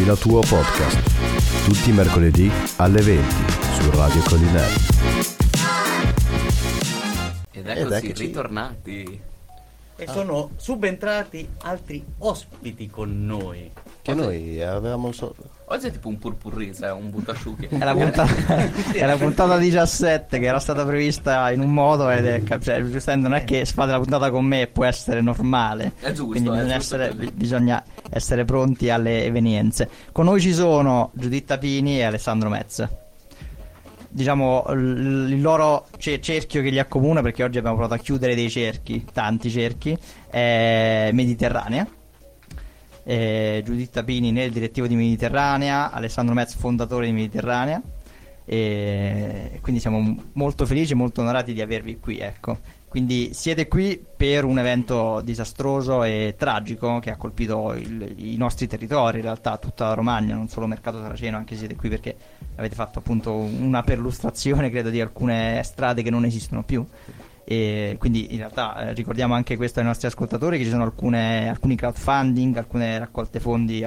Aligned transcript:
Filo 0.00 0.16
tuo 0.16 0.40
podcast. 0.40 1.64
Tutti 1.66 1.90
i 1.90 1.92
mercoledì 1.92 2.50
alle 2.76 3.02
20 3.02 3.34
su 3.74 3.90
Radio 3.90 4.22
Collinare. 4.22 4.72
Ed 7.50 7.66
Ed 7.66 7.76
eccoci 7.76 8.06
eccoci. 8.06 8.22
ritornati. 8.24 9.20
E 9.96 10.06
sono 10.08 10.52
subentrati 10.56 11.46
altri 11.64 12.02
ospiti 12.16 12.88
con 12.88 13.26
noi. 13.26 13.70
Che 14.00 14.14
noi 14.14 14.62
avevamo 14.62 15.12
so- 15.12 15.34
Oggi 15.72 15.86
è 15.86 15.92
tipo 15.92 16.08
un 16.08 16.18
purpurri, 16.18 16.74
sai, 16.74 16.90
un 16.90 17.10
buttasciughe. 17.10 17.68
È 17.68 17.78
la, 17.78 17.94
puntata, 17.94 18.56
è 18.92 19.06
la 19.06 19.16
puntata 19.16 19.56
17 19.56 20.40
che 20.40 20.46
era 20.46 20.58
stata 20.58 20.84
prevista 20.84 21.48
in 21.52 21.60
un 21.60 21.72
modo 21.72 22.10
ed 22.10 22.26
è, 22.26 22.42
cioè, 22.58 22.82
giustamente 22.82 23.28
non 23.28 23.38
è 23.38 23.44
che 23.44 23.64
fate 23.64 23.92
la 23.92 24.00
puntata 24.00 24.32
con 24.32 24.44
me 24.44 24.66
può 24.66 24.84
essere 24.84 25.20
normale. 25.20 25.92
È 26.00 26.08
giusto, 26.08 26.26
Quindi 26.26 26.48
bisogna 26.48 26.76
giusto 26.76 26.96
essere, 26.96 27.30
bisogna 27.32 27.84
essere 28.10 28.44
pronti 28.44 28.90
alle 28.90 29.24
evenienze. 29.24 29.88
Con 30.10 30.24
noi 30.24 30.40
ci 30.40 30.52
sono 30.52 31.12
Giuditta 31.14 31.56
Pini 31.56 32.00
e 32.00 32.02
Alessandro 32.02 32.48
Metz. 32.48 32.88
Diciamo 34.08 34.64
il 34.70 35.40
loro 35.40 35.86
ce- 35.98 36.20
cerchio 36.20 36.62
che 36.62 36.70
li 36.70 36.80
accomuna, 36.80 37.22
perché 37.22 37.44
oggi 37.44 37.58
abbiamo 37.58 37.76
provato 37.76 37.94
a 37.94 38.02
chiudere 38.02 38.34
dei 38.34 38.50
cerchi, 38.50 39.06
tanti 39.12 39.48
cerchi, 39.48 39.96
è 40.28 41.10
Mediterranea. 41.12 41.86
Eh, 43.02 43.62
Giuditta 43.64 44.02
Pini 44.02 44.32
nel 44.32 44.50
direttivo 44.52 44.86
di 44.86 44.94
Mediterranea, 44.94 45.90
Alessandro 45.90 46.34
Metz 46.34 46.54
fondatore 46.54 47.06
di 47.06 47.12
Mediterranea. 47.12 47.80
E 48.44 49.58
quindi 49.62 49.80
siamo 49.80 50.24
molto 50.32 50.66
felici 50.66 50.92
e 50.92 50.96
molto 50.96 51.20
onorati 51.20 51.52
di 51.52 51.60
avervi 51.60 51.98
qui, 52.00 52.18
ecco. 52.18 52.58
Quindi 52.88 53.30
siete 53.32 53.68
qui 53.68 54.04
per 54.16 54.42
un 54.42 54.58
evento 54.58 55.20
disastroso 55.22 56.02
e 56.02 56.34
tragico 56.36 56.98
che 56.98 57.12
ha 57.12 57.16
colpito 57.16 57.72
il- 57.74 58.12
i 58.16 58.36
nostri 58.36 58.66
territori, 58.66 59.18
in 59.18 59.22
realtà 59.22 59.56
tutta 59.58 59.86
la 59.86 59.94
Romagna, 59.94 60.34
non 60.34 60.48
solo 60.48 60.66
Mercato 60.66 61.00
Saraceno, 61.00 61.36
anche 61.36 61.54
siete 61.54 61.76
qui 61.76 61.88
perché 61.88 62.16
avete 62.56 62.74
fatto 62.74 62.98
appunto 62.98 63.32
una 63.32 63.84
perlustrazione, 63.84 64.70
credo, 64.70 64.90
di 64.90 65.00
alcune 65.00 65.62
strade 65.62 66.02
che 66.02 66.10
non 66.10 66.24
esistono 66.24 66.64
più. 66.64 66.84
E 67.52 67.96
quindi 67.98 68.28
in 68.30 68.36
realtà 68.36 68.76
eh, 68.76 68.92
ricordiamo 68.92 69.34
anche 69.34 69.56
questo 69.56 69.80
ai 69.80 69.84
nostri 69.84 70.06
ascoltatori 70.06 70.56
che 70.56 70.62
ci 70.62 70.70
sono 70.70 70.84
alcune, 70.84 71.48
alcuni 71.48 71.74
crowdfunding, 71.74 72.56
alcune 72.56 72.96
raccolte 72.96 73.40
fondi, 73.40 73.84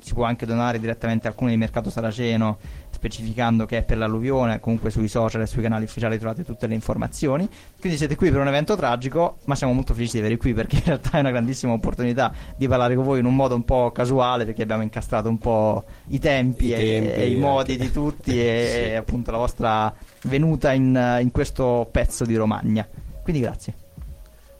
si 0.00 0.12
può 0.12 0.24
anche 0.24 0.44
donare 0.44 0.80
direttamente 0.80 1.28
a 1.28 1.30
alcuni 1.30 1.52
di 1.52 1.56
Mercato 1.56 1.88
Saraceno 1.88 2.58
specificando 3.06 3.66
che 3.66 3.78
è 3.78 3.82
per 3.84 3.98
l'alluvione, 3.98 4.58
comunque 4.60 4.90
sui 4.90 5.08
social 5.08 5.42
e 5.42 5.46
sui 5.46 5.62
canali 5.62 5.84
ufficiali 5.84 6.18
trovate 6.18 6.44
tutte 6.44 6.66
le 6.66 6.74
informazioni. 6.74 7.48
Quindi 7.78 7.96
siete 7.98 8.16
qui 8.16 8.30
per 8.30 8.40
un 8.40 8.48
evento 8.48 8.76
tragico, 8.76 9.38
ma 9.44 9.54
siamo 9.54 9.72
molto 9.72 9.94
felici 9.94 10.12
di 10.14 10.18
avervi 10.18 10.36
qui 10.38 10.54
perché 10.54 10.76
in 10.76 10.82
realtà 10.84 11.10
è 11.12 11.20
una 11.20 11.30
grandissima 11.30 11.72
opportunità 11.72 12.32
di 12.56 12.66
parlare 12.68 12.94
con 12.94 13.04
voi 13.04 13.20
in 13.20 13.24
un 13.26 13.34
modo 13.34 13.54
un 13.54 13.64
po' 13.64 13.90
casuale 13.92 14.44
perché 14.44 14.62
abbiamo 14.62 14.82
incastrato 14.82 15.28
un 15.28 15.38
po' 15.38 15.84
i 16.08 16.18
tempi, 16.18 16.66
I 16.66 16.72
e, 16.72 16.76
tempi, 16.76 17.20
e 17.20 17.30
i 17.30 17.36
modi 17.36 17.72
anche. 17.72 17.84
di 17.84 17.92
tutti 17.92 18.30
e, 18.40 18.68
Sì. 18.70 18.78
e 18.90 18.94
appunto 18.96 19.30
la 19.30 19.38
vostra 19.38 19.94
venuta 20.24 20.72
in, 20.72 21.18
in 21.20 21.30
questo 21.30 21.88
pezzo 21.90 22.24
di 22.24 22.34
Romagna. 22.34 22.86
Quindi 23.22 23.42
grazie. 23.42 23.74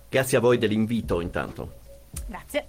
Grazie 0.08 0.38
a 0.38 0.40
voi 0.40 0.58
dell'invito 0.58 1.20
intanto. 1.20 1.72
Grazie. 2.26 2.66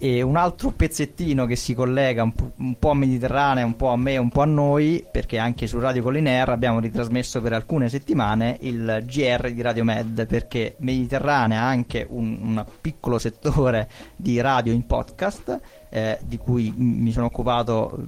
E 0.00 0.22
un 0.22 0.36
altro 0.36 0.70
pezzettino 0.70 1.44
che 1.44 1.56
si 1.56 1.74
collega 1.74 2.22
un, 2.22 2.32
po'- 2.32 2.52
un 2.58 2.78
po' 2.78 2.90
a 2.90 2.94
Mediterranea, 2.94 3.64
un 3.64 3.74
po' 3.74 3.88
a 3.88 3.96
me, 3.96 4.16
un 4.16 4.28
po' 4.28 4.42
a 4.42 4.44
noi, 4.46 5.04
perché 5.10 5.38
anche 5.38 5.66
su 5.66 5.80
Radio 5.80 6.04
Collinaire 6.04 6.52
abbiamo 6.52 6.78
ritrasmesso 6.78 7.40
per 7.40 7.52
alcune 7.52 7.88
settimane 7.88 8.58
il 8.60 9.02
GR 9.04 9.50
di 9.50 9.60
Radio 9.60 9.82
Med, 9.82 10.26
perché 10.28 10.76
Mediterranea 10.78 11.62
ha 11.62 11.66
anche 11.66 12.06
un, 12.08 12.38
un 12.40 12.64
piccolo 12.80 13.18
settore 13.18 13.88
di 14.14 14.40
radio 14.40 14.72
in 14.72 14.86
podcast, 14.86 15.60
eh, 15.90 16.18
di 16.22 16.36
cui 16.36 16.72
mi 16.76 17.10
sono 17.10 17.26
occupato 17.26 18.06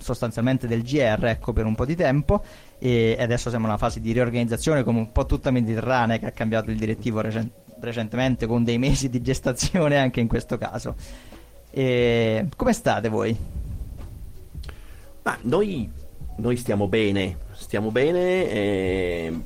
sostanzialmente 0.00 0.66
del 0.66 0.82
GR, 0.82 1.26
ecco, 1.26 1.52
per 1.52 1.64
un 1.64 1.76
po' 1.76 1.84
di 1.84 1.94
tempo, 1.94 2.42
e 2.76 3.16
adesso 3.20 3.50
siamo 3.50 3.66
in 3.66 3.70
una 3.70 3.78
fase 3.78 4.00
di 4.00 4.10
riorganizzazione 4.10 4.82
come 4.82 4.98
un 4.98 5.12
po' 5.12 5.26
tutta 5.26 5.52
Mediterranea 5.52 6.18
che 6.18 6.26
ha 6.26 6.32
cambiato 6.32 6.70
il 6.70 6.76
direttivo 6.76 7.20
recen- 7.20 7.50
recentemente 7.80 8.46
con 8.46 8.64
dei 8.64 8.78
mesi 8.78 9.08
di 9.08 9.20
gestazione 9.22 9.96
anche 9.96 10.20
in 10.20 10.28
questo 10.28 10.58
caso. 10.58 10.94
E 11.70 12.46
come 12.56 12.72
state 12.72 13.08
voi? 13.08 13.36
Ma 15.22 15.38
noi, 15.42 15.90
noi 16.36 16.56
stiamo 16.56 16.88
bene, 16.88 17.36
stiamo 17.52 17.90
bene, 17.90 18.50
e 18.50 19.40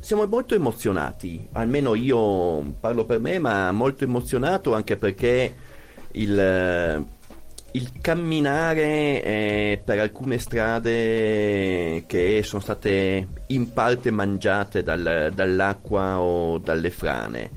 siamo 0.00 0.26
molto 0.26 0.54
emozionati, 0.54 1.48
almeno 1.52 1.94
io 1.94 2.62
parlo 2.80 3.04
per 3.04 3.18
me, 3.18 3.38
ma 3.38 3.72
molto 3.72 4.04
emozionato 4.04 4.74
anche 4.74 4.96
perché 4.96 5.54
il, 6.12 7.04
il 7.72 7.92
camminare 8.00 9.22
eh, 9.22 9.82
per 9.84 9.98
alcune 9.98 10.38
strade 10.38 12.04
che 12.06 12.40
sono 12.42 12.62
state 12.62 13.26
in 13.48 13.72
parte 13.72 14.10
mangiate 14.10 14.82
dal- 14.82 15.32
dall'acqua 15.34 16.20
o 16.20 16.58
dalle 16.58 16.90
frane, 16.90 17.50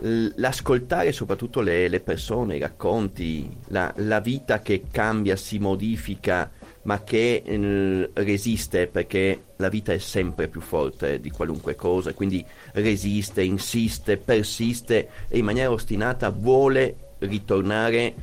l'ascoltare 0.00 1.12
soprattutto 1.12 1.60
le, 1.60 1.88
le 1.88 2.00
persone, 2.00 2.56
i 2.56 2.60
racconti, 2.60 3.48
la, 3.68 3.92
la 3.98 4.20
vita 4.20 4.60
che 4.60 4.84
cambia, 4.90 5.36
si 5.36 5.58
modifica, 5.58 6.50
ma 6.82 7.02
che 7.02 7.42
eh, 7.44 8.10
resiste 8.14 8.86
perché 8.86 9.42
la 9.56 9.68
vita 9.68 9.92
è 9.92 9.98
sempre 9.98 10.48
più 10.48 10.60
forte 10.60 11.20
di 11.20 11.30
qualunque 11.30 11.74
cosa, 11.74 12.14
quindi 12.14 12.44
resiste, 12.72 13.42
insiste, 13.42 14.16
persiste 14.16 15.08
e 15.28 15.38
in 15.38 15.44
maniera 15.44 15.70
ostinata 15.70 16.30
vuole 16.30 17.14
ritornare 17.18 18.14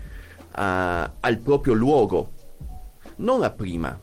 a- 0.52 1.12
al 1.20 1.38
proprio 1.40 1.74
luogo, 1.74 2.32
non 3.18 3.44
a 3.44 3.50
prima, 3.50 4.00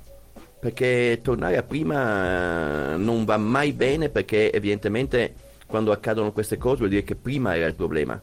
perché 0.60 1.20
tornare 1.22 1.56
a 1.56 1.62
prima 1.62 2.92
eh, 2.92 2.96
non 2.98 3.24
va 3.24 3.38
mai 3.38 3.72
bene 3.72 4.10
perché 4.10 4.52
evidentemente 4.52 5.39
quando 5.70 5.92
accadono 5.92 6.32
queste 6.32 6.58
cose 6.58 6.78
vuol 6.78 6.90
dire 6.90 7.04
che 7.04 7.14
prima 7.14 7.56
era 7.56 7.66
il 7.66 7.74
problema. 7.74 8.20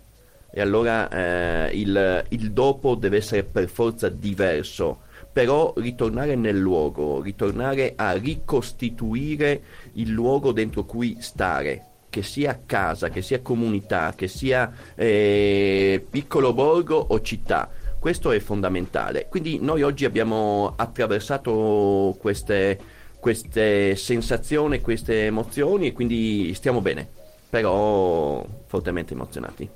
E 0.52 0.62
allora 0.62 1.10
eh, 1.10 1.72
il, 1.76 2.26
il 2.30 2.52
dopo 2.52 2.96
deve 2.96 3.18
essere 3.18 3.44
per 3.44 3.70
forza 3.70 4.10
diverso. 4.10 5.06
Però 5.32 5.74
ritornare 5.78 6.36
nel 6.36 6.58
luogo 6.58 7.22
ritornare 7.22 7.94
a 7.96 8.14
ricostituire 8.14 9.62
il 9.94 10.10
luogo 10.10 10.52
dentro 10.52 10.84
cui 10.84 11.18
stare 11.20 11.86
che 12.10 12.24
sia 12.24 12.60
casa, 12.66 13.10
che 13.10 13.22
sia 13.22 13.42
comunità, 13.42 14.14
che 14.16 14.28
sia 14.28 14.72
eh, 14.96 16.04
piccolo 16.10 16.54
borgo 16.54 16.96
o 16.96 17.22
città. 17.22 17.70
Questo 18.00 18.32
è 18.32 18.40
fondamentale. 18.40 19.28
Quindi 19.30 19.60
noi 19.62 19.84
oggi 19.84 20.06
abbiamo 20.06 20.74
attraversato 20.76 22.16
queste, 22.20 22.80
queste 23.20 23.96
sensazioni, 23.96 24.82
queste 24.82 25.26
emozioni 25.26 25.88
e 25.88 25.94
quindi 25.94 26.54
stiamo 26.56 26.82
bene, 26.82 27.10
però 27.50 28.46
fortemente 28.66 29.14
emozionati. 29.14 29.70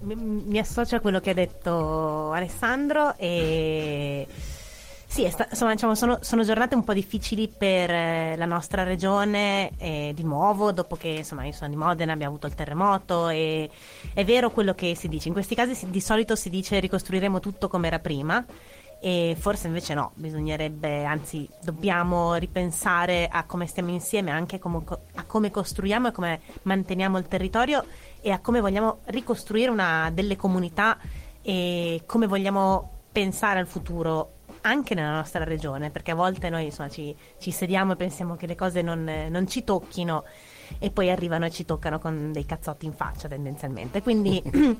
Mi, 0.00 0.14
mi 0.14 0.58
associo 0.58 0.96
a 0.96 1.00
quello 1.00 1.20
che 1.20 1.30
ha 1.30 1.34
detto 1.34 2.30
Alessandro 2.32 3.16
e 3.16 4.26
sì, 5.16 5.26
sta- 5.30 5.46
insomma, 5.48 5.72
diciamo, 5.72 5.94
sono, 5.94 6.18
sono 6.20 6.42
giornate 6.42 6.74
un 6.74 6.84
po' 6.84 6.92
difficili 6.92 7.48
per 7.48 7.90
eh, 7.90 8.34
la 8.36 8.44
nostra 8.44 8.82
regione 8.82 9.70
eh, 9.78 10.12
di 10.14 10.22
nuovo, 10.22 10.72
dopo 10.72 10.96
che 10.96 11.08
insomma 11.08 11.46
io 11.46 11.52
sono 11.52 11.70
di 11.70 11.76
Modena, 11.76 12.12
abbiamo 12.12 12.32
avuto 12.32 12.46
il 12.46 12.54
terremoto 12.54 13.28
e 13.28 13.70
è 14.12 14.24
vero 14.26 14.50
quello 14.50 14.74
che 14.74 14.94
si 14.94 15.08
dice. 15.08 15.28
In 15.28 15.34
questi 15.34 15.54
casi 15.54 15.74
si- 15.74 15.88
di 15.88 16.00
solito 16.02 16.36
si 16.36 16.50
dice 16.50 16.78
ricostruiremo 16.80 17.40
tutto 17.40 17.68
come 17.68 17.86
era 17.86 17.98
prima 17.98 18.44
e 18.98 19.36
forse 19.38 19.66
invece 19.66 19.94
no, 19.94 20.12
bisognerebbe, 20.14 21.04
anzi 21.04 21.48
dobbiamo 21.62 22.34
ripensare 22.34 23.28
a 23.30 23.44
come 23.44 23.66
stiamo 23.66 23.90
insieme, 23.90 24.30
anche 24.30 24.58
come 24.58 24.82
co- 24.84 25.00
a 25.14 25.24
come 25.24 25.50
costruiamo 25.50 26.08
e 26.08 26.12
come 26.12 26.40
manteniamo 26.62 27.18
il 27.18 27.28
territorio 27.28 27.84
e 28.20 28.30
a 28.30 28.38
come 28.40 28.60
vogliamo 28.60 29.00
ricostruire 29.06 29.70
una, 29.70 30.10
delle 30.12 30.36
comunità 30.36 30.98
e 31.42 32.02
come 32.06 32.26
vogliamo 32.26 32.90
pensare 33.12 33.60
al 33.60 33.66
futuro 33.66 34.32
anche 34.62 34.94
nella 34.94 35.14
nostra 35.14 35.44
regione, 35.44 35.90
perché 35.90 36.10
a 36.10 36.16
volte 36.16 36.50
noi 36.50 36.64
insomma, 36.64 36.88
ci, 36.88 37.14
ci 37.38 37.50
sediamo 37.50 37.92
e 37.92 37.96
pensiamo 37.96 38.34
che 38.34 38.46
le 38.46 38.56
cose 38.56 38.82
non, 38.82 39.08
non 39.28 39.46
ci 39.46 39.62
tocchino 39.62 40.24
e 40.78 40.90
poi 40.90 41.10
arrivano 41.10 41.46
e 41.46 41.50
ci 41.50 41.64
toccano 41.64 41.98
con 41.98 42.32
dei 42.32 42.44
cazzotti 42.44 42.86
in 42.86 42.92
faccia 42.92 43.28
tendenzialmente. 43.28 44.02
Quindi, 44.02 44.42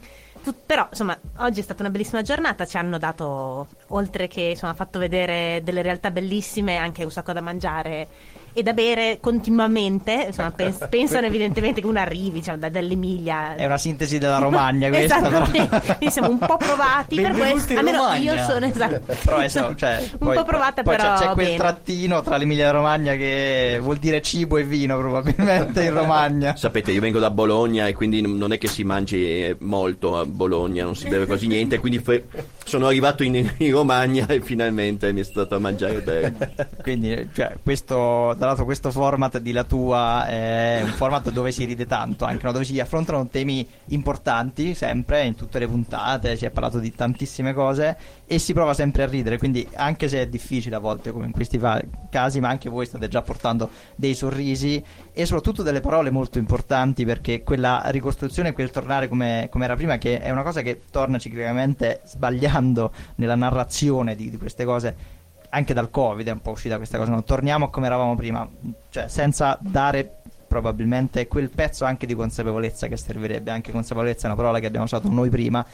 però 0.65 0.87
insomma, 0.91 1.19
oggi 1.39 1.61
è 1.61 1.63
stata 1.63 1.83
una 1.83 1.91
bellissima 1.91 2.23
giornata, 2.23 2.67
ci 2.67 2.77
hanno 2.77 2.99
dato, 2.99 3.69
oltre 3.89 4.29
che 4.29 4.43
insomma, 4.43 4.75
fatto 4.75 4.99
vedere 4.99 5.61
delle 5.63 5.83
realtà 5.83 6.11
bellissime, 6.11 6.77
anche 6.77 7.05
un 7.05 7.11
sacco 7.11 7.33
da 7.33 7.41
mangiare 7.41 8.09
e 8.57 8.63
da 8.63 8.73
bere 8.73 9.19
continuamente. 9.21 10.25
Insomma, 10.29 10.51
pens- 10.57 10.87
pensano 10.89 11.27
evidentemente 11.27 11.81
che 11.83 11.87
uno 11.87 11.99
arrivi 11.99 12.33
diciamo, 12.39 12.57
da, 12.59 12.69
dall'Emilia. 12.71 13.55
È 13.55 13.67
una 13.67 13.77
sintesi 13.77 14.17
della 14.19 14.39
Romagna 14.39 14.89
questa, 14.91 15.21
però. 15.21 15.43
Esattamente. 15.43 15.81
Quindi 15.97 16.11
siamo 16.11 16.29
un 16.31 16.39
po' 16.39 16.57
provati 16.57 17.17
per 17.21 17.33
questo. 17.33 17.77
Almeno 17.77 17.99
Romagna. 17.99 18.33
io 18.35 18.43
sono 18.45 18.65
esatto. 18.67 19.15
Però 19.25 19.37
è 19.39 19.49
so- 19.49 19.75
cioè, 19.75 20.03
un 20.13 20.19
poi- 20.19 20.37
po' 20.37 20.45
provata, 20.45 20.83
poi 20.83 20.97
però. 20.97 21.15
c'è, 21.15 21.27
c'è 21.27 21.33
quel 21.33 21.45
bene. 21.47 21.57
trattino 21.59 22.23
tra 22.23 22.37
l'Emilia 22.39 22.71
Romagna 22.71 23.15
che 23.15 23.79
vuol 23.83 23.97
dire 23.99 24.23
cibo 24.23 24.57
e 24.57 24.65
vino 24.65 24.97
probabilmente 24.99 25.85
in 25.85 25.93
Romagna. 25.93 26.57
Sapete, 26.57 26.93
io 26.93 27.01
vengo 27.01 27.19
da 27.19 27.31
Bologna 27.31 27.87
e 27.87 27.93
quindi 27.95 28.23
non 28.23 28.53
è 28.53 28.59
che 28.59 28.69
si 28.69 28.85
mangi 28.85 29.55
molto 29.61 30.19
a 30.19 30.25
Bologna, 30.25 30.85
non 30.85 30.97
si 30.97 31.09
beve 31.09 31.27
quasi 31.27 31.47
niente, 31.47 31.79
quindi 31.79 31.99
fre- 31.99 32.25
sono 32.67 32.87
arrivato 32.89 33.23
in, 33.23 33.55
in 33.59 33.71
Romagna 33.71 34.27
e 34.27 34.41
finalmente 34.41 35.13
mi 35.13 35.21
è 35.21 35.25
stato 35.25 35.55
a 35.55 35.59
mangiare 35.61 36.01
bene. 36.03 36.55
Quindi, 36.83 37.29
cioè, 37.33 37.57
questo, 37.63 38.35
l'altro, 38.37 38.65
questo 38.65 38.91
format 38.91 39.39
di 39.39 39.53
La 39.53 39.63
Tua 39.63 40.27
è 40.27 40.81
un 40.83 40.91
format 40.91 41.31
dove 41.31 41.53
si 41.53 41.65
ride 41.65 41.87
tanto, 41.87 42.25
anche 42.25 42.45
no? 42.45 42.51
dove 42.53 42.65
si 42.65 42.79
affrontano 42.81 43.29
temi 43.29 43.67
importanti, 43.87 44.75
sempre, 44.75 45.25
in 45.25 45.37
tutte 45.37 45.61
le 45.61 45.69
puntate, 45.69 46.37
si 46.37 46.45
è 46.45 46.51
parlato 46.51 46.81
di 46.81 46.93
tantissime 46.93 47.55
cose 47.55 47.97
e 48.27 48.39
si 48.39 48.53
prova 48.53 48.75
sempre 48.75 49.05
a 49.05 49.07
ridere, 49.07 49.39
quindi 49.39 49.67
anche 49.75 50.09
se 50.09 50.21
è 50.21 50.27
difficile 50.27 50.75
a 50.77 50.79
volte, 50.81 51.13
come 51.13 51.27
in 51.27 51.33
questi 51.33 51.59
fa- 51.59 51.81
casi, 52.11 52.41
ma 52.41 52.49
anche 52.49 52.69
voi 52.69 52.85
state 52.85 53.07
già 53.07 53.23
portando 53.23 53.71
dei 53.95 54.15
sorrisi 54.15 54.83
e 55.13 55.25
soprattutto 55.27 55.63
delle 55.63 55.81
parole 55.81 56.11
molto 56.11 56.39
importanti, 56.39 57.05
perché 57.05 57.43
quella 57.45 57.83
ricostruzione, 57.87 58.53
quel 58.53 58.71
tornare 58.71 59.07
come, 59.09 59.49
come 59.51 59.65
era 59.65 59.77
prima, 59.77 59.97
che 59.97 60.21
è 60.21 60.31
una 60.31 60.43
cosa 60.43 60.63
che 60.63 60.83
torna 60.91 61.19
ciclicamente 61.19 62.01
sbagliando 62.05 62.93
nella 63.17 63.37
narrazione 63.37 64.17
di, 64.17 64.29
di 64.29 64.37
queste 64.37 64.65
cose 64.65 65.15
anche 65.51 65.73
dal 65.73 65.91
Covid 65.91 66.27
è 66.27 66.33
un 66.33 66.41
po' 66.41 66.51
uscita 66.51 66.77
questa 66.77 66.99
cosa. 66.99 67.11
Non 67.11 67.25
torniamo 67.25 67.67
a 67.67 67.71
come 67.71 67.87
eravamo 67.87 68.15
prima, 68.15 68.47
cioè 68.91 69.09
senza 69.09 69.57
dare 69.61 70.17
probabilmente 70.47 71.27
quel 71.27 71.51
pezzo 71.51 71.85
anche 71.85 72.07
di 72.07 72.15
consapevolezza 72.15 72.87
che 72.89 72.97
servirebbe. 72.97 73.51
Anche 73.51 73.73
consapevolezza 73.73 74.25
è 74.25 74.27
una 74.27 74.37
parola 74.37 74.59
che 74.59 74.67
abbiamo 74.67 74.85
usato 74.85 75.09
noi 75.09 75.31
prima. 75.31 75.65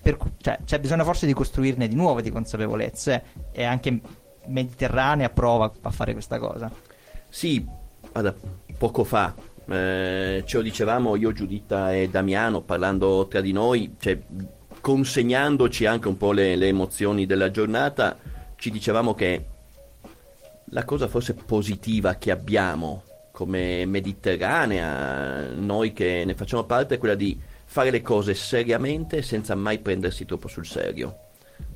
Per, 0.00 0.16
cioè, 0.40 0.58
c'è 0.64 0.78
bisogno 0.78 1.04
forse 1.04 1.26
di 1.26 1.32
costruirne 1.32 1.88
di 1.88 1.94
nuove 1.94 2.22
di 2.22 2.30
consapevolezze 2.30 3.22
e 3.52 3.64
anche 3.64 4.00
Mediterranea 4.46 5.28
prova 5.28 5.72
a 5.82 5.90
fare 5.90 6.12
questa 6.12 6.38
cosa. 6.38 6.70
Sì, 7.28 7.66
guarda, 8.10 8.34
poco 8.78 9.04
fa 9.04 9.34
eh, 9.70 10.42
ce 10.46 10.56
lo 10.56 10.62
dicevamo 10.62 11.14
io, 11.16 11.32
Giuditta 11.32 11.94
e 11.94 12.08
Damiano 12.08 12.62
parlando 12.62 13.26
tra 13.28 13.40
di 13.40 13.52
noi, 13.52 13.96
cioè, 13.98 14.18
consegnandoci 14.80 15.84
anche 15.84 16.08
un 16.08 16.16
po' 16.16 16.32
le, 16.32 16.56
le 16.56 16.68
emozioni 16.68 17.26
della 17.26 17.50
giornata, 17.50 18.16
ci 18.56 18.70
dicevamo 18.70 19.14
che 19.14 19.44
la 20.70 20.84
cosa 20.84 21.06
forse 21.06 21.34
positiva 21.34 22.14
che 22.14 22.30
abbiamo 22.30 23.02
come 23.30 23.84
Mediterranea, 23.86 25.50
noi 25.54 25.92
che 25.92 26.24
ne 26.24 26.34
facciamo 26.34 26.64
parte, 26.64 26.94
è 26.94 26.98
quella 26.98 27.14
di 27.14 27.38
fare 27.70 27.90
le 27.90 28.00
cose 28.00 28.32
seriamente 28.32 29.20
senza 29.20 29.54
mai 29.54 29.78
prendersi 29.78 30.24
troppo 30.24 30.48
sul 30.48 30.64
serio. 30.64 31.26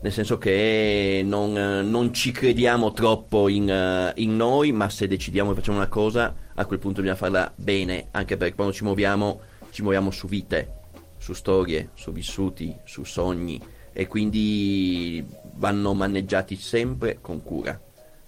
Nel 0.01 0.11
senso 0.11 0.39
che 0.39 1.21
non, 1.23 1.53
non 1.53 2.15
ci 2.15 2.33
crediamo 2.33 2.93
troppo 2.93 3.49
in, 3.49 4.13
in, 4.17 4.35
noi, 4.35 4.73
ma 4.73 4.89
se 4.89 5.07
decidiamo 5.07 5.51
che 5.51 5.57
facciamo 5.57 5.77
una 5.77 5.89
cosa, 5.89 6.35
a 6.55 6.65
quel 6.65 6.79
punto 6.79 7.03
bisogna 7.03 7.19
farla 7.19 7.53
bene, 7.55 8.09
anche 8.13 8.39
perché 8.39 8.55
quando 8.55 8.73
ci 8.73 8.85
muoviamo, 8.85 9.41
ci 9.71 9.83
muoviamo 9.83 10.11
su 10.11 10.27
vite, 10.29 10.81
su 11.19 11.35
storie, 11.35 11.91
su 11.95 12.11
vissuti, 12.11 12.75
su 12.85 13.05
sogni 13.05 13.61
e 13.93 14.07
quindi 14.07 15.25
vanno 15.57 15.93
maneggiati 15.93 16.57
sempre 16.57 17.19
con 17.21 17.43
cura. 17.43 17.79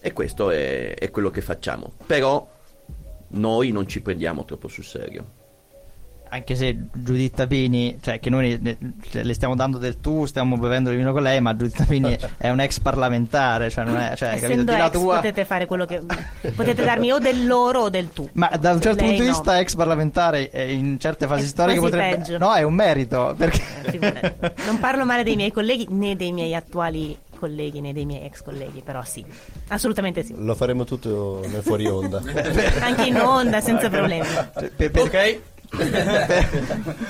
E 0.01 0.13
questo 0.13 0.51
è, 0.51 0.95
è 0.95 1.11
quello 1.11 1.31
che 1.31 1.41
facciamo. 1.41 1.93
Però 2.05 2.47
noi 3.29 3.71
non 3.71 3.89
ci 3.89 4.03
prendiamo 4.03 4.45
troppo 4.45 4.69
sul 4.69 4.85
serio 4.85 5.43
anche 6.35 6.57
se 6.57 6.77
Giuditta 6.93 7.47
Pini, 7.47 7.97
cioè 8.03 8.19
che 8.19 8.29
noi 8.29 8.59
le, 8.61 8.77
le, 9.23 9.35
stiamo 9.35 9.55
dando 9.55 9.79
del 9.79 10.01
tu, 10.01 10.27
stiamo 10.27 10.57
bevendo 10.57 10.91
il 10.91 10.97
vino 10.97 11.13
con 11.13 11.23
lei, 11.23 11.41
ma 11.41 11.55
Giuditta 11.55 11.85
Pini 11.85 12.17
è 12.37 12.51
un 12.51 12.59
ex 12.59 12.81
parlamentare, 12.81 13.71
cioè 13.71 13.85
non 13.85 13.97
è, 13.97 14.17
cioè, 14.17 14.41
capito, 14.41 14.73
ex, 14.73 14.91
tua... 14.91 15.17
potete 15.17 15.45
fare 15.45 15.67
quello 15.67 15.85
che 15.85 16.03
potete 16.57 16.85
darmi 16.85 17.13
o 17.13 17.21
del 17.21 17.47
loro 17.47 17.83
o 17.83 17.89
del 17.89 18.13
tu. 18.13 18.29
Ma 18.33 18.51
da 18.59 18.73
un 18.73 18.81
certo 18.81 19.05
lei 19.05 19.11
punto 19.11 19.23
di 19.23 19.29
vista 19.29 19.61
ex 19.61 19.77
parlamentare 19.77 20.51
in 20.71 20.99
certe 20.99 21.29
fasi 21.29 21.45
è 21.45 21.47
storiche 21.47 21.79
potrebbe 21.79 22.17
peggio. 22.17 22.39
No, 22.39 22.53
è 22.53 22.63
un 22.63 22.75
merito, 22.75 23.35
perché 23.39 23.63
non 24.67 24.81
parlo 24.81 25.05
male 25.05 25.23
dei 25.23 25.37
miei 25.37 25.53
colleghi 25.53 25.87
né 25.91 26.17
dei 26.17 26.33
miei 26.33 26.55
attuali 26.57 27.17
colleghi 27.39 27.81
né 27.81 27.93
dei 27.93 28.07
miei 28.07 28.25
ex 28.25 28.43
colleghi, 28.43 28.83
però 28.83 29.05
sì, 29.05 29.25
assolutamente 29.69 30.25
sì. 30.25 30.35
Lo 30.37 30.57
faremo 30.57 30.83
tutto 30.83 31.45
nel 31.47 31.63
fuori 31.63 31.87
onda. 31.87 32.21
Anche 32.81 33.05
in 33.05 33.21
onda, 33.21 33.61
senza 33.61 33.89
problemi. 33.89 34.27
Cioè, 34.27 34.71
per, 34.71 34.91
per... 34.91 35.03
Ok 35.03 35.53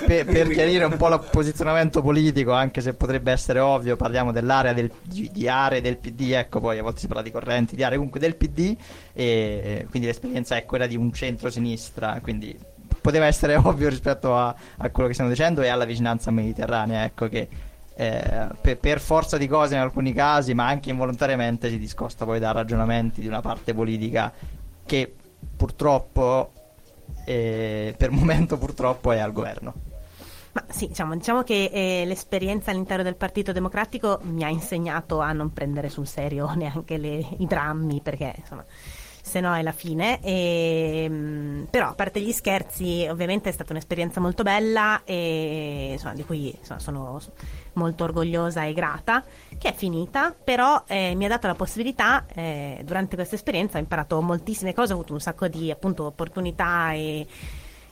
per, 0.07 0.25
per, 0.25 0.49
chiarire 0.49 0.85
un 0.85 0.97
po' 0.97 1.09
il 1.09 1.23
posizionamento 1.31 2.03
politico, 2.03 2.53
anche 2.53 2.81
se 2.81 2.95
potrebbe 2.95 3.33
essere 3.33 3.61
ovvio, 3.61 3.97
parliamo 3.97 4.33
dell'area 4.33 4.73
del, 4.73 4.91
di, 5.03 5.31
di, 5.33 5.49
aree 5.49 5.81
del 5.81 5.97
PD, 5.97 6.33
ecco 6.33 6.61
poi 6.61 6.79
a 6.79 6.83
volte 6.83 7.01
si 7.01 7.07
parla 7.07 7.23
di 7.23 7.31
correnti, 7.31 7.77
di 7.77 7.83
aree 7.83 7.97
comunque 7.97 8.21
del 8.21 8.37
PD, 8.37 8.77
e 9.13 9.87
quindi 9.91 10.09
l'esperienza 10.09 10.57
è 10.57 10.65
quella 10.65 10.87
di 10.87 10.97
un 10.97 11.13
centro-sinistra, 11.13 12.21
quindi 12.23 12.57
poteva 13.01 13.27
essere 13.27 13.57
ovvio 13.63 13.89
rispetto 13.89 14.37
a, 14.37 14.55
a 14.79 14.91
quello 14.91 15.09
che 15.09 15.15
stiamo 15.15 15.31
dicendo 15.31 15.63
e 15.63 15.69
alla 15.69 15.85
vicinanza 15.85 16.31
mediterranea, 16.31 17.05
ecco 17.05 17.29
che 17.29 17.49
eh, 17.97 18.49
per, 18.61 18.79
per, 18.79 19.01
forza 19.01 19.37
di 19.37 19.47
cose 19.47 19.75
in 19.75 19.81
alcuni 19.81 20.13
casi, 20.13 20.55
ma 20.55 20.67
anche 20.67 20.91
involontariamente 20.91 21.69
si 21.69 21.79
discosta 21.79 22.25
poi 22.25 22.41
da 22.41 22.51
ragionamenti 22.51 23.21
di 23.21 23.29
una 23.29 23.41
parte 23.41 23.73
politica 23.73 24.33
che 24.85 25.15
purtroppo 25.57 26.51
e 27.25 27.95
per 27.97 28.11
momento 28.13 28.59
purtroppo 28.59 29.13
è 29.13 29.19
al 29.19 29.33
governo. 29.33 29.75
Ma 30.53 30.65
sì, 30.69 30.87
diciamo, 30.87 31.17
diciamo 31.17 31.43
che 31.43 31.69
eh, 31.73 32.05
l'esperienza 32.07 32.71
all'interno 32.71 33.03
del 33.03 33.17
Partito 33.17 33.51
Democratico 33.51 34.21
mi 34.23 34.45
ha 34.45 34.49
insegnato 34.49 35.19
a 35.19 35.33
non 35.33 35.53
prendere 35.53 35.89
sul 35.89 36.07
serio 36.07 36.53
neanche 36.55 36.97
le, 36.97 37.27
i 37.39 37.47
drammi, 37.47 38.01
perché 38.01 38.35
insomma, 38.39 38.65
se 39.25 39.41
no 39.41 39.55
è 39.55 39.63
la 39.63 39.73
fine. 39.73 40.21
E, 40.21 41.09
mh, 41.09 41.15
mm, 41.15 41.63
però, 41.65 41.89
a 41.89 41.95
parte 41.95 42.21
gli 42.21 42.31
scherzi, 42.31 43.07
ovviamente 43.11 43.49
è 43.49 43.53
stata 43.53 43.73
un'esperienza 43.73 44.21
molto 44.21 44.43
bella 44.43 45.01
e 45.05 45.93
insomma, 45.93 46.15
di 46.15 46.25
cui 46.25 46.55
insomma, 46.57 46.79
sono 46.79 47.21
molto 47.73 48.05
orgogliosa 48.05 48.65
e 48.65 48.75
grata, 48.75 49.25
che 49.57 49.71
è 49.71 49.75
finita, 49.75 50.33
però 50.33 50.85
eh, 50.87 51.15
mi 51.15 51.25
ha 51.25 51.29
dato 51.29 51.47
la 51.47 51.55
possibilità, 51.55 52.27
eh, 52.35 52.83
durante 52.85 53.17
questa 53.17 53.35
esperienza 53.35 53.79
ho 53.79 53.81
imparato 53.81 54.21
moltissime 54.21 54.75
cose, 54.75 54.93
ho 54.93 54.97
avuto 54.97 55.15
un 55.15 55.21
sacco 55.21 55.49
di 55.49 55.71
appunto 55.71 56.05
opportunità 56.05 56.93
e 56.93 57.27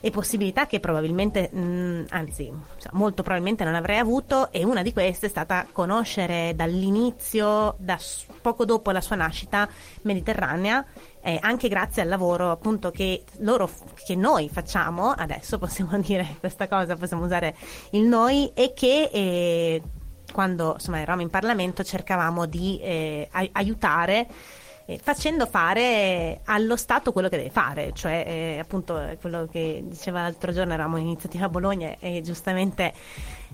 e 0.05 0.09
possibilità 0.09 0.67
che 0.67 0.81
probabilmente, 0.81 1.49
mh, 1.49 1.59
mm, 1.61 2.03
anzi, 2.09 2.51
molto 2.91 3.23
probabilmente 3.23 3.63
non 3.63 3.73
avrei 3.73 3.99
avuto 3.99 4.51
e 4.51 4.65
una 4.65 4.81
di 4.81 4.91
queste 4.91 5.27
è 5.27 5.29
stata 5.29 5.65
conoscere 5.71 6.51
dall'inizio, 6.57 7.75
da 7.77 7.97
poco 8.41 8.65
dopo 8.65 8.91
la 8.91 8.99
sua 8.99 9.15
nascita, 9.15 9.65
Mediterranea, 10.01 10.85
eh, 11.23 11.37
anche 11.41 11.67
grazie 11.67 12.01
al 12.01 12.09
lavoro 12.09 12.51
appunto 12.51 12.91
che, 12.91 13.23
loro, 13.39 13.69
che 14.05 14.15
noi 14.15 14.49
facciamo, 14.49 15.11
adesso 15.11 15.57
possiamo 15.57 15.97
dire 16.01 16.35
questa 16.39 16.67
cosa, 16.67 16.95
possiamo 16.95 17.25
usare 17.25 17.55
il 17.91 18.03
noi, 18.03 18.51
e 18.53 18.73
che... 18.73 19.09
Eh, 19.11 19.81
quando 20.31 20.73
insomma, 20.73 20.97
eravamo 20.97 21.21
in 21.21 21.29
Parlamento 21.29 21.83
cercavamo 21.83 22.47
di 22.47 22.79
eh, 22.81 23.29
aiutare 23.51 24.27
eh, 24.85 24.99
facendo 25.01 25.45
fare 25.45 26.41
allo 26.45 26.75
Stato 26.75 27.11
quello 27.11 27.29
che 27.29 27.37
deve 27.37 27.49
fare, 27.49 27.91
cioè 27.93 28.23
eh, 28.27 28.59
appunto 28.59 28.99
quello 29.21 29.47
che 29.49 29.83
diceva 29.85 30.21
l'altro 30.21 30.51
giorno, 30.51 30.73
eravamo 30.73 30.97
in 30.97 31.05
iniziativa 31.05 31.45
a 31.45 31.49
Bologna 31.49 31.95
e 31.99 32.21
giustamente 32.21 32.93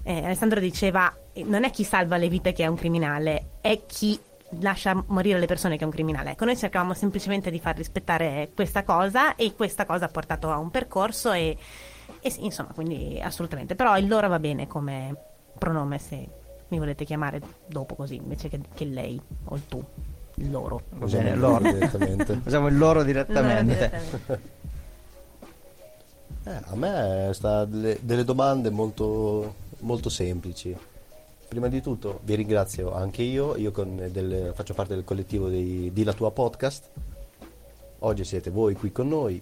eh, 0.03 0.23
Alessandro 0.25 0.59
diceva 0.59 1.13
non 1.45 1.63
è 1.63 1.69
chi 1.69 1.83
salva 1.83 2.17
le 2.17 2.29
vite 2.29 2.51
che 2.51 2.63
è 2.63 2.67
un 2.67 2.75
criminale, 2.75 3.51
è 3.61 3.85
chi 3.85 4.19
lascia 4.59 5.03
morire 5.07 5.39
le 5.39 5.45
persone 5.45 5.77
che 5.77 5.83
è 5.83 5.85
un 5.85 5.91
criminale. 5.91 6.31
Ecco, 6.31 6.45
noi 6.45 6.57
cercavamo 6.57 6.93
semplicemente 6.93 7.51
di 7.51 7.59
far 7.59 7.75
rispettare 7.75 8.49
questa 8.53 8.83
cosa 8.83 9.35
e 9.35 9.53
questa 9.55 9.85
cosa 9.85 10.05
ha 10.05 10.09
portato 10.09 10.49
a 10.51 10.57
un 10.57 10.71
percorso 10.71 11.31
e, 11.31 11.57
e 12.19 12.29
sì, 12.29 12.45
insomma, 12.45 12.71
quindi 12.73 13.19
assolutamente. 13.21 13.75
Però 13.75 13.97
il 13.97 14.07
loro 14.07 14.27
va 14.27 14.39
bene 14.39 14.67
come 14.67 15.15
pronome 15.57 15.99
se 15.99 16.27
mi 16.69 16.77
volete 16.77 17.03
chiamare 17.03 17.41
dopo 17.65 17.95
così 17.95 18.15
invece 18.15 18.47
che, 18.47 18.59
che 18.73 18.85
lei 18.85 19.19
o 19.45 19.55
il 19.55 19.67
tu 19.67 19.83
loro. 20.47 20.83
Bene, 20.89 21.35
loro 21.35 21.71
direttamente. 21.71 22.39
Usiamo 22.45 22.67
il 22.67 22.77
loro 22.77 23.03
direttamente. 23.03 23.91
eh, 26.43 26.61
a 26.63 26.75
me 26.75 27.29
sta 27.33 27.65
delle, 27.65 27.97
delle 28.01 28.23
domande 28.23 28.69
molto, 28.69 29.55
molto 29.79 30.09
semplici. 30.09 30.75
Prima 31.49 31.67
di 31.67 31.81
tutto 31.81 32.19
vi 32.25 32.35
ringrazio 32.35 32.93
anche 32.93 33.23
io, 33.23 33.57
io 33.57 33.71
del, 33.71 34.51
faccio 34.53 34.75
parte 34.75 34.93
del 34.93 35.03
collettivo 35.03 35.49
dei, 35.49 35.91
di 35.91 36.03
La 36.03 36.13
Tua 36.13 36.29
Podcast. 36.29 36.91
Oggi 37.99 38.23
siete 38.23 38.51
voi 38.51 38.75
qui 38.75 38.91
con 38.91 39.07
noi. 39.07 39.41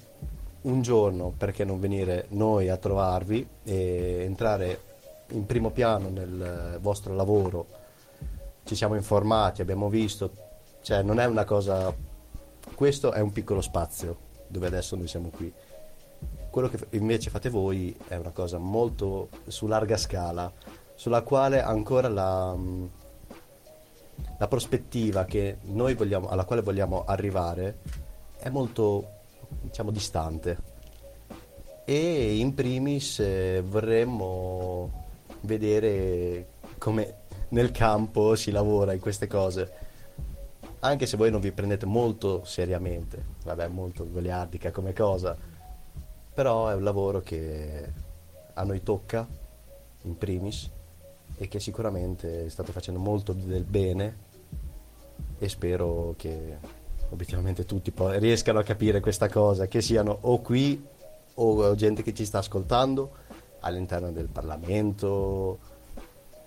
Un 0.61 0.81
giorno 0.81 1.33
perché 1.37 1.65
non 1.65 1.81
venire 1.81 2.27
noi 2.29 2.69
a 2.69 2.77
trovarvi 2.77 3.45
e 3.65 4.21
entrare 4.23 4.79
in 5.31 5.45
primo 5.45 5.71
piano 5.71 6.07
nel 6.07 6.77
vostro 6.79 7.13
lavoro. 7.13 7.67
Ci 8.63 8.73
siamo 8.73 8.95
informati, 8.95 9.61
abbiamo 9.61 9.89
visto 9.89 10.31
cioè 10.81 11.01
non 11.01 11.19
è 11.19 11.25
una 11.25 11.43
cosa... 11.43 11.93
Questo 12.73 13.11
è 13.11 13.19
un 13.19 13.33
piccolo 13.33 13.59
spazio 13.59 14.17
dove 14.47 14.67
adesso 14.67 14.95
noi 14.95 15.09
siamo 15.09 15.27
qui. 15.27 15.51
Quello 16.49 16.69
che 16.69 16.79
invece 16.91 17.29
fate 17.29 17.49
voi 17.49 17.93
è 18.07 18.15
una 18.15 18.31
cosa 18.31 18.57
molto 18.57 19.27
su 19.47 19.67
larga 19.67 19.97
scala, 19.97 20.49
sulla 20.97 21.21
quale 21.21 21.61
ancora 21.61 22.07
la, 22.07 22.57
la 24.39 24.47
prospettiva 24.47 25.25
vogliamo, 25.93 26.27
alla 26.27 26.43
quale 26.43 26.63
vogliamo 26.63 27.03
arrivare 27.05 27.77
è 28.39 28.49
molto 28.49 29.07
diciamo, 29.61 29.91
distante. 29.91 30.57
E 31.85 32.37
in 32.37 32.55
primis 32.55 33.19
eh, 33.19 33.63
vorremmo 33.63 35.05
vedere 35.41 36.47
come 36.79 37.13
nel 37.49 37.69
campo 37.69 38.35
si 38.35 38.49
lavora 38.49 38.91
in 38.91 38.99
queste 38.99 39.27
cose. 39.27 39.71
Anche 40.79 41.05
se 41.05 41.15
voi 41.15 41.29
non 41.29 41.41
vi 41.41 41.51
prendete 41.51 41.85
molto 41.85 42.43
seriamente, 42.43 43.23
vabbè, 43.43 43.67
molto 43.67 44.09
goliardica 44.09 44.71
come 44.71 44.93
cosa, 44.93 45.37
però 46.33 46.69
è 46.69 46.73
un 46.73 46.83
lavoro 46.83 47.21
che 47.21 47.93
a 48.55 48.63
noi 48.63 48.81
tocca, 48.81 49.27
in 50.01 50.17
primis, 50.17 50.71
e 51.37 51.47
che 51.47 51.59
sicuramente 51.59 52.49
state 52.49 52.71
facendo 52.71 52.99
molto 52.99 53.33
del 53.33 53.63
bene 53.63 54.25
e 55.37 55.47
spero 55.49 56.15
che 56.17 56.57
obiettivamente 57.09 57.65
tutti 57.65 57.91
poi 57.91 58.19
riescano 58.19 58.59
a 58.59 58.63
capire 58.63 58.99
questa 58.99 59.29
cosa, 59.29 59.67
che 59.67 59.81
siano 59.81 60.17
o 60.21 60.41
qui 60.41 60.83
o 61.35 61.75
gente 61.75 62.01
che 62.01 62.13
ci 62.13 62.25
sta 62.25 62.39
ascoltando 62.39 63.11
all'interno 63.59 64.11
del 64.11 64.27
Parlamento, 64.27 65.59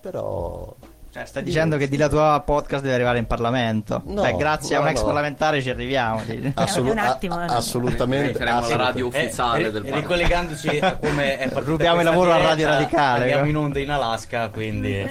però 0.01 0.75
Cioè, 1.13 1.25
stai 1.27 1.43
dicendo 1.43 1.77
che 1.77 1.89
di 1.89 1.97
la 1.97 2.09
tua 2.09 2.41
podcast 2.45 2.83
deve 2.83 2.95
arrivare 2.95 3.19
in 3.19 3.27
Parlamento. 3.27 4.01
No, 4.05 4.23
Beh, 4.23 4.37
grazie 4.37 4.77
a 4.77 4.79
no, 4.79 4.85
un 4.85 4.91
ex 4.93 4.99
no. 5.01 5.07
parlamentare 5.07 5.61
ci 5.61 5.69
arriviamo. 5.69 6.23
assolu- 6.55 6.91
un 6.93 6.99
attimo, 6.99 7.35
a- 7.35 7.45
eh. 7.47 7.55
assolutamente, 7.57 8.39
Faremo 8.39 8.61
la 8.61 8.77
radio 8.77 9.09
assolutamente. 9.09 9.19
ufficiale 9.19 9.59
Eh, 9.67 9.73
del 9.73 9.83
ri- 9.83 9.91
Parlamento. 9.91 10.01
ricollegandoci 10.15 10.79
a 10.79 10.97
come 10.97 11.39
è 11.39 11.49
Rubiamo 11.53 11.99
il 11.99 12.05
lavoro 12.05 12.31
a 12.31 12.35
diretta, 12.35 12.49
Radio 12.51 12.69
Radicale, 12.69 13.21
Andiamo 13.23 13.45
eh. 13.45 13.49
in 13.49 13.57
onda 13.57 13.79
in 13.81 13.91
Alaska, 13.91 14.49
quindi 14.51 15.11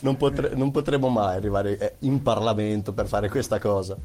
non, 0.00 0.16
potre- 0.16 0.50
non 0.54 0.70
potremo 0.70 1.08
mai 1.08 1.34
arrivare 1.36 1.78
eh, 1.78 1.94
in 2.00 2.22
Parlamento 2.22 2.92
per 2.92 3.06
fare 3.08 3.28
questa 3.28 3.58
cosa, 3.58 3.96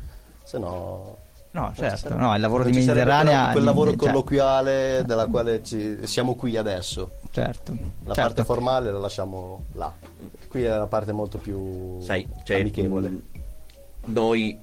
se 0.43 0.57
no... 0.57 1.17
No, 1.51 1.73
certo, 1.75 2.13
no, 2.15 2.33
il 2.35 2.41
lavoro 2.41 2.63
di 2.65 2.71
Mediterranea... 2.71 3.41
quel, 3.43 3.51
quel 3.53 3.63
lavoro 3.63 3.89
cioè, 3.91 3.99
colloquiale 3.99 5.03
della 5.05 5.25
quale 5.27 5.63
ci- 5.63 5.99
siamo 6.05 6.35
qui 6.35 6.55
adesso. 6.57 7.11
Certo, 7.31 7.71
La 8.03 8.13
certo. 8.13 8.21
parte 8.21 8.43
formale 8.43 8.91
la 8.91 8.99
lasciamo 8.99 9.63
là. 9.73 9.91
Qui 10.47 10.63
è 10.63 10.67
la 10.69 10.87
parte 10.87 11.11
molto 11.11 11.37
più 11.39 11.99
Sai, 11.99 12.27
cioè, 12.43 12.57
amichevole. 12.57 13.09
mh, 13.09 13.23
noi 14.05 14.57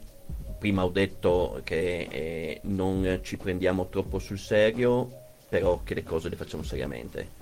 prima 0.58 0.84
ho 0.84 0.88
detto 0.90 1.60
che 1.64 2.08
eh, 2.10 2.60
non 2.64 3.20
ci 3.22 3.36
prendiamo 3.36 3.88
troppo 3.88 4.18
sul 4.18 4.38
serio, 4.38 5.10
però 5.48 5.82
che 5.82 5.94
le 5.94 6.02
cose 6.02 6.28
le 6.28 6.36
facciamo 6.36 6.62
seriamente. 6.62 7.34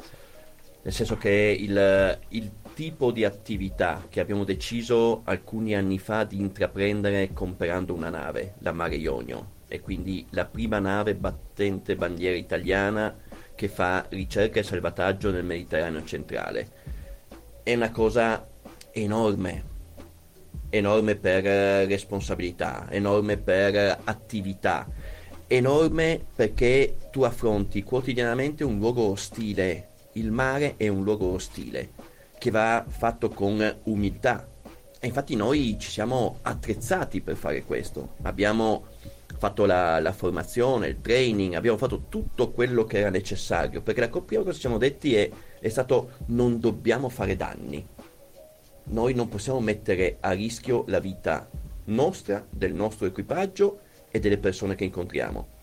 Nel 0.83 0.93
senso 0.93 1.17
che 1.17 1.57
il, 1.61 2.21
il 2.31 2.51
tipo 2.75 3.13
di 3.13 3.25
attività 3.25 4.07
che 4.09 4.19
abbiamo 4.19 4.43
deciso 4.45 5.23
alcuni 5.25 5.77
anni 5.77 5.99
fa 5.99 6.25
di 6.25 6.41
intraprendere 6.41 7.33
comprando 7.33 7.95
una 7.95 8.11
nave, 8.11 8.55
la 8.59 8.73
Mare 8.73 8.97
Ionio, 8.97 9.61
e 9.69 9.81
quindi 9.81 10.27
la 10.31 10.45
prima 10.47 10.81
nave 10.81 11.15
battente 11.15 11.95
bandiera 11.95 12.37
italiana 12.37 13.17
che 13.55 13.69
fa 13.69 14.05
ricerca 14.09 14.59
e 14.59 14.65
salvataggio 14.65 15.31
nel 15.31 15.45
Mediterraneo 15.45 16.03
centrale. 16.05 16.71
È 17.64 17.73
una 17.75 17.92
cosa 17.92 18.45
enorme, 18.90 19.64
enorme 20.69 21.14
per 21.14 21.47
eh, 21.47 21.85
responsabilità, 21.85 22.90
enorme 22.90 23.37
per 23.37 23.76
eh, 23.76 23.99
attività, 24.02 24.88
enorme 25.47 26.25
perché 26.35 26.97
tu 27.12 27.23
affronti 27.23 27.85
quotidianamente 27.85 28.64
un 28.64 28.78
luogo 28.78 29.02
ostile. 29.02 29.90
Il 30.14 30.33
mare 30.33 30.75
è 30.76 30.88
un 30.88 31.04
luogo 31.04 31.26
ostile 31.26 31.92
che 32.37 32.50
va 32.50 32.85
fatto 32.88 33.28
con 33.28 33.78
umiltà. 33.85 34.45
E 34.99 35.07
infatti 35.07 35.37
noi 35.37 35.76
ci 35.78 35.88
siamo 35.88 36.38
attrezzati 36.42 37.21
per 37.21 37.37
fare 37.37 37.62
questo. 37.62 38.14
Abbiamo 38.23 38.87
fatto 39.37 39.65
la, 39.67 40.01
la 40.01 40.12
formazione, 40.12 40.89
il 40.89 41.01
training, 41.01 41.55
abbiamo 41.55 41.77
fatto 41.79 42.05
tutto 42.09 42.51
quello 42.51 42.85
che 42.85 42.99
era 42.99 43.11
necessario, 43.11 43.83
perché 43.83 44.01
la 44.01 44.09
prima 44.09 44.43
cosa 44.43 44.51
che 44.51 44.55
ci 44.55 44.61
siamo 44.61 44.79
detti 44.79 45.15
è, 45.15 45.31
è 45.59 45.69
stato 45.69 46.12
non 46.27 46.61
dobbiamo 46.61 47.09
fare 47.09 47.37
danni. 47.37 47.87
Noi 48.85 49.15
non 49.15 49.29
possiamo 49.29 49.61
mettere 49.61 50.17
a 50.21 50.33
rischio 50.33 50.85
la 50.89 50.99
vita 50.99 51.49
nostra, 51.85 52.45
del 52.49 52.75
nostro 52.75 53.07
equipaggio 53.07 53.81
e 54.11 54.21
delle 54.21 54.39
persone 54.39 54.75
che 54.75 54.85
incontriamo. 54.85 55.61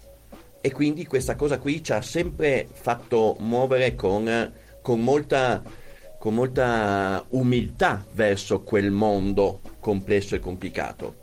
E 0.61 0.71
quindi 0.71 1.05
questa 1.05 1.35
cosa 1.35 1.57
qui 1.57 1.83
ci 1.83 1.93
ha 1.93 2.01
sempre 2.01 2.67
fatto 2.69 3.37
muovere 3.39 3.95
con, 3.95 4.51
con 4.81 5.01
molta, 5.01 5.61
con 6.17 6.33
molta 6.33 7.23
umiltà 7.29 8.05
verso 8.13 8.61
quel 8.61 8.91
mondo 8.91 9.61
complesso 9.79 10.35
e 10.35 10.39
complicato. 10.39 11.18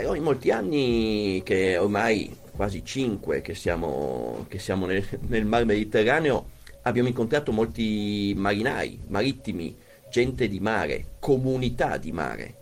Però 0.00 0.14
in 0.14 0.22
molti 0.22 0.50
anni, 0.50 1.42
che 1.44 1.76
ormai 1.76 2.34
quasi 2.56 2.82
cinque 2.82 3.42
che 3.42 3.54
siamo, 3.54 4.46
che 4.48 4.58
siamo 4.58 4.86
nel, 4.86 5.06
nel 5.28 5.44
mar 5.44 5.66
Mediterraneo, 5.66 6.52
abbiamo 6.84 7.08
incontrato 7.08 7.52
molti 7.52 8.32
marinai, 8.34 8.98
marittimi, 9.08 9.76
gente 10.10 10.48
di 10.48 10.58
mare, 10.58 11.16
comunità 11.18 11.98
di 11.98 12.12
mare. 12.12 12.54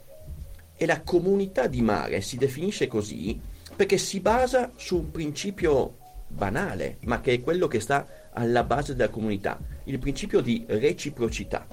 E 0.77 0.85
la 0.85 1.01
comunità 1.03 1.69
di 1.69 1.81
mare 1.81 2.23
si 2.23 2.37
definisce 2.37 2.89
così 2.89 3.41
perché 3.77 3.99
si 3.99 4.19
basa 4.19 4.73
su 4.75 4.97
un 4.97 5.13
principio 5.13 5.97
banale, 6.27 6.97
ma 7.03 7.21
che 7.21 7.35
è 7.35 7.41
quello 7.41 7.69
che 7.69 7.79
sta 7.79 8.05
alla 8.33 8.65
base 8.65 8.97
della 8.97 9.11
comunità, 9.11 9.61
il 9.85 10.01
principio 10.01 10.41
di 10.41 10.65
reciprocità. 10.67 11.69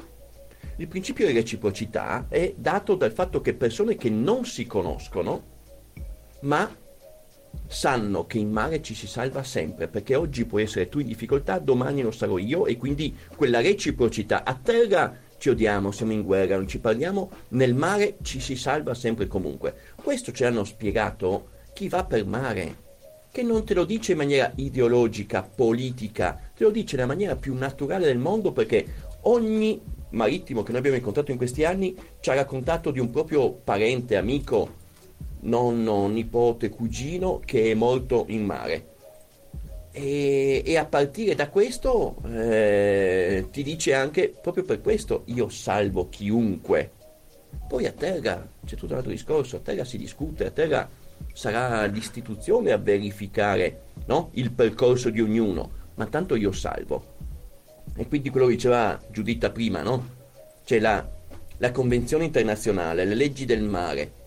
Il 0.75 0.87
principio 0.87 1.25
di 1.25 1.33
reciprocità 1.33 2.27
è 2.29 2.53
dato 2.55 2.93
dal 2.93 3.13
fatto 3.13 3.41
che 3.41 3.55
persone 3.55 3.95
che 3.95 4.11
non 4.11 4.45
si 4.45 4.67
conoscono, 4.67 5.53
ma 6.45 6.69
sanno 7.67 8.25
che 8.25 8.37
in 8.37 8.51
mare 8.51 8.81
ci 8.81 8.93
si 8.93 9.07
salva 9.07 9.43
sempre, 9.43 9.87
perché 9.87 10.15
oggi 10.15 10.45
puoi 10.45 10.63
essere 10.63 10.89
tu 10.89 10.99
in 10.99 11.07
difficoltà, 11.07 11.59
domani 11.59 12.01
lo 12.01 12.11
sarò 12.11 12.37
io, 12.37 12.65
e 12.65 12.77
quindi 12.77 13.15
quella 13.35 13.61
reciprocità. 13.61 14.43
A 14.43 14.55
terra 14.55 15.15
ci 15.37 15.49
odiamo, 15.49 15.91
siamo 15.91 16.11
in 16.11 16.23
guerra, 16.23 16.55
non 16.55 16.67
ci 16.67 16.79
parliamo, 16.79 17.29
nel 17.49 17.73
mare 17.73 18.17
ci 18.21 18.39
si 18.39 18.55
salva 18.55 18.93
sempre 18.93 19.25
e 19.25 19.27
comunque. 19.27 19.75
Questo 19.95 20.31
ci 20.31 20.43
hanno 20.43 20.63
spiegato 20.63 21.49
chi 21.73 21.89
va 21.89 22.05
per 22.05 22.25
mare, 22.25 22.83
che 23.31 23.41
non 23.43 23.65
te 23.65 23.73
lo 23.73 23.83
dice 23.83 24.11
in 24.11 24.19
maniera 24.19 24.51
ideologica, 24.55 25.43
politica, 25.43 26.39
te 26.55 26.63
lo 26.63 26.69
dice 26.69 26.95
nella 26.95 27.07
maniera 27.07 27.35
più 27.35 27.53
naturale 27.55 28.05
del 28.05 28.17
mondo 28.17 28.53
perché 28.53 28.85
ogni 29.21 29.81
marittimo 30.11 30.63
che 30.63 30.69
noi 30.69 30.79
abbiamo 30.79 30.97
incontrato 30.97 31.31
in 31.31 31.37
questi 31.37 31.65
anni 31.65 31.95
ci 32.21 32.29
ha 32.29 32.35
raccontato 32.35 32.91
di 32.91 32.99
un 32.99 33.09
proprio 33.09 33.51
parente, 33.51 34.15
amico, 34.15 34.83
nonno, 35.45 36.07
nipote, 36.07 36.69
cugino 36.69 37.39
che 37.43 37.71
è 37.71 37.73
morto 37.73 38.25
in 38.27 38.45
mare. 38.45 38.93
E, 39.91 40.61
e 40.65 40.77
a 40.77 40.85
partire 40.85 41.35
da 41.35 41.49
questo 41.49 42.17
eh, 42.25 43.47
ti 43.49 43.63
dice 43.63 43.93
anche, 43.93 44.33
proprio 44.41 44.63
per 44.63 44.81
questo, 44.81 45.23
io 45.27 45.47
salvo 45.49 46.09
chiunque. 46.09 46.91
Poi 47.67 47.85
a 47.85 47.91
terra 47.91 48.47
c'è 48.65 48.75
tutto 48.75 48.91
un 48.91 48.97
altro 48.97 49.11
discorso, 49.11 49.55
a 49.55 49.59
terra 49.59 49.85
si 49.85 49.97
discute, 49.97 50.45
a 50.45 50.51
terra 50.51 50.89
sarà 51.33 51.85
l'istituzione 51.85 52.71
a 52.71 52.77
verificare 52.77 53.83
no? 54.07 54.29
il 54.33 54.51
percorso 54.51 55.09
di 55.09 55.21
ognuno, 55.21 55.71
ma 55.95 56.05
tanto 56.07 56.35
io 56.35 56.51
salvo. 56.51 57.13
E 57.95 58.07
quindi 58.07 58.29
quello 58.29 58.47
che 58.47 58.55
diceva 58.55 58.99
Giuditta 59.09 59.51
prima, 59.51 59.81
no? 59.81 60.13
C'è 60.65 60.79
la, 60.79 61.07
la 61.57 61.71
Convenzione 61.71 62.25
internazionale, 62.25 63.05
le 63.05 63.15
leggi 63.15 63.45
del 63.45 63.63
mare. 63.63 64.23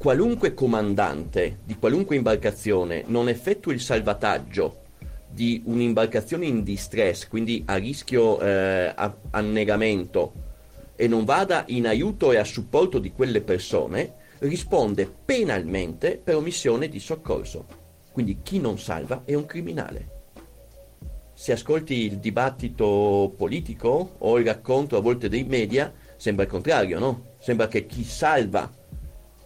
Qualunque 0.00 0.54
comandante 0.54 1.58
di 1.62 1.76
qualunque 1.76 2.16
imbarcazione 2.16 3.04
non 3.08 3.28
effettui 3.28 3.74
il 3.74 3.82
salvataggio 3.82 4.78
di 5.28 5.60
un'imbarcazione 5.66 6.46
in 6.46 6.62
distress, 6.62 7.28
quindi 7.28 7.62
a 7.66 7.76
rischio 7.76 8.40
eh, 8.40 8.94
annegamento, 9.32 10.32
e 10.96 11.06
non 11.06 11.26
vada 11.26 11.64
in 11.66 11.86
aiuto 11.86 12.32
e 12.32 12.38
a 12.38 12.44
supporto 12.44 12.98
di 12.98 13.12
quelle 13.12 13.42
persone, 13.42 14.14
risponde 14.38 15.06
penalmente 15.22 16.16
per 16.16 16.36
omissione 16.36 16.88
di 16.88 16.98
soccorso. 16.98 17.66
Quindi 18.10 18.38
chi 18.42 18.58
non 18.58 18.78
salva 18.78 19.24
è 19.26 19.34
un 19.34 19.44
criminale. 19.44 20.08
Se 21.34 21.52
ascolti 21.52 22.06
il 22.06 22.16
dibattito 22.16 23.34
politico 23.36 24.12
o 24.16 24.38
il 24.38 24.46
racconto 24.46 24.96
a 24.96 25.02
volte 25.02 25.28
dei 25.28 25.44
media, 25.44 25.92
sembra 26.16 26.44
il 26.44 26.50
contrario, 26.50 26.98
no? 26.98 27.34
Sembra 27.38 27.68
che 27.68 27.84
chi 27.84 28.02
salva 28.02 28.78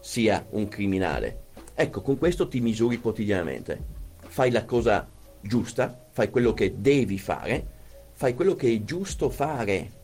sia 0.04 0.44
un 0.50 0.68
criminale. 0.68 1.44
Ecco, 1.74 2.02
con 2.02 2.18
questo 2.18 2.46
ti 2.46 2.60
misuri 2.60 3.00
quotidianamente. 3.00 3.82
Fai 4.18 4.50
la 4.50 4.66
cosa 4.66 5.08
giusta, 5.40 6.08
fai 6.10 6.28
quello 6.28 6.52
che 6.52 6.74
devi 6.76 7.18
fare, 7.18 7.66
fai 8.12 8.34
quello 8.34 8.54
che 8.54 8.70
è 8.70 8.84
giusto 8.84 9.30
fare 9.30 10.02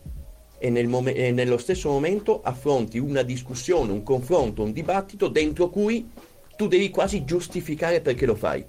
e, 0.57 0.71
nel 0.71 0.89
mom- 0.89 1.13
e 1.15 1.31
nello 1.33 1.59
stesso 1.59 1.91
momento 1.91 2.41
affronti 2.41 2.99
una 2.99 3.21
discussione, 3.21 3.93
un 3.93 4.03
confronto, 4.03 4.63
un 4.63 4.73
dibattito 4.73 5.29
dentro 5.29 5.69
cui 5.69 6.11
tu 6.57 6.67
devi 6.67 6.89
quasi 6.89 7.27
giustificare 7.27 8.01
perché 8.01 8.25
lo 8.25 8.35
fai. 8.35 8.65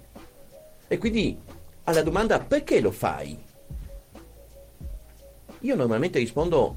E 0.86 0.98
quindi 0.98 1.38
alla 1.84 2.02
domanda 2.02 2.40
perché 2.40 2.78
lo 2.78 2.90
fai? 2.90 3.42
Io 5.60 5.74
normalmente 5.76 6.18
rispondo, 6.18 6.76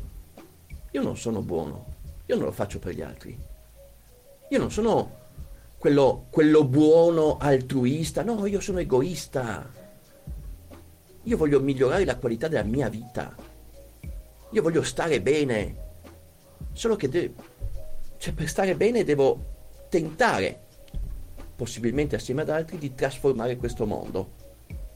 io 0.92 1.02
non 1.02 1.18
sono 1.18 1.42
buono, 1.42 1.86
io 2.26 2.36
non 2.38 2.46
lo 2.46 2.52
faccio 2.54 2.80
per 2.80 2.94
gli 2.94 3.02
altri. 3.02 3.54
Io 4.56 4.62
non 4.62 4.72
sono 4.72 5.12
quello, 5.78 6.28
quello 6.30 6.64
buono 6.64 7.36
altruista, 7.36 8.24
no, 8.24 8.46
io 8.46 8.62
sono 8.62 8.80
egoista. 8.80 9.70
Io 11.24 11.36
voglio 11.36 11.60
migliorare 11.60 12.06
la 12.06 12.16
qualità 12.16 12.48
della 12.48 12.64
mia 12.64 12.88
vita. 12.88 13.36
Io 14.52 14.62
voglio 14.62 14.82
stare 14.82 15.22
bene. 15.22 15.76
Solo 16.72 16.96
che 16.96 17.10
de- 17.10 17.34
cioè, 18.16 18.34
per 18.34 18.48
stare 18.48 18.78
bene 18.78 19.04
devo 19.04 19.88
tentare, 19.90 20.58
possibilmente 21.54 22.16
assieme 22.16 22.44
ad 22.44 22.50
altri, 22.50 22.78
di 22.78 22.96
trasformare 22.96 23.58
questo 23.58 23.86
mondo. 23.86 24.32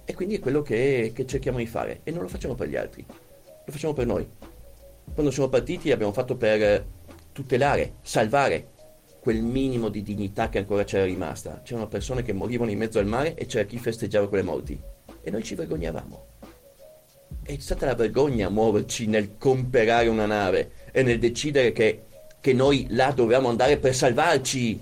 E 0.06 0.13
quindi 0.13 0.38
è 0.38 0.39
quello 0.39 0.62
che, 0.62 1.12
che 1.13 1.25
cerchiamo 1.25 1.58
di 1.58 1.68
fare. 1.68 2.00
E 2.04 2.12
non 2.12 2.22
lo 2.22 2.30
facciamo 2.30 2.56
per 2.56 2.70
gli 2.70 2.78
altri, 2.78 3.06
lo 3.06 3.72
facciamo 3.74 3.92
per 3.92 4.06
noi. 4.06 4.25
Quando 5.13 5.34
siamo 5.34 5.50
partiti 5.50 5.89
l'abbiamo 5.89 6.13
fatto 6.13 6.38
per 6.38 6.86
tutelare, 7.34 7.96
salvare 8.04 8.78
quel 9.29 9.43
minimo 9.43 9.89
di 9.89 10.01
dignità 10.01 10.50
che 10.50 10.57
ancora 10.57 10.83
c'era 10.83 11.05
rimasta. 11.05 11.62
C'erano 11.63 11.88
persone 11.88 12.24
che 12.24 12.33
morivano 12.33 12.71
in 12.71 12.79
mezzo 12.79 12.98
al 12.98 13.05
mare 13.05 13.36
e 13.36 13.45
c'era 13.45 13.63
chi 13.63 13.77
festeggiava 13.77 14.27
quelle 14.27 14.41
morti. 14.41 14.81
E 15.21 15.29
noi 15.29 15.43
ci 15.43 15.53
vergognavamo. 15.53 16.25
È 17.43 17.55
stata 17.59 17.86
la 17.86 17.93
vergogna 17.93 18.50
muoverci 18.50 19.05
nel 19.05 19.38
comprare 19.38 20.07
una 20.07 20.25
nave 20.25 20.71
e 20.91 21.03
nel 21.03 21.19
decidere 21.19 21.71
che, 21.74 22.05
che 22.41 22.53
noi 22.53 22.88
là 22.89 23.12
dovevamo 23.12 23.50
andare 23.50 23.77
per 23.77 23.93
salvarci, 23.93 24.81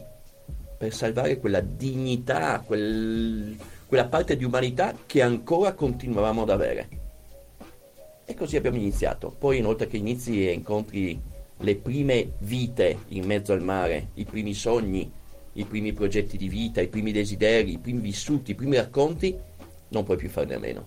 per 0.78 0.94
salvare 0.94 1.40
quella 1.40 1.60
dignità, 1.60 2.64
quel, 2.66 3.54
quella 3.86 4.08
parte 4.08 4.38
di 4.38 4.46
umanità 4.46 4.94
che 5.06 5.22
ancora 5.22 5.74
continuavamo 5.74 6.44
ad 6.44 6.50
avere. 6.50 6.88
E 8.24 8.34
così 8.34 8.56
abbiamo 8.56 8.78
iniziato. 8.78 9.30
Poi 9.30 9.58
inoltre 9.58 9.88
che 9.88 9.98
inizi 9.98 10.48
e 10.48 10.54
incontri 10.54 11.36
le 11.60 11.76
prime 11.76 12.34
vite 12.40 13.00
in 13.10 13.26
mezzo 13.26 13.54
al 13.54 13.62
mare, 13.62 14.10
i 14.16 14.26
primi 14.26 14.54
sogni, 14.54 15.12
i 15.54 15.66
primi 15.66 15.92
progetti 15.94 16.38
di 16.38 16.50
vita, 16.50 16.82
i 16.82 16.88
primi 16.88 17.12
desideri, 17.12 17.74
i 17.74 17.78
primi 17.80 18.00
vissuti, 18.00 18.52
i 18.52 18.56
primi 18.56 18.76
racconti, 18.76 19.36
non 19.90 20.04
puoi 20.04 20.18
più 20.18 20.30
farne 20.30 20.56
a 20.56 20.60
meno. 20.60 20.86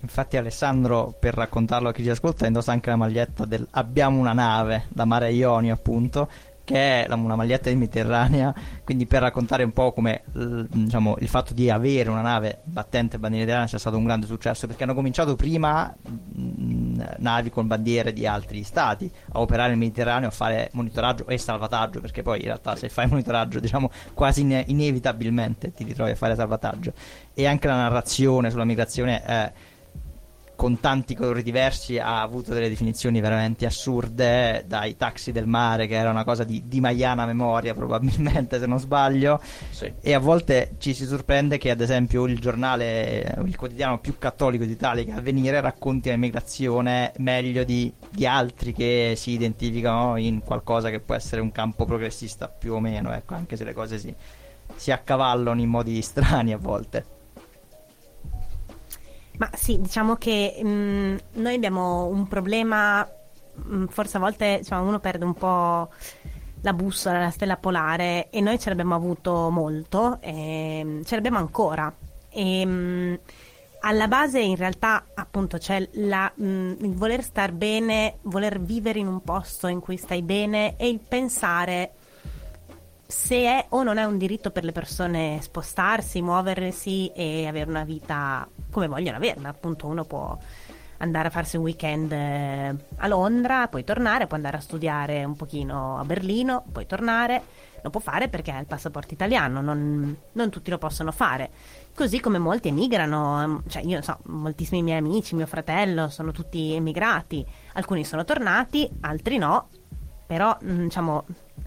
Infatti 0.00 0.36
Alessandro, 0.36 1.14
per 1.18 1.34
raccontarlo 1.34 1.88
a 1.88 1.92
chi 1.92 2.02
ci 2.02 2.10
ascolta, 2.10 2.46
indossa 2.46 2.72
anche 2.72 2.90
la 2.90 2.96
maglietta 2.96 3.44
del 3.44 3.66
Abbiamo 3.72 4.18
una 4.18 4.32
nave, 4.32 4.84
da 4.88 5.04
Mare 5.04 5.32
Ionio 5.32 5.72
appunto, 5.72 6.28
che 6.64 7.04
è 7.04 7.12
una 7.12 7.36
maglietta 7.36 7.70
di 7.70 7.76
Mediterranea, 7.76 8.54
quindi 8.84 9.06
per 9.06 9.22
raccontare 9.22 9.62
un 9.62 9.72
po' 9.72 9.92
come 9.92 10.24
diciamo, 10.32 11.16
il 11.20 11.28
fatto 11.28 11.54
di 11.54 11.70
avere 11.70 12.10
una 12.10 12.22
nave 12.22 12.60
battente 12.64 13.18
bandiera 13.18 13.44
italiana 13.44 13.68
sia 13.68 13.78
stato 13.78 13.96
un 13.96 14.04
grande 14.04 14.26
successo, 14.26 14.66
perché 14.66 14.82
hanno 14.82 14.94
cominciato 14.94 15.36
prima 15.36 15.94
navi 17.18 17.50
con 17.50 17.66
bandiere 17.66 18.12
di 18.12 18.26
altri 18.26 18.62
stati 18.62 19.10
a 19.32 19.40
operare 19.40 19.70
nel 19.70 19.78
Mediterraneo, 19.78 20.28
a 20.28 20.32
fare 20.32 20.70
monitoraggio 20.72 21.26
e 21.26 21.38
salvataggio, 21.38 22.00
perché 22.00 22.22
poi 22.22 22.38
in 22.38 22.46
realtà 22.46 22.76
se 22.76 22.88
fai 22.88 23.06
monitoraggio 23.08 23.60
diciamo 23.60 23.90
quasi 24.14 24.42
ine- 24.42 24.64
inevitabilmente 24.68 25.72
ti 25.72 25.84
ritrovi 25.84 26.10
a 26.10 26.16
fare 26.16 26.34
salvataggio. 26.34 26.92
E 27.34 27.46
anche 27.46 27.66
la 27.66 27.76
narrazione 27.76 28.50
sulla 28.50 28.64
migrazione 28.64 29.22
è 29.22 29.52
con 30.56 30.80
tanti 30.80 31.14
colori 31.14 31.42
diversi 31.42 31.98
ha 31.98 32.22
avuto 32.22 32.52
delle 32.52 32.68
definizioni 32.68 33.20
veramente 33.20 33.66
assurde, 33.66 34.64
dai 34.66 34.96
taxi 34.96 35.30
del 35.30 35.46
mare, 35.46 35.86
che 35.86 35.94
era 35.94 36.10
una 36.10 36.24
cosa 36.24 36.44
di, 36.44 36.64
di 36.66 36.80
maiana 36.80 37.26
memoria 37.26 37.74
probabilmente 37.74 38.58
se 38.58 38.66
non 38.66 38.80
sbaglio, 38.80 39.40
Sì. 39.70 39.92
e 40.00 40.14
a 40.14 40.18
volte 40.18 40.74
ci 40.78 40.94
si 40.94 41.04
sorprende 41.04 41.58
che 41.58 41.70
ad 41.70 41.80
esempio 41.80 42.26
il 42.26 42.40
giornale, 42.40 43.36
il 43.44 43.56
quotidiano 43.56 43.98
più 43.98 44.16
cattolico 44.18 44.64
d'Italia 44.64 45.04
che 45.04 45.12
Avvenire 45.12 45.60
racconti 45.60 46.08
l'immigrazione 46.08 47.12
meglio 47.18 47.62
di, 47.64 47.92
di 48.10 48.26
altri 48.26 48.72
che 48.72 49.12
si 49.16 49.32
identificano 49.32 50.16
in 50.16 50.40
qualcosa 50.40 50.88
che 50.90 51.00
può 51.00 51.14
essere 51.14 51.40
un 51.42 51.52
campo 51.52 51.84
progressista 51.84 52.48
più 52.48 52.72
o 52.72 52.80
meno, 52.80 53.12
ecco, 53.12 53.34
anche 53.34 53.56
se 53.56 53.64
le 53.64 53.74
cose 53.74 53.98
si, 53.98 54.14
si 54.74 54.90
accavallano 54.90 55.60
in 55.60 55.68
modi 55.68 56.00
strani 56.02 56.52
a 56.52 56.58
volte. 56.58 57.15
Ma 59.38 59.50
sì, 59.54 59.80
diciamo 59.80 60.16
che 60.16 60.60
mh, 60.62 61.40
noi 61.40 61.54
abbiamo 61.54 62.06
un 62.06 62.26
problema, 62.26 63.06
mh, 63.54 63.86
forse 63.86 64.16
a 64.16 64.20
volte 64.20 64.58
diciamo, 64.60 64.86
uno 64.88 64.98
perde 64.98 65.24
un 65.24 65.34
po' 65.34 65.90
la 66.62 66.72
bussola, 66.72 67.20
la 67.20 67.30
stella 67.30 67.56
polare 67.56 68.28
e 68.30 68.40
noi 68.40 68.58
ce 68.58 68.70
l'abbiamo 68.70 68.94
avuto 68.94 69.50
molto, 69.50 70.18
e 70.20 71.00
ce 71.04 71.14
l'abbiamo 71.14 71.38
ancora. 71.38 71.92
E, 72.30 72.64
mh, 72.64 73.18
alla 73.80 74.08
base 74.08 74.40
in 74.40 74.56
realtà 74.56 75.04
appunto 75.14 75.58
c'è 75.58 75.86
la, 75.92 76.32
mh, 76.34 76.76
il 76.80 76.94
voler 76.94 77.22
star 77.22 77.52
bene, 77.52 78.18
voler 78.22 78.58
vivere 78.58 78.98
in 78.98 79.06
un 79.06 79.22
posto 79.22 79.66
in 79.66 79.80
cui 79.80 79.96
stai 79.98 80.22
bene 80.22 80.76
e 80.76 80.88
il 80.88 80.98
pensare 81.06 81.92
se 83.06 83.36
è 83.36 83.66
o 83.70 83.82
non 83.82 83.98
è 83.98 84.04
un 84.04 84.18
diritto 84.18 84.50
per 84.50 84.64
le 84.64 84.72
persone 84.72 85.38
spostarsi, 85.40 86.22
muoversi 86.22 87.08
e 87.14 87.46
avere 87.46 87.70
una 87.70 87.84
vita 87.84 88.48
come 88.70 88.88
vogliono 88.88 89.16
averla. 89.16 89.48
Appunto, 89.48 89.86
uno 89.86 90.04
può 90.04 90.36
andare 90.98 91.28
a 91.28 91.30
farsi 91.30 91.56
un 91.56 91.62
weekend 91.62 92.10
eh, 92.12 92.74
a 92.96 93.06
Londra, 93.06 93.68
poi 93.68 93.84
tornare, 93.84 94.26
può 94.26 94.36
andare 94.36 94.56
a 94.56 94.60
studiare 94.60 95.24
un 95.24 95.36
pochino 95.36 95.98
a 95.98 96.04
Berlino, 96.04 96.64
poi 96.70 96.86
tornare. 96.86 97.42
Lo 97.82 97.90
può 97.90 98.00
fare 98.00 98.28
perché 98.28 98.50
ha 98.50 98.58
il 98.58 98.66
passaporto 98.66 99.14
italiano, 99.14 99.60
non, 99.60 100.16
non 100.32 100.50
tutti 100.50 100.70
lo 100.70 100.78
possono 100.78 101.12
fare. 101.12 101.50
Così 101.94 102.18
come 102.18 102.38
molti 102.38 102.68
emigrano, 102.68 103.42
ehm, 103.42 103.62
cioè 103.68 103.82
io 103.82 104.02
so, 104.02 104.18
moltissimi 104.24 104.82
miei 104.82 104.98
amici, 104.98 105.36
mio 105.36 105.46
fratello, 105.46 106.08
sono 106.08 106.32
tutti 106.32 106.74
emigrati. 106.74 107.46
Alcuni 107.74 108.04
sono 108.04 108.24
tornati, 108.24 108.90
altri 109.02 109.38
no, 109.38 109.68
però 110.26 110.56
mm, 110.64 110.82
diciamo 110.82 111.24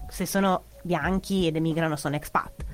se 0.08 0.26
sono 0.26 0.64
bianchi 0.82 1.46
ed 1.46 1.56
emigrano 1.56 1.96
sono 1.96 2.16
expat. 2.16 2.64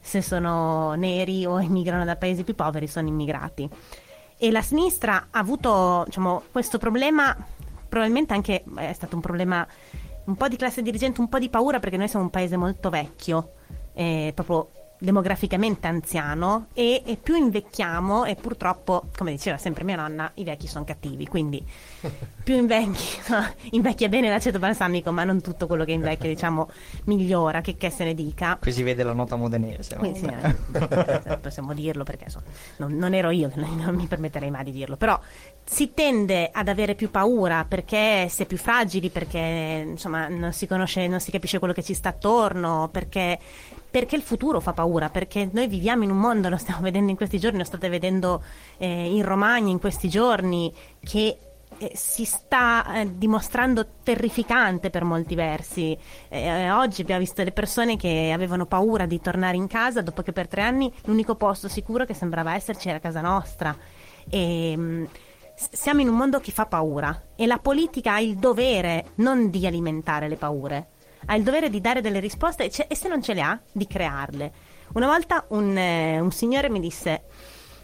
Se 0.00 0.22
sono 0.22 0.94
neri 0.94 1.44
o 1.44 1.60
emigrano 1.62 2.04
da 2.04 2.16
paesi 2.16 2.44
più 2.44 2.54
poveri 2.54 2.86
sono 2.86 3.08
immigrati. 3.08 3.68
E 4.36 4.50
la 4.50 4.62
sinistra 4.62 5.28
ha 5.30 5.38
avuto 5.38 6.04
diciamo, 6.06 6.44
questo 6.52 6.78
problema 6.78 7.36
probabilmente 7.88 8.34
anche 8.34 8.62
è 8.76 8.92
stato 8.92 9.16
un 9.16 9.22
problema 9.22 9.66
un 10.24 10.36
po' 10.36 10.48
di 10.48 10.56
classe 10.56 10.82
dirigente 10.82 11.20
un 11.20 11.28
po' 11.28 11.38
di 11.38 11.48
paura 11.48 11.80
perché 11.80 11.96
noi 11.96 12.08
siamo 12.08 12.26
un 12.26 12.30
paese 12.30 12.56
molto 12.56 12.90
vecchio. 12.90 13.52
Eh, 13.94 14.32
proprio 14.34 14.68
demograficamente 14.98 15.86
anziano 15.86 16.66
e, 16.74 17.02
e 17.04 17.16
più 17.16 17.36
invecchiamo 17.36 18.24
e 18.24 18.34
purtroppo 18.34 19.04
come 19.16 19.30
diceva 19.30 19.56
sempre 19.56 19.84
mia 19.84 19.96
nonna 19.96 20.30
i 20.34 20.44
vecchi 20.44 20.66
sono 20.66 20.84
cattivi 20.84 21.26
quindi 21.26 21.64
più 22.42 22.56
invecchi 22.56 23.18
invecchia 23.70 24.08
bene 24.08 24.28
l'aceto 24.28 24.58
balsamico 24.58 25.12
ma 25.12 25.24
non 25.24 25.40
tutto 25.40 25.66
quello 25.66 25.84
che 25.84 25.92
invecchia 25.92 26.28
diciamo 26.28 26.68
migliora 27.04 27.60
che, 27.60 27.76
che 27.76 27.90
se 27.90 28.04
ne 28.04 28.14
dica 28.14 28.56
Qui 28.60 28.72
si 28.72 28.82
vede 28.82 29.02
la 29.02 29.12
nota 29.12 29.36
modenese. 29.36 29.94
no? 29.94 30.00
quindi, 30.00 30.18
sì, 30.18 30.26
eh, 30.26 31.38
possiamo 31.38 31.72
dirlo 31.74 32.04
perché 32.04 32.24
insomma, 32.24 32.46
non, 32.78 32.96
non 32.96 33.14
ero 33.14 33.30
io, 33.30 33.50
non 33.54 33.94
mi 33.94 34.06
permetterei 34.06 34.50
mai 34.50 34.64
di 34.64 34.72
dirlo, 34.72 34.96
però 34.96 35.18
si 35.68 35.92
tende 35.92 36.48
ad 36.50 36.66
avere 36.68 36.94
più 36.94 37.10
paura 37.10 37.66
perché 37.68 38.26
si 38.30 38.42
è 38.42 38.46
più 38.46 38.56
fragili, 38.56 39.10
perché 39.10 39.84
insomma 39.86 40.26
non 40.26 40.52
si 40.54 40.66
conosce, 40.66 41.06
non 41.08 41.20
si 41.20 41.30
capisce 41.30 41.58
quello 41.58 41.74
che 41.74 41.82
ci 41.82 41.92
sta 41.92 42.08
attorno, 42.08 42.88
perché, 42.90 43.38
perché 43.90 44.16
il 44.16 44.22
futuro 44.22 44.60
fa 44.60 44.72
paura, 44.72 45.10
perché 45.10 45.46
noi 45.52 45.68
viviamo 45.68 46.04
in 46.04 46.10
un 46.10 46.18
mondo, 46.18 46.48
lo 46.48 46.56
stiamo 46.56 46.80
vedendo 46.80 47.10
in 47.10 47.16
questi 47.16 47.38
giorni, 47.38 47.58
lo 47.58 47.64
state 47.64 47.90
vedendo 47.90 48.42
eh, 48.78 49.14
in 49.14 49.22
Romagna 49.22 49.70
in 49.70 49.78
questi 49.78 50.08
giorni, 50.08 50.72
che 51.00 51.38
eh, 51.76 51.92
si 51.94 52.24
sta 52.24 53.00
eh, 53.00 53.18
dimostrando 53.18 53.86
terrificante 54.02 54.88
per 54.88 55.04
molti 55.04 55.34
versi. 55.34 55.96
Eh, 56.28 56.70
oggi 56.70 57.02
abbiamo 57.02 57.20
visto 57.20 57.42
le 57.42 57.52
persone 57.52 57.98
che 57.98 58.30
avevano 58.32 58.64
paura 58.64 59.04
di 59.04 59.20
tornare 59.20 59.58
in 59.58 59.66
casa 59.66 60.00
dopo 60.00 60.22
che 60.22 60.32
per 60.32 60.48
tre 60.48 60.62
anni 60.62 60.90
l'unico 61.04 61.34
posto 61.34 61.68
sicuro 61.68 62.06
che 62.06 62.14
sembrava 62.14 62.54
esserci 62.54 62.88
era 62.88 63.00
casa 63.00 63.20
nostra. 63.20 63.76
E, 64.30 65.06
s- 65.27 65.27
siamo 65.72 66.00
in 66.00 66.08
un 66.08 66.16
mondo 66.16 66.40
che 66.40 66.52
fa 66.52 66.66
paura 66.66 67.30
e 67.34 67.46
la 67.46 67.58
politica 67.58 68.14
ha 68.14 68.20
il 68.20 68.36
dovere 68.36 69.12
non 69.16 69.50
di 69.50 69.66
alimentare 69.66 70.28
le 70.28 70.36
paure, 70.36 70.88
ha 71.26 71.34
il 71.34 71.42
dovere 71.42 71.68
di 71.68 71.80
dare 71.80 72.00
delle 72.00 72.20
risposte 72.20 72.64
e, 72.64 72.86
e 72.88 72.94
se 72.94 73.08
non 73.08 73.22
ce 73.22 73.34
le 73.34 73.42
ha, 73.42 73.60
di 73.72 73.86
crearle. 73.86 74.52
Una 74.94 75.06
volta 75.06 75.46
un, 75.48 75.76
eh, 75.76 76.20
un 76.20 76.30
signore 76.30 76.70
mi 76.70 76.80
disse 76.80 77.24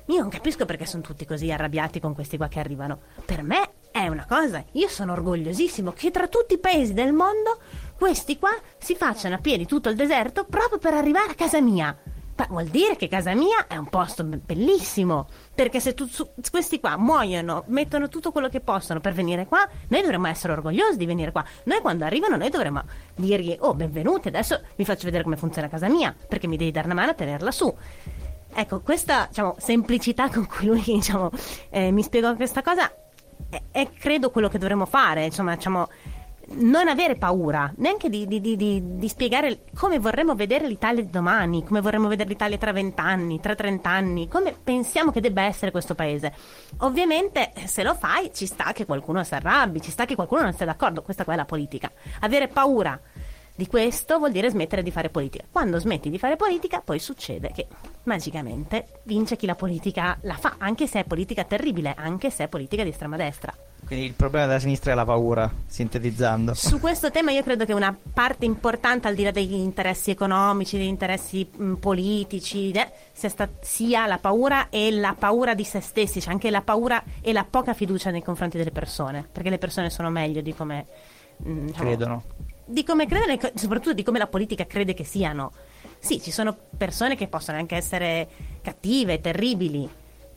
io 0.09 0.21
non 0.21 0.29
capisco 0.29 0.67
perché 0.67 0.85
sono 0.85 1.03
tutti 1.03 1.25
così 1.25 1.51
arrabbiati 1.51 1.99
con 1.99 2.15
questi 2.15 2.37
qua 2.37 2.47
che 2.49 2.61
arrivano. 2.61 3.01
Per 3.25 3.43
me 3.43 3.71
è 3.91 4.07
una 4.07 4.27
cosa, 4.27 4.63
io 4.73 4.89
sono 4.89 5.13
orgogliosissimo 5.13 5.93
che 5.93 6.11
tra 6.11 6.29
tutti 6.29 6.55
i 6.55 6.59
paesi 6.59 6.93
del 6.93 7.15
mondo 7.15 7.59
questi 7.97 8.39
qua 8.39 8.51
si 8.77 8.97
facciano 8.97 9.37
a 9.37 9.39
piedi 9.39 9.65
tutto 9.65 9.89
il 9.89 9.97
deserto 9.97 10.45
proprio 10.45 10.79
per 10.79 10.93
arrivare 10.93 11.31
a 11.31 11.35
casa 11.35 11.61
mia. 11.61 11.97
Ma 12.37 12.47
vuol 12.51 12.67
dire 12.67 12.97
che 12.97 13.09
casa 13.09 13.33
mia 13.35 13.67
è 13.67 13.77
un 13.77 13.89
posto 13.89 14.25
be- 14.25 14.39
bellissimo. 14.45 15.29
Perché 15.55 15.79
se 15.79 15.95
tu- 15.95 16.09
questi 16.51 16.81
qua 16.81 16.97
muoiono, 16.97 17.65
mettono 17.69 18.09
tutto 18.09 18.33
quello 18.33 18.49
che 18.49 18.61
possono 18.61 19.01
per 19.01 19.13
venire 19.13 19.47
qua, 19.47 19.69
noi 19.89 20.01
dovremmo 20.01 20.27
essere 20.27 20.53
orgogliosi 20.53 20.97
di 20.97 21.07
venire 21.07 21.31
qua. 21.31 21.45
Noi 21.65 21.81
quando 21.81 22.05
arrivano, 22.05 22.37
noi 22.37 22.51
dovremmo 22.51 22.83
dirgli: 23.15 23.57
Oh, 23.61 23.75
benvenuti, 23.75 24.29
adesso 24.29 24.61
vi 24.75 24.85
faccio 24.85 25.05
vedere 25.05 25.23
come 25.23 25.37
funziona 25.37 25.69
casa 25.69 25.89
mia, 25.89 26.15
perché 26.29 26.47
mi 26.47 26.57
devi 26.57 26.71
dare 26.71 26.87
una 26.87 26.95
mano 26.95 27.13
a 27.13 27.15
tenerla 27.15 27.51
su. 27.51 27.73
Ecco, 28.57 28.81
questa 28.81 29.27
diciamo, 29.29 29.57
semplicità 29.59 30.29
con 30.29 30.47
cui 30.47 30.67
lui 30.67 30.83
diciamo, 30.85 31.31
eh, 31.71 31.91
mi 31.91 32.03
spiegò 32.03 32.35
questa 32.35 32.63
cosa 32.63 32.91
è, 33.49 33.63
è 33.71 33.91
credo 33.91 34.31
quello 34.31 34.49
che 34.49 34.59
dovremmo 34.59 34.87
fare. 34.87 35.25
Insomma, 35.25 35.55
diciamo, 35.55 35.89
non 36.53 36.89
avere 36.89 37.17
paura 37.17 37.73
neanche 37.77 38.09
di, 38.09 38.27
di- 38.27 38.41
di- 38.41 38.57
di- 38.57 39.09
spiegare 39.09 39.61
come 39.75 39.99
vorremmo 39.99 40.35
vedere 40.35 40.67
l'Italia 40.67 41.03
di 41.03 41.11
domani, 41.11 41.65
come 41.65 41.81
vorremmo 41.81 42.09
vedere 42.09 42.29
l'Italia 42.29 42.59
tra 42.59 42.73
vent'anni, 42.73 43.41
tra 43.41 43.55
trent'anni, 43.55 44.29
come 44.29 44.55
pensiamo 44.63 45.11
che 45.11 45.21
debba 45.21 45.43
essere 45.43 45.71
questo 45.71 45.95
paese. 45.95 46.33
Ovviamente, 46.79 47.53
se 47.67 47.83
lo 47.83 47.95
fai, 47.95 48.31
ci 48.33 48.47
sta 48.47 48.73
che 48.73 48.85
qualcuno 48.85 49.23
si 49.25 49.35
arrabbi, 49.35 49.81
ci 49.81 49.91
sta 49.91 50.05
che 50.05 50.15
qualcuno 50.15 50.43
non 50.43 50.53
sia 50.53 50.67
d'accordo. 50.67 51.03
Questa 51.03 51.25
qua 51.25 51.33
è 51.33 51.37
la 51.37 51.45
politica. 51.45 51.91
Avere 52.21 52.49
paura 52.49 52.99
di 53.57 53.67
questo 53.67 54.19
vuol 54.19 54.33
dire 54.33 54.51
smettere 54.51 54.83
di 54.83 54.91
fare 54.91 55.11
politica. 55.11 55.45
Quando 55.51 55.79
smetti 55.79 56.11
di 56.11 56.19
fare 56.19 56.37
politica, 56.37 56.81
poi 56.81 56.99
succede 56.99 57.53
che 57.55 57.67
magicamente 58.05 59.01
vince 59.05 59.37
chi 59.37 59.47
la 59.47 59.55
politica 59.55 60.19
la 60.23 60.35
fa, 60.35 60.57
anche 60.59 60.87
se 60.87 61.01
è 61.01 61.05
politica 61.05 61.45
terribile, 61.45 61.95
anche 61.97 62.31
se 62.31 62.45
è 62.45 62.49
politica 62.49 62.83
di 62.83 62.91
estrema 62.91 63.17
destra. 63.17 63.55
Quindi 63.85 64.07
il 64.07 64.15
problema 64.15 64.47
della 64.47 64.59
sinistra 64.59 64.93
è 64.93 64.95
la 64.95 65.05
paura, 65.05 65.53
sintetizzando. 65.67 66.55
Su 66.55 66.81
questo 66.81 67.11
tema 67.11 67.31
io 67.31 67.43
credo 67.43 67.65
che 67.67 67.75
una 67.75 67.97
parte 68.13 68.47
importante, 68.47 69.09
al 69.09 69.15
di 69.15 69.23
là 69.23 69.31
degli 69.31 69.55
interessi 69.55 70.11
economici, 70.11 70.79
degli 70.79 70.87
interessi 70.87 71.49
mh, 71.55 71.75
politici, 71.75 72.71
eh, 72.71 72.91
sia, 73.13 73.29
sta- 73.29 73.51
sia 73.61 74.07
la 74.07 74.19
paura 74.19 74.69
e 74.71 74.91
la 74.91 75.15
paura 75.17 75.55
di 75.55 75.65
se 75.65 75.81
stessi, 75.81 76.21
cioè 76.21 76.33
anche 76.33 76.51
la 76.51 76.63
paura 76.63 77.05
e 77.21 77.33
la 77.33 77.47
poca 77.49 77.75
fiducia 77.75 78.11
nei 78.11 78.23
confronti 78.23 78.57
delle 78.57 78.73
persone, 78.73 79.29
perché 79.31 79.51
le 79.51 79.59
persone 79.59 79.91
sono 79.91 80.09
meglio 80.09 80.41
di 80.41 80.55
come... 80.55 80.87
diciamo, 81.37 81.85
Credono. 81.85 82.23
Di 82.65 82.83
come 82.85 83.07
credono 83.07 83.33
e 83.33 83.53
soprattutto 83.55 83.95
di 83.95 84.03
come 84.03 84.19
la 84.19 84.27
politica 84.27 84.67
crede 84.67 84.95
che 84.95 85.05
siano. 85.05 85.53
Sì, 85.99 86.21
ci 86.21 86.31
sono 86.31 86.57
persone 86.77 87.17
che 87.17 87.29
possono 87.29 87.59
anche 87.59 87.77
essere 87.77 88.29
cattive, 88.63 89.21
terribili, 89.21 89.89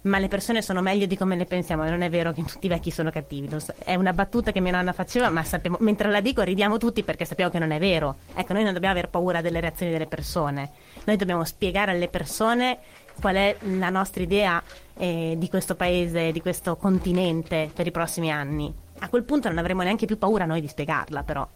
ma 0.02 0.20
le 0.20 0.28
persone 0.28 0.62
sono 0.62 0.82
meglio 0.82 1.06
di 1.06 1.18
come 1.18 1.36
le 1.36 1.46
pensiamo 1.46 1.84
non 1.84 2.02
è 2.02 2.10
vero 2.10 2.32
che 2.32 2.44
tutti 2.44 2.66
i 2.66 2.70
vecchi 2.70 2.92
sono 2.92 3.10
cattivi. 3.10 3.50
È 3.84 3.96
una 3.96 4.14
battuta 4.14 4.52
che 4.52 4.62
mia 4.62 4.72
nonna 4.72 4.94
faceva, 4.94 5.30
ma 5.30 5.44
sappiamo- 5.44 5.78
mentre 5.82 6.10
la 6.10 6.22
dico 6.22 6.42
ridiamo 6.42 6.78
tutti 6.78 7.04
perché 7.04 7.26
sappiamo 7.26 7.52
che 7.52 7.60
non 7.60 7.72
è 7.72 7.80
vero. 7.80 8.18
Ecco, 8.34 8.54
noi 8.54 8.64
non 8.64 8.74
dobbiamo 8.74 8.94
avere 8.94 9.10
paura 9.10 9.42
delle 9.42 9.60
reazioni 9.60 9.92
delle 9.92 10.08
persone. 10.08 10.72
Noi 11.04 11.18
dobbiamo 11.18 11.44
spiegare 11.44 11.92
alle 11.92 12.08
persone 12.08 12.78
qual 13.20 13.36
è 13.36 13.58
la 13.62 13.90
nostra 13.90 14.24
idea 14.24 14.62
eh, 14.96 15.36
di 15.38 15.50
questo 15.50 15.76
paese, 15.76 16.32
di 16.32 16.42
questo 16.42 16.78
continente 16.78 17.70
per 17.74 17.88
i 17.88 17.92
prossimi 17.92 18.32
anni. 18.32 18.74
A 19.00 19.10
quel 19.10 19.24
punto 19.24 19.48
non 19.48 19.58
avremo 19.58 19.84
neanche 19.84 20.06
più 20.06 20.18
paura 20.18 20.46
noi 20.46 20.62
di 20.62 20.68
spiegarla, 20.68 21.24
però. 21.24 21.48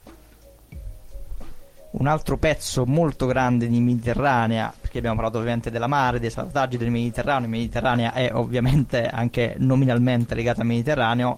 Un 1.91 2.07
altro 2.07 2.37
pezzo 2.37 2.85
molto 2.85 3.25
grande 3.25 3.67
di 3.67 3.79
Mediterranea, 3.81 4.73
perché 4.79 4.99
abbiamo 4.99 5.17
parlato 5.17 5.39
ovviamente 5.39 5.69
della 5.69 5.87
mare, 5.87 6.19
dei 6.19 6.29
salvataggi 6.29 6.77
del 6.77 6.89
Mediterraneo, 6.89 7.43
il 7.43 7.49
Mediterraneo 7.49 8.11
è 8.13 8.31
ovviamente 8.33 9.07
anche 9.07 9.55
nominalmente 9.57 10.33
legato 10.33 10.61
al 10.61 10.67
Mediterraneo, 10.67 11.37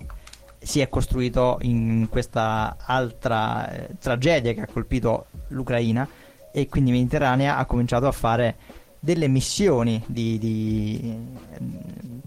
si 0.60 0.80
è 0.80 0.90
costruito 0.90 1.58
in 1.62 2.08
questa 2.10 2.78
altra 2.80 3.70
eh, 3.70 3.90
tragedia 4.00 4.54
che 4.54 4.62
ha 4.62 4.68
colpito 4.72 5.26
l'Ucraina 5.50 6.08
e 6.52 6.68
quindi 6.70 6.92
Mediterranea 6.92 7.58
ha 7.58 7.66
cominciato 7.66 8.06
a 8.08 8.12
fare 8.12 8.56
delle 9.00 9.28
missioni 9.28 10.02
di- 10.06 10.38
di, 10.38 11.18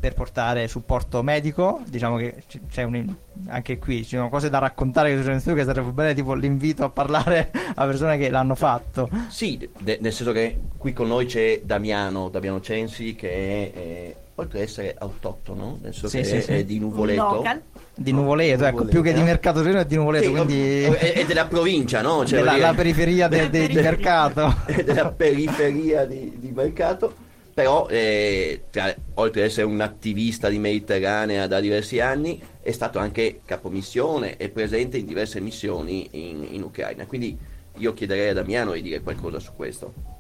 per 0.07 0.15
portare 0.15 0.69
supporto 0.69 1.23
medico. 1.23 1.81
Diciamo 1.89 2.17
che 2.17 2.45
c'è 2.71 2.85
un, 2.85 3.13
anche 3.49 3.79
qui 3.79 4.05
ci 4.05 4.17
sono 4.17 4.29
cose 4.29 4.49
da 4.49 4.59
raccontare 4.59 5.09
che 5.09 5.15
succedono 5.15 5.35
in 5.37 5.41
studio 5.41 5.63
che 5.65 5.69
sarebbe 5.69 5.91
bene 5.91 6.15
tipo 6.15 6.35
l'invito 6.35 6.85
a 6.85 6.91
parlare 6.91 7.51
a 7.75 7.85
persone 7.87 8.17
che 8.17 8.31
l'hanno 8.31 8.55
fatto. 8.55 9.09
Sì, 9.29 9.69
de- 9.79 9.99
nel 10.01 10.13
senso 10.13 10.33
che 10.33 10.59
qui 10.77 10.93
con 10.93 11.09
noi 11.09 11.27
c'è 11.27 11.61
Damiano, 11.65 12.29
Damiano 12.29 12.61
Censi, 12.61 13.17
che 13.17 13.29
è, 13.73 13.79
eh, 13.79 14.17
oltre 14.37 14.59
ad 14.59 14.65
essere 14.65 14.95
autoctono, 14.97 15.79
nel 15.83 15.93
senso 15.93 16.09
Sì, 16.09 16.19
che 16.19 16.25
sì, 16.25 16.37
è, 16.37 16.41
sì. 16.41 16.53
è 16.53 16.65
di 16.65 16.79
Nuvoleto. 16.79 17.23
Local. 17.35 17.63
Di 17.99 18.13
Nuvoleto, 18.13 18.63
ecco, 18.65 18.71
Nuvoleto. 18.85 18.91
più 18.91 19.03
che 19.03 19.13
di 19.15 19.23
Mercato 19.23 19.61
Torino 19.63 19.81
è 19.81 19.87
di 19.87 19.97
Nuvoleto, 19.97 20.27
Sì, 20.27 20.31
quindi 20.31 20.83
è, 20.83 21.13
è 21.15 21.25
della 21.25 21.47
provincia, 21.47 22.03
no? 22.03 22.25
Cioè, 22.27 22.39
della, 22.41 22.57
la 22.59 22.75
periferia 22.75 23.27
de- 23.27 23.49
de- 23.51 23.67
di 23.69 23.75
mercato. 23.75 24.55
della 24.85 25.11
periferia 25.11 26.05
di, 26.05 26.35
di 26.37 26.51
mercato, 26.55 27.15
però 27.57 27.89
eh, 27.89 28.65
tra- 28.69 28.95
oltre 29.15 29.41
ad 29.41 29.47
essere 29.47 29.65
un 29.65 29.81
attivista 29.81 30.51
di 30.51 30.59
Mediterranea 30.59 31.47
da 31.47 31.59
diversi 31.59 32.01
anni, 32.01 32.39
è 32.61 32.71
stato 32.71 32.99
anche 32.99 33.41
capomissione 33.47 34.37
e 34.37 34.51
presente 34.51 34.99
in 34.99 35.07
diverse 35.07 35.41
missioni 35.41 36.07
in, 36.11 36.47
in 36.51 36.63
Ucraina. 36.63 37.07
Quindi 37.07 37.35
io 37.79 37.95
chiederei 37.95 38.29
a 38.29 38.35
Damiano 38.35 38.73
di 38.73 38.83
dire 38.83 39.01
qualcosa 39.01 39.39
su 39.39 39.53
questo. 39.57 40.16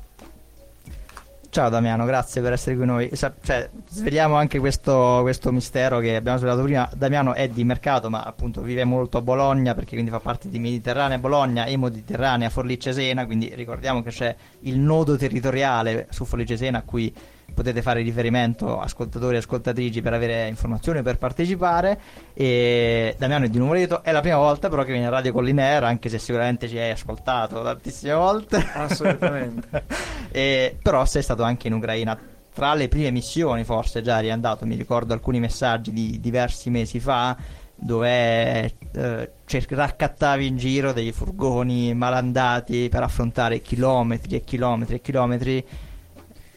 Ciao 1.57 1.71
Damiano, 1.71 2.05
grazie 2.05 2.42
per 2.42 2.53
essere 2.53 2.77
qui 2.77 2.85
noi. 2.85 3.09
Sa- 3.14 3.33
cioè, 3.42 3.71
sveliamo 3.88 4.35
anche 4.35 4.59
questo, 4.59 5.21
questo 5.23 5.51
mistero 5.53 6.01
che 6.01 6.14
abbiamo 6.14 6.37
svelato 6.37 6.62
prima. 6.62 6.87
Damiano 6.95 7.33
è 7.33 7.49
di 7.49 7.64
mercato, 7.64 8.11
ma 8.11 8.25
appunto 8.25 8.61
vive 8.61 8.85
molto 8.85 9.16
a 9.16 9.23
Bologna 9.23 9.73
perché 9.73 9.92
quindi 9.92 10.11
fa 10.11 10.21
parte 10.21 10.51
di 10.51 10.59
Mediterranea 10.59 11.16
Bologna 11.16 11.64
e 11.64 11.79
Mediterranea 11.79 12.51
Forlì 12.51 12.79
Cesena. 12.79 13.25
Quindi 13.25 13.55
ricordiamo 13.55 14.03
che 14.03 14.11
c'è 14.11 14.37
il 14.64 14.79
nodo 14.79 15.16
territoriale 15.16 16.09
su 16.11 16.27
Forlì 16.27 16.45
Cesena 16.45 16.77
a 16.77 16.83
cui 16.83 17.11
potete 17.55 17.83
fare 17.83 18.03
riferimento 18.03 18.79
ascoltatori 18.79 19.37
e 19.37 19.39
ascoltatrici 19.39 20.03
per 20.03 20.13
avere 20.13 20.49
informazioni 20.49 21.03
per 21.03 21.19
partecipare. 21.19 21.99
E 22.35 23.15
Damiano 23.19 23.47
è 23.47 23.49
di 23.49 23.59
Nuvoleto, 23.59 24.03
è 24.03 24.13
la 24.13 24.21
prima 24.21 24.37
volta 24.37 24.69
però 24.69 24.83
che 24.83 24.93
viene 24.93 25.07
a 25.07 25.11
Radio 25.11 25.33
Collinera, 25.33 25.87
anche 25.87 26.09
se 26.09 26.19
sicuramente 26.19 26.69
ci 26.69 26.79
hai 26.79 26.91
ascoltato 26.91 27.63
tantissime 27.63 28.13
volte. 28.15 28.65
Assolutamente. 28.75 29.85
E- 30.37 30.77
però 30.83 31.07
sei 31.07 31.23
stato 31.23 31.45
anche 31.45 31.69
in 31.69 31.73
Ucraina 31.73 32.19
tra 32.53 32.75
le 32.75 32.89
prime 32.89 33.11
missioni, 33.11 33.65
forse 33.65 34.03
già 34.03 34.19
eri 34.19 34.31
andato. 34.31 34.67
Mi 34.67 34.75
ricordo 34.75 35.15
alcuni 35.15 35.41
messaggi 35.41 35.93
di 35.93 36.21
diversi 36.21 36.69
mesi 36.69 37.01
fa 37.01 37.37
dove 37.77 38.73
eh, 38.93 39.31
cer- 39.45 39.73
raccattavi 39.73 40.47
in 40.47 40.57
giro 40.57 40.93
dei 40.93 41.13
furgoni 41.13 41.95
malandati 41.95 42.89
per 42.89 43.03
affrontare 43.03 43.61
chilometri 43.61 44.37
e 44.37 44.45
chilometri 44.45 44.97
e 44.97 45.01
chilometri 45.01 45.65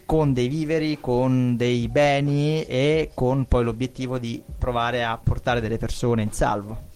con 0.09 0.33
dei 0.33 0.47
viveri, 0.47 0.97
con 0.99 1.55
dei 1.55 1.87
beni 1.87 2.63
e 2.63 3.11
con 3.13 3.45
poi 3.45 3.63
l'obiettivo 3.63 4.17
di 4.17 4.41
provare 4.57 5.03
a 5.03 5.15
portare 5.21 5.61
delle 5.61 5.77
persone 5.77 6.23
in 6.23 6.31
salvo. 6.31 6.87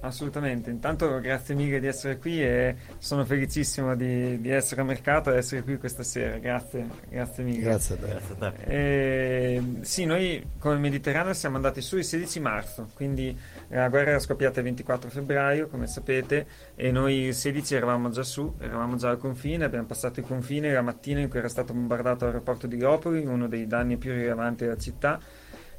Assolutamente, 0.00 0.70
intanto 0.70 1.20
grazie 1.20 1.54
mille 1.54 1.80
di 1.80 1.86
essere 1.86 2.16
qui 2.16 2.42
e 2.42 2.74
sono 2.96 3.26
felicissimo 3.26 3.94
di, 3.94 4.40
di 4.40 4.48
essere 4.48 4.80
a 4.80 4.84
mercato 4.84 5.30
e 5.30 5.36
essere 5.36 5.62
qui 5.62 5.76
questa 5.76 6.02
sera. 6.02 6.38
Grazie, 6.38 6.88
grazie 7.10 7.44
mille. 7.44 7.60
Grazie 7.60 7.94
a 7.94 7.98
te. 7.98 8.06
Grazie 8.06 8.34
a 8.38 8.50
te. 8.50 8.64
Eh, 8.64 9.62
sì, 9.82 10.06
noi 10.06 10.42
come 10.58 10.78
Mediterraneo 10.78 11.34
siamo 11.34 11.56
andati 11.56 11.82
su 11.82 11.98
il 11.98 12.04
16 12.04 12.40
marzo, 12.40 12.88
quindi 12.94 13.38
la 13.78 13.88
guerra 13.88 14.10
era 14.10 14.18
scoppiata 14.18 14.58
il 14.60 14.66
24 14.66 15.08
febbraio, 15.08 15.68
come 15.68 15.86
sapete, 15.86 16.46
e 16.74 16.90
noi 16.90 17.20
il 17.26 17.34
16 17.34 17.74
eravamo 17.74 18.10
già 18.10 18.22
su, 18.22 18.54
eravamo 18.58 18.96
già 18.96 19.08
al 19.08 19.18
confine, 19.18 19.64
abbiamo 19.64 19.86
passato 19.86 20.20
il 20.20 20.26
confine 20.26 20.72
la 20.72 20.82
mattina 20.82 21.20
in 21.20 21.28
cui 21.28 21.38
era 21.38 21.48
stato 21.48 21.72
bombardato 21.72 22.26
l'aeroporto 22.26 22.66
di 22.66 22.76
Gropoli, 22.76 23.24
uno 23.24 23.48
dei 23.48 23.66
danni 23.66 23.96
più 23.96 24.12
rilevanti 24.12 24.64
della 24.64 24.76
città. 24.76 25.18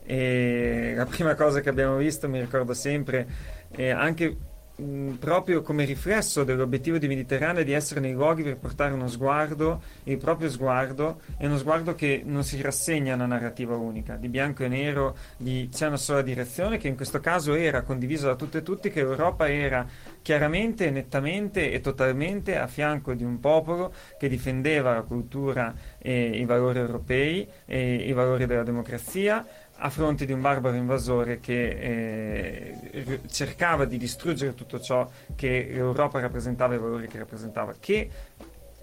E 0.05 0.93
la 0.95 1.05
prima 1.05 1.35
cosa 1.35 1.61
che 1.61 1.69
abbiamo 1.69 1.95
visto, 1.97 2.27
mi 2.27 2.39
ricordo 2.39 2.73
sempre, 2.73 3.27
è 3.69 3.89
anche 3.89 4.37
mh, 4.75 5.11
proprio 5.13 5.61
come 5.61 5.85
riflesso 5.85 6.43
dell'obiettivo 6.43 6.97
di 6.97 7.07
Mediterraneo 7.07 7.63
di 7.63 7.73
essere 7.73 7.99
nei 7.99 8.13
luoghi 8.13 8.43
per 8.43 8.57
portare 8.57 8.93
uno 8.93 9.07
sguardo, 9.07 9.81
il 10.03 10.17
proprio 10.17 10.49
sguardo, 10.49 11.21
è 11.37 11.45
uno 11.45 11.57
sguardo 11.57 11.95
che 11.95 12.21
non 12.25 12.43
si 12.43 12.61
rassegna 12.61 13.13
a 13.13 13.15
una 13.15 13.25
narrativa 13.25 13.75
unica, 13.75 14.15
di 14.15 14.27
bianco 14.27 14.63
e 14.63 14.67
nero, 14.67 15.15
di 15.37 15.69
c'è 15.71 15.87
una 15.87 15.97
sola 15.97 16.21
direzione, 16.21 16.77
che 16.77 16.87
in 16.87 16.95
questo 16.95 17.19
caso 17.19 17.53
era 17.53 17.81
condivisa 17.81 18.27
da 18.27 18.35
tutte 18.35 18.59
e 18.59 18.63
tutti, 18.63 18.89
che 18.89 19.03
l'Europa 19.03 19.49
era 19.49 19.85
chiaramente, 20.21 20.89
nettamente 20.89 21.71
e 21.71 21.79
totalmente 21.81 22.57
a 22.57 22.67
fianco 22.67 23.13
di 23.13 23.23
un 23.23 23.39
popolo 23.39 23.93
che 24.17 24.29
difendeva 24.29 24.93
la 24.93 25.01
cultura 25.01 25.73
e 25.97 26.37
i 26.37 26.45
valori 26.45 26.79
europei 26.79 27.47
e 27.65 27.95
i 27.95 28.13
valori 28.13 28.45
della 28.45 28.63
democrazia 28.63 29.45
a 29.85 29.89
fronte 29.89 30.25
di 30.25 30.31
un 30.31 30.39
barbaro 30.39 30.77
invasore 30.77 31.41
che 31.41 32.77
eh, 32.91 33.19
cercava 33.29 33.83
di 33.83 33.97
distruggere 33.97 34.55
tutto 34.55 34.79
ciò 34.79 35.09
che 35.35 35.67
l'Europa 35.69 36.21
rappresentava 36.21 36.73
e 36.73 36.77
i 36.77 36.79
valori 36.79 37.07
che 37.07 37.17
rappresentava, 37.17 37.75
che 37.77 38.09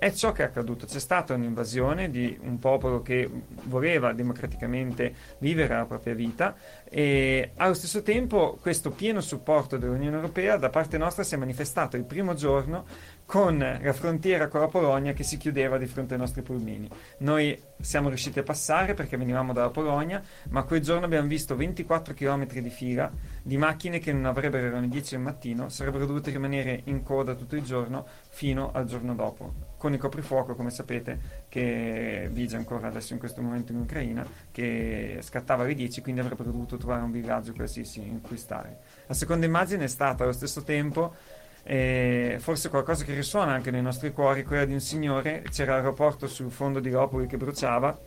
è 0.00 0.12
ciò 0.12 0.32
che 0.32 0.42
è 0.42 0.46
accaduto. 0.46 0.84
C'è 0.84 0.98
stata 0.98 1.32
un'invasione 1.32 2.10
di 2.10 2.38
un 2.42 2.58
popolo 2.58 3.00
che 3.00 3.28
voleva 3.64 4.12
democraticamente 4.12 5.14
vivere 5.38 5.74
la 5.74 5.86
propria 5.86 6.14
vita 6.14 6.54
e 6.84 7.52
allo 7.56 7.74
stesso 7.74 8.02
tempo 8.02 8.58
questo 8.60 8.90
pieno 8.90 9.22
supporto 9.22 9.78
dell'Unione 9.78 10.16
Europea 10.16 10.56
da 10.56 10.68
parte 10.68 10.98
nostra 10.98 11.22
si 11.22 11.34
è 11.34 11.38
manifestato 11.38 11.96
il 11.96 12.04
primo 12.04 12.34
giorno 12.34 12.84
con 13.30 13.58
la 13.58 13.92
frontiera 13.92 14.48
con 14.48 14.58
la 14.58 14.66
Polonia 14.66 15.12
che 15.12 15.22
si 15.22 15.36
chiudeva 15.36 15.78
di 15.78 15.86
fronte 15.86 16.14
ai 16.14 16.18
nostri 16.18 16.42
pulmini. 16.42 16.90
Noi 17.18 17.56
siamo 17.80 18.08
riusciti 18.08 18.40
a 18.40 18.42
passare 18.42 18.94
perché 18.94 19.16
venivamo 19.16 19.52
dalla 19.52 19.70
Polonia, 19.70 20.20
ma 20.48 20.64
quel 20.64 20.80
giorno 20.80 21.04
abbiamo 21.04 21.28
visto 21.28 21.54
24 21.54 22.12
km 22.12 22.58
di 22.58 22.70
fila 22.70 23.08
di 23.40 23.56
macchine 23.56 24.00
che 24.00 24.12
non 24.12 24.24
avrebbero 24.24 24.66
erano 24.66 24.80
le 24.80 24.88
10 24.88 25.14
del 25.14 25.22
mattino, 25.22 25.68
sarebbero 25.68 26.06
dovute 26.06 26.32
rimanere 26.32 26.80
in 26.86 27.04
coda 27.04 27.36
tutto 27.36 27.54
il 27.54 27.62
giorno 27.62 28.04
fino 28.30 28.72
al 28.72 28.86
giorno 28.86 29.14
dopo, 29.14 29.54
con 29.76 29.92
il 29.92 30.00
coprifuoco, 30.00 30.56
come 30.56 30.70
sapete, 30.70 31.44
che 31.48 32.28
vige 32.32 32.56
ancora 32.56 32.88
adesso 32.88 33.12
in 33.12 33.20
questo 33.20 33.40
momento 33.42 33.70
in 33.70 33.78
Ucraina, 33.78 34.26
che 34.50 35.18
scattava 35.20 35.62
alle 35.62 35.74
10, 35.74 36.02
quindi 36.02 36.20
avrebbero 36.20 36.50
dovuto 36.50 36.76
trovare 36.76 37.02
un 37.02 37.12
villaggio 37.12 37.52
qualsiasi 37.52 38.00
in 38.00 38.20
cui 38.22 38.36
stare. 38.36 38.78
La 39.06 39.14
seconda 39.14 39.46
immagine 39.46 39.84
è 39.84 39.88
stata 39.88 40.24
allo 40.24 40.32
stesso 40.32 40.64
tempo 40.64 41.14
E 41.62 42.36
forse 42.40 42.68
qualcosa 42.68 43.04
che 43.04 43.14
risuona 43.14 43.52
anche 43.52 43.70
nei 43.70 43.82
nostri 43.82 44.12
cuori, 44.12 44.44
quella 44.44 44.64
di 44.64 44.72
un 44.72 44.80
signore, 44.80 45.42
c'era 45.50 45.74
l'aeroporto 45.74 46.26
sul 46.26 46.50
fondo 46.50 46.80
di 46.80 46.90
Lopoli 46.90 47.26
che 47.26 47.36
bruciava 47.36 47.98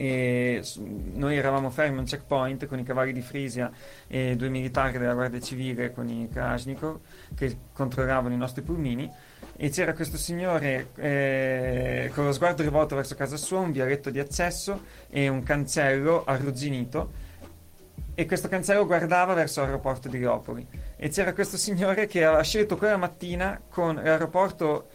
e 0.00 0.62
noi 1.14 1.36
eravamo 1.36 1.70
fermi 1.70 1.96
a 1.96 2.00
un 2.00 2.06
checkpoint 2.06 2.66
con 2.66 2.78
i 2.78 2.84
cavalli 2.84 3.12
di 3.12 3.20
Frisia 3.20 3.68
e 4.06 4.36
due 4.36 4.48
militari 4.48 4.96
della 4.96 5.12
Guardia 5.12 5.40
Civile 5.40 5.90
con 5.90 6.08
i 6.08 6.28
Kalashnikov 6.32 7.00
che 7.34 7.58
controllavano 7.72 8.32
i 8.32 8.36
nostri 8.36 8.62
pulmini 8.62 9.10
e 9.56 9.70
c'era 9.70 9.94
questo 9.94 10.16
signore 10.16 10.90
eh, 10.94 12.12
con 12.14 12.24
lo 12.26 12.32
sguardo 12.32 12.62
rivolto 12.62 12.94
verso 12.94 13.16
casa 13.16 13.36
sua, 13.36 13.58
un 13.58 13.72
vialetto 13.72 14.10
di 14.10 14.20
accesso 14.20 14.82
e 15.10 15.26
un 15.26 15.42
cancello 15.42 16.22
arrugginito 16.24 17.26
e 18.18 18.26
questo 18.26 18.48
cancello 18.48 18.84
guardava 18.84 19.32
verso 19.32 19.60
l'aeroporto 19.60 20.08
di 20.08 20.18
Leopoli 20.18 20.66
e 20.96 21.08
c'era 21.08 21.32
questo 21.32 21.56
signore 21.56 22.08
che 22.08 22.24
aveva 22.24 22.42
scelto 22.42 22.76
quella 22.76 22.96
mattina 22.96 23.60
con 23.70 23.94
l'aeroporto 23.94 24.88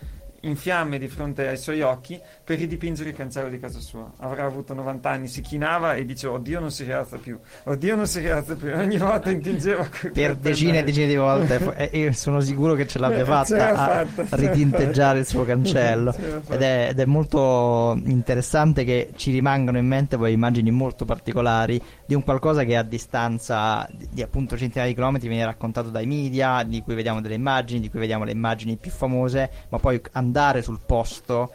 in 0.43 0.55
fiamme 0.55 0.97
di 0.97 1.07
fronte 1.07 1.47
ai 1.47 1.57
suoi 1.57 1.81
occhi 1.81 2.19
per 2.43 2.57
ridipingere 2.57 3.09
il 3.09 3.15
cancello 3.15 3.49
di 3.49 3.59
casa 3.59 3.79
sua. 3.79 4.12
Avrà 4.17 4.45
avuto 4.45 4.73
90 4.73 5.09
anni, 5.09 5.27
si 5.27 5.41
chinava 5.41 5.95
e 5.95 6.05
diceva 6.05 6.33
oddio 6.33 6.59
non 6.59 6.71
si 6.71 6.83
rialza 6.83 7.17
più, 7.17 7.39
oddio 7.63 7.95
non 7.95 8.07
si 8.07 8.19
rialza 8.19 8.55
più, 8.55 8.73
ogni 8.73 8.97
volta 8.97 9.29
intingeva 9.31 9.88
per 10.13 10.36
decine 10.36 10.79
e 10.79 10.83
decine 10.83 11.07
di 11.07 11.15
volte 11.15 11.91
e 11.91 12.12
sono 12.13 12.41
sicuro 12.41 12.73
che 12.73 12.88
ce 12.88 12.99
l'abbia 12.99 13.21
Eh, 13.21 13.25
fatta 13.25 13.69
a 13.69 14.05
fatta, 14.05 14.36
ritinteggiare 14.36 15.19
il 15.19 15.25
suo 15.25 15.45
cancello. 15.45 16.13
Ed 16.49 16.62
è, 16.62 16.88
ed 16.89 16.99
è 16.99 17.05
molto 17.05 17.97
interessante 18.03 18.83
che 18.83 19.12
ci 19.15 19.31
rimangano 19.31 19.77
in 19.77 19.88
mente 19.88 20.17
poi 20.17 20.33
immagini 20.33 20.71
molto 20.71 21.05
particolari 21.05 21.81
di 22.13 22.15
un 22.15 22.23
qualcosa 22.23 22.63
che 22.63 22.78
a 22.78 22.84
distanza 22.84 23.88
di, 23.91 24.08
di 24.12 24.21
appunto 24.21 24.56
centinaia 24.56 24.88
di 24.88 24.93
chilometri 24.93 25.28
viene 25.28 25.45
raccontato 25.45 25.89
dai 25.89 26.06
media 26.06 26.63
di 26.63 26.82
cui 26.82 26.93
vediamo 26.93 27.21
delle 27.21 27.34
immagini 27.34 27.80
di 27.80 27.89
cui 27.89 27.99
vediamo 27.99 28.23
le 28.23 28.32
immagini 28.32 28.78
più 28.78 28.91
famose 28.91 29.49
ma 29.69 29.80
poi 29.80 29.99
andare 30.13 30.62
sul 30.62 30.80
posto 30.86 31.52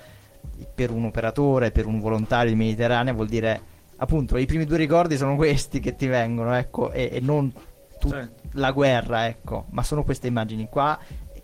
per 0.74 0.90
un 0.90 1.04
operatore 1.04 1.70
per 1.70 1.86
un 1.86 2.00
volontario 2.00 2.50
di 2.50 2.56
Mediterranea 2.56 3.12
vuol 3.12 3.28
dire 3.28 3.60
appunto 3.96 4.36
i 4.36 4.46
primi 4.46 4.64
due 4.64 4.76
ricordi 4.76 5.16
sono 5.16 5.36
questi 5.36 5.78
che 5.80 5.94
ti 5.94 6.06
vengono 6.06 6.54
ecco 6.54 6.90
e, 6.90 7.08
e 7.12 7.20
non 7.20 7.52
tut- 7.98 8.12
Certo. 8.12 8.42
la 8.52 8.70
guerra, 8.70 9.26
ecco, 9.26 9.66
ma 9.70 9.82
sono 9.82 10.04
queste 10.04 10.28
immagini 10.28 10.68
qua 10.68 10.98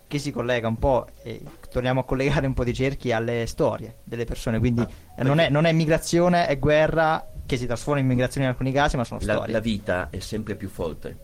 che 0.07 0.19
si 0.19 0.31
collega 0.31 0.67
un 0.67 0.77
po' 0.77 1.07
e 1.23 1.41
torniamo 1.69 2.01
a 2.01 2.03
collegare 2.05 2.47
un 2.47 2.53
po' 2.53 2.63
di 2.63 2.73
cerchi 2.73 3.11
alle 3.11 3.45
storie 3.47 3.97
delle 4.03 4.23
persone, 4.23 4.59
quindi 4.59 4.81
Ah, 4.81 5.23
non, 5.23 5.39
è, 5.39 5.49
non 5.49 5.65
è 5.65 5.71
migrazione, 5.73 6.47
è 6.47 6.57
guerra 6.57 7.25
che 7.45 7.57
si 7.57 7.65
trasforma 7.65 7.99
in 7.99 8.07
migrazione 8.07 8.45
in 8.45 8.51
alcuni 8.51 8.71
casi, 8.71 8.97
ma 8.97 9.03
sono 9.03 9.19
La, 9.23 9.33
storie. 9.35 9.53
la 9.53 9.59
vita 9.59 10.09
è 10.09 10.19
sempre 10.19 10.55
più 10.55 10.69
forte. 10.69 11.17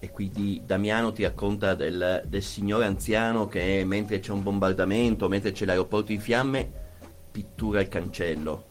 E 0.00 0.10
quindi 0.10 0.62
Damiano 0.64 1.12
ti 1.12 1.24
racconta 1.24 1.74
del, 1.74 2.22
del 2.26 2.42
signore 2.42 2.84
anziano 2.84 3.48
che 3.48 3.82
mentre 3.84 4.20
c'è 4.20 4.30
un 4.32 4.42
bombardamento, 4.42 5.28
mentre 5.28 5.50
c'è 5.52 5.64
l'aeroporto 5.64 6.12
in 6.12 6.20
fiamme, 6.20 6.70
pittura 7.30 7.80
il 7.80 7.88
cancello. 7.88 8.64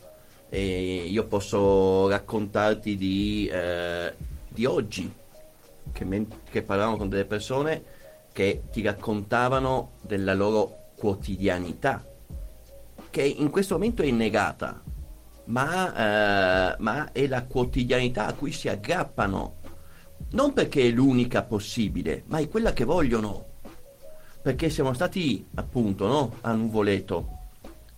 E 0.50 1.04
io 1.10 1.26
posso 1.26 2.08
raccontarti 2.08 2.96
di, 2.96 3.50
eh, 3.52 4.14
di 4.48 4.66
oggi, 4.66 5.14
che, 5.92 6.06
men- 6.06 6.28
che 6.50 6.62
parlavamo 6.64 6.96
con 6.96 7.10
delle 7.10 7.26
persone 7.26 7.84
che 8.32 8.64
ti 8.72 8.82
raccontavano 8.82 9.92
della 10.02 10.34
loro 10.34 10.92
quotidianità, 10.96 12.06
che 13.10 13.22
in 13.24 13.50
questo 13.50 13.74
momento 13.74 14.02
è 14.04 14.12
negata, 14.12 14.82
ma, 15.48 16.74
eh, 16.74 16.76
ma 16.80 17.12
è 17.12 17.28
la 17.28 17.44
quotidianità 17.44 18.28
a 18.28 18.34
cui 18.34 18.52
si 18.52 18.70
aggrappano, 18.70 19.56
non 20.32 20.54
perché 20.54 20.82
è 20.84 20.90
l'unica 20.90 21.44
possibile, 21.44 22.24
ma 22.28 22.40
è 22.40 22.48
quella 22.48 22.74
che 22.74 22.84
vogliono, 22.84 23.46
perché 24.42 24.70
siamo 24.70 24.94
stati 24.94 25.46
appunto 25.56 26.08
no, 26.08 26.36
a 26.42 26.54
Nuvoleto 26.54 27.36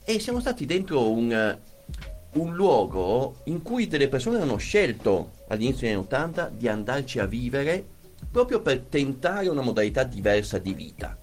e 0.03 0.19
siamo 0.19 0.39
stati 0.39 0.65
dentro 0.65 1.11
un, 1.11 1.31
eh, 1.31 1.59
un 2.33 2.55
luogo 2.55 3.37
in 3.45 3.61
cui 3.61 3.87
delle 3.87 4.09
persone 4.09 4.41
hanno 4.41 4.57
scelto 4.57 5.31
all'inizio 5.47 5.81
degli 5.81 5.95
anni 5.95 6.05
80 6.05 6.49
di 6.49 6.67
andarci 6.67 7.19
a 7.19 7.25
vivere 7.25 7.85
proprio 8.31 8.61
per 8.61 8.81
tentare 8.81 9.47
una 9.47 9.61
modalità 9.61 10.03
diversa 10.03 10.57
di 10.57 10.73
vita. 10.73 11.17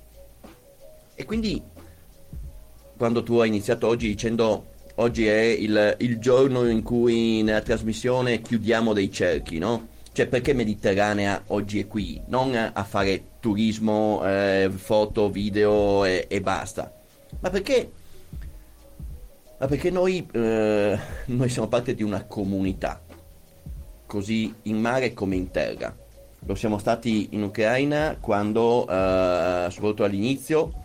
E 1.15 1.25
quindi 1.25 1.63
quando 2.97 3.23
tu 3.23 3.39
hai 3.39 3.49
iniziato 3.49 3.87
oggi 3.87 4.09
dicendo 4.09 4.75
oggi 4.97 5.27
è 5.27 5.41
il, 5.41 5.97
il 5.99 6.19
giorno 6.19 6.69
in 6.69 6.83
cui 6.83 7.43
nella 7.43 7.61
trasmissione 7.61 8.41
chiudiamo 8.41 8.93
dei 8.93 9.11
cerchi, 9.11 9.59
no? 9.59 9.89
Cioè 10.13 10.27
perché 10.27 10.55
Mediterranea 10.55 11.43
oggi 11.49 11.81
è 11.81 11.87
qui? 11.87 12.23
Non 12.29 12.55
a 12.55 12.85
fare 12.85 13.23
turismo, 13.41 14.23
eh, 14.25 14.71
foto, 14.75 15.31
video 15.31 16.05
e, 16.05 16.27
e 16.29 16.41
basta, 16.41 16.93
ma 17.41 17.51
perché, 17.51 17.91
ma 19.59 19.67
perché 19.67 19.91
noi, 19.91 20.27
eh, 20.33 20.99
noi 21.27 21.49
siamo 21.51 21.69
parte 21.69 21.95
di 21.95 22.03
una 22.03 22.25
comunità, 22.25 23.03
così 24.07 24.55
in 24.63 24.79
mare 24.79 25.13
come 25.13 25.37
in 25.37 25.51
terra. 25.51 25.95
Lo 26.47 26.55
siamo 26.55 26.79
stati 26.79 27.29
in 27.33 27.43
Ucraina 27.43 28.17
quando, 28.21 28.87
eh, 28.89 29.67
soprattutto 29.69 30.05
all'inizio, 30.05 30.85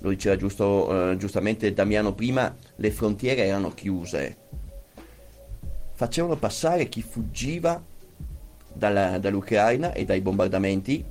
lo 0.00 0.10
diceva 0.10 0.36
giusto, 0.36 1.10
eh, 1.10 1.16
giustamente 1.16 1.72
Damiano 1.72 2.14
prima, 2.14 2.54
le 2.76 2.90
frontiere 2.90 3.44
erano 3.44 3.70
chiuse. 3.70 4.36
Facevano 5.92 6.36
passare 6.36 6.88
chi 6.88 7.02
fuggiva 7.02 7.82
dalla- 8.72 9.18
dall'Ucraina 9.18 9.92
e 9.92 10.04
dai 10.04 10.20
bombardamenti, 10.20 11.04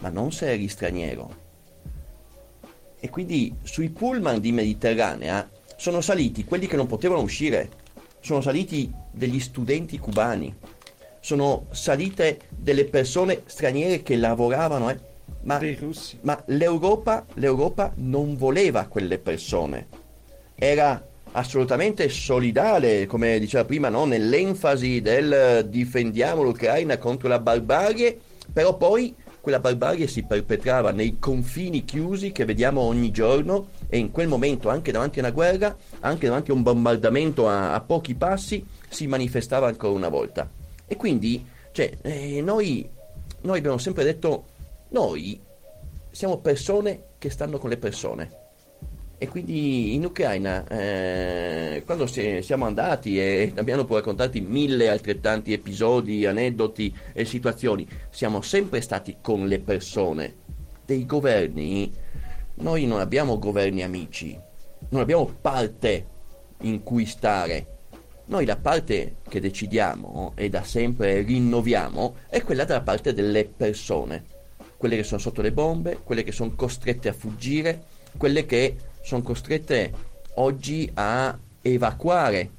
ma 0.00 0.08
non 0.08 0.32
se 0.32 0.50
eri 0.50 0.68
straniero. 0.68 1.40
E 2.98 3.10
quindi 3.10 3.54
sui 3.62 3.90
pullman 3.90 4.40
di 4.40 4.52
Mediterranea 4.52 5.48
sono 5.76 6.00
saliti 6.00 6.44
quelli 6.44 6.66
che 6.66 6.76
non 6.76 6.86
potevano 6.86 7.20
uscire, 7.20 7.70
sono 8.20 8.40
saliti 8.40 8.90
degli 9.10 9.40
studenti 9.40 9.98
cubani, 9.98 10.54
sono 11.20 11.66
salite 11.70 12.42
delle 12.50 12.84
persone 12.84 13.42
straniere 13.46 14.02
che 14.02 14.16
lavoravano, 14.16 14.90
eh, 14.90 14.98
ma 15.42 15.60
ma 16.22 16.42
l'Europa, 16.46 17.26
l'Europa 17.34 17.92
non 17.96 18.36
voleva 18.36 18.86
quelle 18.86 19.18
persone. 19.18 19.88
Era 20.54 21.04
assolutamente 21.32 22.08
solidale, 22.08 23.06
come 23.06 23.38
diceva 23.38 23.64
prima, 23.64 23.88
no? 23.88 24.04
nell'enfasi 24.04 25.00
del 25.00 25.32
eh, 25.32 25.68
difendiamo 25.68 26.42
l'Ucraina 26.42 26.98
contro 26.98 27.28
la 27.28 27.38
barbarie, 27.38 28.18
però 28.52 28.76
poi 28.76 29.14
quella 29.40 29.58
barbarie 29.58 30.06
si 30.06 30.22
perpetrava 30.22 30.92
nei 30.92 31.18
confini 31.18 31.84
chiusi 31.84 32.30
che 32.30 32.44
vediamo 32.44 32.82
ogni 32.82 33.10
giorno 33.10 33.70
e 33.88 33.98
in 33.98 34.12
quel 34.12 34.28
momento, 34.28 34.68
anche 34.68 34.92
davanti 34.92 35.18
a 35.18 35.22
una 35.22 35.32
guerra, 35.32 35.76
anche 36.00 36.26
davanti 36.26 36.52
a 36.52 36.54
un 36.54 36.62
bombardamento 36.62 37.48
a, 37.48 37.74
a 37.74 37.80
pochi 37.80 38.14
passi, 38.14 38.64
si 38.88 39.06
manifestava 39.08 39.66
ancora 39.66 39.94
una 39.94 40.08
volta. 40.08 40.48
E 40.86 40.96
quindi, 40.96 41.44
cioè, 41.72 41.90
eh, 42.02 42.40
noi, 42.40 42.88
noi 43.40 43.58
abbiamo 43.58 43.78
sempre 43.78 44.04
detto, 44.04 44.44
noi 44.92 45.40
siamo 46.10 46.38
persone 46.38 47.04
che 47.18 47.30
stanno 47.30 47.58
con 47.58 47.70
le 47.70 47.78
persone. 47.78 48.40
E 49.16 49.28
quindi 49.28 49.94
in 49.94 50.04
Ucraina, 50.04 50.66
eh, 50.66 51.82
quando 51.86 52.06
si- 52.06 52.42
siamo 52.42 52.66
andati 52.66 53.18
e 53.20 53.52
abbiamo 53.54 53.84
può 53.84 53.96
raccontarti 53.96 54.40
mille 54.40 54.88
altrettanti 54.88 55.52
episodi, 55.52 56.26
aneddoti 56.26 56.94
e 57.12 57.24
situazioni, 57.24 57.86
siamo 58.10 58.42
sempre 58.42 58.80
stati 58.80 59.18
con 59.20 59.46
le 59.46 59.60
persone. 59.60 60.34
Dei 60.84 61.06
governi, 61.06 61.92
noi 62.54 62.84
non 62.86 62.98
abbiamo 62.98 63.38
governi 63.38 63.82
amici, 63.82 64.38
non 64.88 65.00
abbiamo 65.00 65.24
parte 65.40 66.06
in 66.62 66.82
cui 66.82 67.06
stare. 67.06 67.66
Noi 68.24 68.44
la 68.44 68.56
parte 68.56 69.16
che 69.28 69.40
decidiamo 69.40 70.32
e 70.34 70.48
da 70.48 70.64
sempre 70.64 71.22
rinnoviamo 71.22 72.16
è 72.28 72.42
quella 72.42 72.64
dalla 72.64 72.82
parte 72.82 73.14
delle 73.14 73.44
persone 73.44 74.31
quelle 74.82 74.96
che 74.96 75.04
sono 75.04 75.20
sotto 75.20 75.42
le 75.42 75.52
bombe, 75.52 76.00
quelle 76.02 76.24
che 76.24 76.32
sono 76.32 76.56
costrette 76.56 77.08
a 77.08 77.12
fuggire, 77.12 77.84
quelle 78.16 78.44
che 78.46 78.74
sono 79.00 79.22
costrette 79.22 79.92
oggi 80.34 80.90
a 80.94 81.38
evacuare 81.62 82.50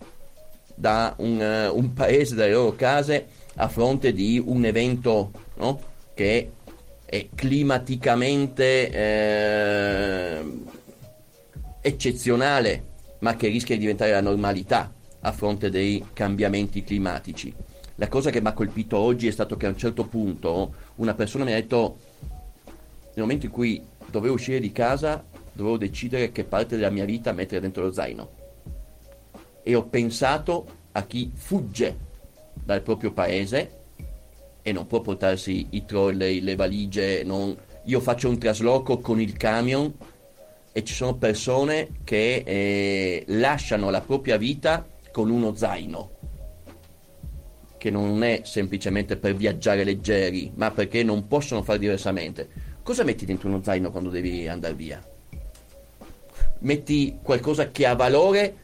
da 0.73 1.15
un, 1.17 1.41
eh, 1.41 1.67
un 1.67 1.91
paese, 1.91 2.35
dalle 2.35 2.53
loro 2.53 2.77
case, 2.77 3.27
a 3.55 3.67
fronte 3.67 4.13
di 4.13 4.41
un 4.41 4.63
evento 4.63 5.31
no? 5.55 5.81
che 6.13 6.49
è 7.03 7.27
climaticamente 7.35 8.89
eh, 8.89 10.43
eccezionale, 11.81 12.85
ma 13.19 13.35
che 13.35 13.49
rischia 13.49 13.75
di 13.75 13.81
diventare 13.81 14.11
la 14.11 14.21
normalità 14.21 14.93
a 15.19 15.31
fronte 15.33 15.69
dei 15.69 16.01
cambiamenti 16.13 16.85
climatici. 16.85 17.53
La 17.95 18.07
cosa 18.07 18.29
che 18.29 18.39
mi 18.39 18.47
ha 18.47 18.53
colpito 18.53 18.97
oggi 18.97 19.27
è 19.27 19.31
stato 19.31 19.57
che 19.57 19.65
a 19.65 19.69
un 19.69 19.77
certo 19.77 20.05
punto 20.05 20.73
una 20.95 21.13
persona 21.15 21.43
mi 21.43 21.51
ha 21.51 21.55
detto 21.55 22.11
nel 23.13 23.25
momento 23.25 23.45
in 23.45 23.51
cui 23.51 23.81
dovevo 24.09 24.33
uscire 24.33 24.59
di 24.59 24.71
casa 24.71 25.23
dovevo 25.51 25.77
decidere 25.77 26.31
che 26.31 26.43
parte 26.43 26.75
della 26.75 26.89
mia 26.89 27.05
vita 27.05 27.31
mettere 27.31 27.61
dentro 27.61 27.83
lo 27.83 27.91
zaino 27.91 28.41
e 29.61 29.75
ho 29.75 29.83
pensato 29.83 30.65
a 30.91 31.03
chi 31.03 31.31
fugge 31.33 32.11
dal 32.53 32.81
proprio 32.81 33.11
paese 33.11 33.81
e 34.61 34.71
non 34.71 34.87
può 34.87 35.01
portarsi 35.01 35.67
i 35.71 35.85
trolley, 35.85 36.41
le 36.41 36.55
valigie 36.55 37.23
non- 37.23 37.55
io 37.85 37.99
faccio 37.99 38.29
un 38.29 38.37
trasloco 38.37 38.99
con 38.99 39.19
il 39.19 39.35
camion 39.37 39.93
e 40.71 40.83
ci 40.83 40.93
sono 40.93 41.15
persone 41.15 41.89
che 42.03 42.43
eh, 42.45 43.23
lasciano 43.27 43.89
la 43.89 44.01
propria 44.01 44.37
vita 44.37 44.85
con 45.11 45.29
uno 45.29 45.53
zaino 45.53 46.11
che 47.83 47.89
non 47.89 48.23
è 48.23 48.43
semplicemente 48.45 49.17
per 49.17 49.35
viaggiare 49.35 49.83
leggeri, 49.83 50.53
ma 50.55 50.71
perché 50.71 51.03
non 51.03 51.27
possono 51.27 51.63
fare 51.63 51.79
diversamente. 51.79 52.47
Cosa 52.83 53.05
metti 53.05 53.25
dentro 53.25 53.47
uno 53.47 53.63
zaino 53.63 53.91
quando 53.91 54.09
devi 54.09 54.45
andare 54.45 54.73
via? 54.73 55.01
Metti 56.59 57.17
qualcosa 57.23 57.71
che 57.71 57.85
ha 57.85 57.95
valore 57.95 58.57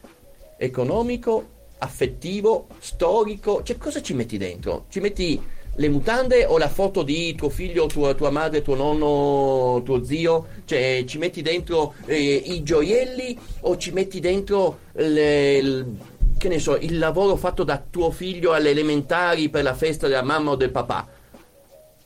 economico, 0.58 1.48
affettivo, 1.78 2.68
storico, 2.80 3.64
cioè 3.64 3.78
cosa 3.78 4.02
ci 4.02 4.14
metti 4.14 4.38
dentro? 4.38 4.88
Ci 4.90 5.00
metti 5.00 5.42
le 5.74 5.88
mutande 5.88 6.46
o 6.46 6.58
la 6.58 6.68
foto 6.68 7.02
di 7.04 7.34
tuo 7.34 7.48
figlio, 7.48 7.86
tua, 7.86 8.14
tua 8.14 8.30
madre, 8.30 8.62
tuo 8.62 8.76
nonno, 8.76 9.82
tuo 9.84 10.04
zio? 10.04 10.48
Cioè 10.66 11.06
ci 11.08 11.18
metti 11.18 11.42
dentro 11.42 11.94
eh, 12.06 12.20
i 12.20 12.62
gioielli 12.62 13.40
o 13.62 13.78
ci 13.78 13.92
metti 13.92 14.20
dentro 14.20 14.80
le, 14.96 15.62
ne 15.62 16.60
so, 16.60 16.76
il 16.76 16.98
lavoro 16.98 17.38
fatto 17.38 17.64
da 17.64 17.82
tuo 17.90 18.12
figlio 18.12 18.52
alle 18.52 18.72
elementari 18.72 19.48
per 19.48 19.64
la 19.64 19.76
festa 19.76 20.10
della 20.10 20.24
mamma 20.24 20.52
o 20.52 20.56
del 20.58 20.72
papà? 20.72 21.08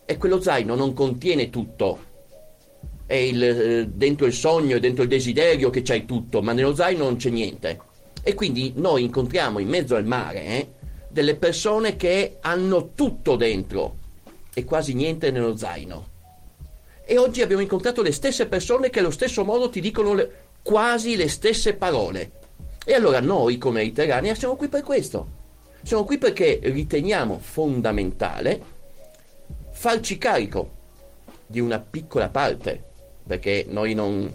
E 0.05 0.17
quello 0.17 0.41
zaino 0.41 0.75
non 0.75 0.93
contiene 0.93 1.49
tutto. 1.49 2.11
È 3.05 3.13
il, 3.13 3.43
eh, 3.43 3.87
dentro 3.87 4.25
il 4.25 4.33
sogno 4.33 4.75
e 4.75 4.79
dentro 4.79 5.03
il 5.03 5.09
desiderio 5.09 5.69
che 5.69 5.81
c'hai 5.81 6.05
tutto, 6.05 6.41
ma 6.41 6.53
nello 6.53 6.75
zaino 6.75 7.03
non 7.03 7.15
c'è 7.15 7.29
niente. 7.29 7.79
E 8.21 8.33
quindi 8.33 8.73
noi 8.75 9.03
incontriamo 9.03 9.59
in 9.59 9.67
mezzo 9.67 9.95
al 9.95 10.05
mare 10.05 10.45
eh, 10.45 10.67
delle 11.09 11.35
persone 11.35 11.95
che 11.95 12.37
hanno 12.41 12.91
tutto 12.95 13.35
dentro 13.35 13.97
e 14.53 14.63
quasi 14.63 14.93
niente 14.93 15.31
nello 15.31 15.55
zaino. 15.55 16.11
E 17.05 17.17
oggi 17.17 17.41
abbiamo 17.41 17.61
incontrato 17.61 18.01
le 18.01 18.11
stesse 18.11 18.47
persone 18.47 18.89
che 18.89 18.99
allo 18.99 19.11
stesso 19.11 19.43
modo 19.43 19.69
ti 19.69 19.81
dicono 19.81 20.13
le, 20.13 20.31
quasi 20.61 21.15
le 21.15 21.27
stesse 21.27 21.75
parole. 21.75 22.31
E 22.85 22.93
allora 22.93 23.19
noi 23.19 23.57
come 23.57 23.81
mediterranea 23.81 24.35
siamo 24.35 24.55
qui 24.55 24.67
per 24.67 24.83
questo. 24.83 25.41
Siamo 25.83 26.05
qui 26.05 26.17
perché 26.17 26.59
riteniamo 26.63 27.39
fondamentale 27.39 28.72
farci 29.83 30.17
carico 30.17 30.69
di 31.45 31.59
una 31.59 31.77
piccola 31.77 32.29
parte, 32.29 32.81
perché 33.27 33.65
noi 33.67 33.93
non, 33.93 34.33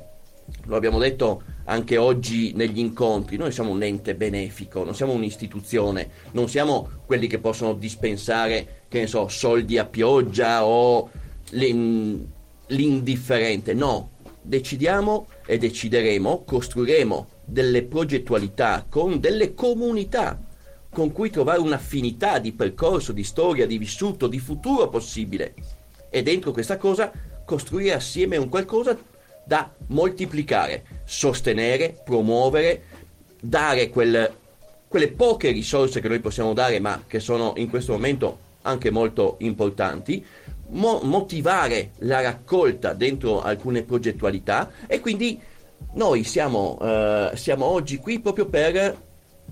lo 0.66 0.76
abbiamo 0.76 0.98
detto 0.98 1.42
anche 1.64 1.96
oggi 1.96 2.52
negli 2.52 2.78
incontri, 2.78 3.38
noi 3.38 3.50
siamo 3.50 3.70
un 3.70 3.82
ente 3.82 4.14
benefico, 4.14 4.84
non 4.84 4.94
siamo 4.94 5.14
un'istituzione, 5.14 6.10
non 6.32 6.50
siamo 6.50 6.90
quelli 7.06 7.28
che 7.28 7.38
possono 7.38 7.72
dispensare, 7.72 8.82
che 8.88 9.00
ne 9.00 9.06
so, 9.06 9.28
soldi 9.28 9.78
a 9.78 9.86
pioggia 9.86 10.66
o 10.66 11.08
l'in- 11.52 12.26
l'indifferente, 12.66 13.72
no, 13.72 14.10
decidiamo 14.42 15.28
e 15.46 15.56
decideremo, 15.56 16.44
costruiremo 16.44 17.28
delle 17.46 17.84
progettualità 17.84 18.84
con 18.86 19.18
delle 19.18 19.54
comunità 19.54 20.38
con 20.98 21.12
cui 21.12 21.30
trovare 21.30 21.60
un'affinità 21.60 22.40
di 22.40 22.50
percorso, 22.50 23.12
di 23.12 23.22
storia, 23.22 23.68
di 23.68 23.78
vissuto, 23.78 24.26
di 24.26 24.40
futuro 24.40 24.88
possibile. 24.88 25.54
E 26.10 26.24
dentro 26.24 26.50
questa 26.50 26.76
cosa 26.76 27.12
costruire 27.44 27.92
assieme 27.92 28.36
un 28.36 28.48
qualcosa 28.48 28.98
da 29.44 29.72
moltiplicare, 29.86 31.02
sostenere, 31.04 32.00
promuovere, 32.04 32.82
dare 33.40 33.90
quel, 33.90 34.28
quelle 34.88 35.12
poche 35.12 35.52
risorse 35.52 36.00
che 36.00 36.08
noi 36.08 36.18
possiamo 36.18 36.52
dare, 36.52 36.80
ma 36.80 37.04
che 37.06 37.20
sono 37.20 37.52
in 37.58 37.70
questo 37.70 37.92
momento 37.92 38.38
anche 38.62 38.90
molto 38.90 39.36
importanti, 39.38 40.26
mo- 40.70 40.98
motivare 41.04 41.90
la 41.98 42.22
raccolta 42.22 42.92
dentro 42.92 43.40
alcune 43.40 43.84
progettualità 43.84 44.68
e 44.88 44.98
quindi 44.98 45.40
noi 45.92 46.24
siamo, 46.24 46.76
eh, 46.82 47.30
siamo 47.34 47.66
oggi 47.66 47.98
qui 47.98 48.18
proprio 48.18 48.46
per 48.46 49.06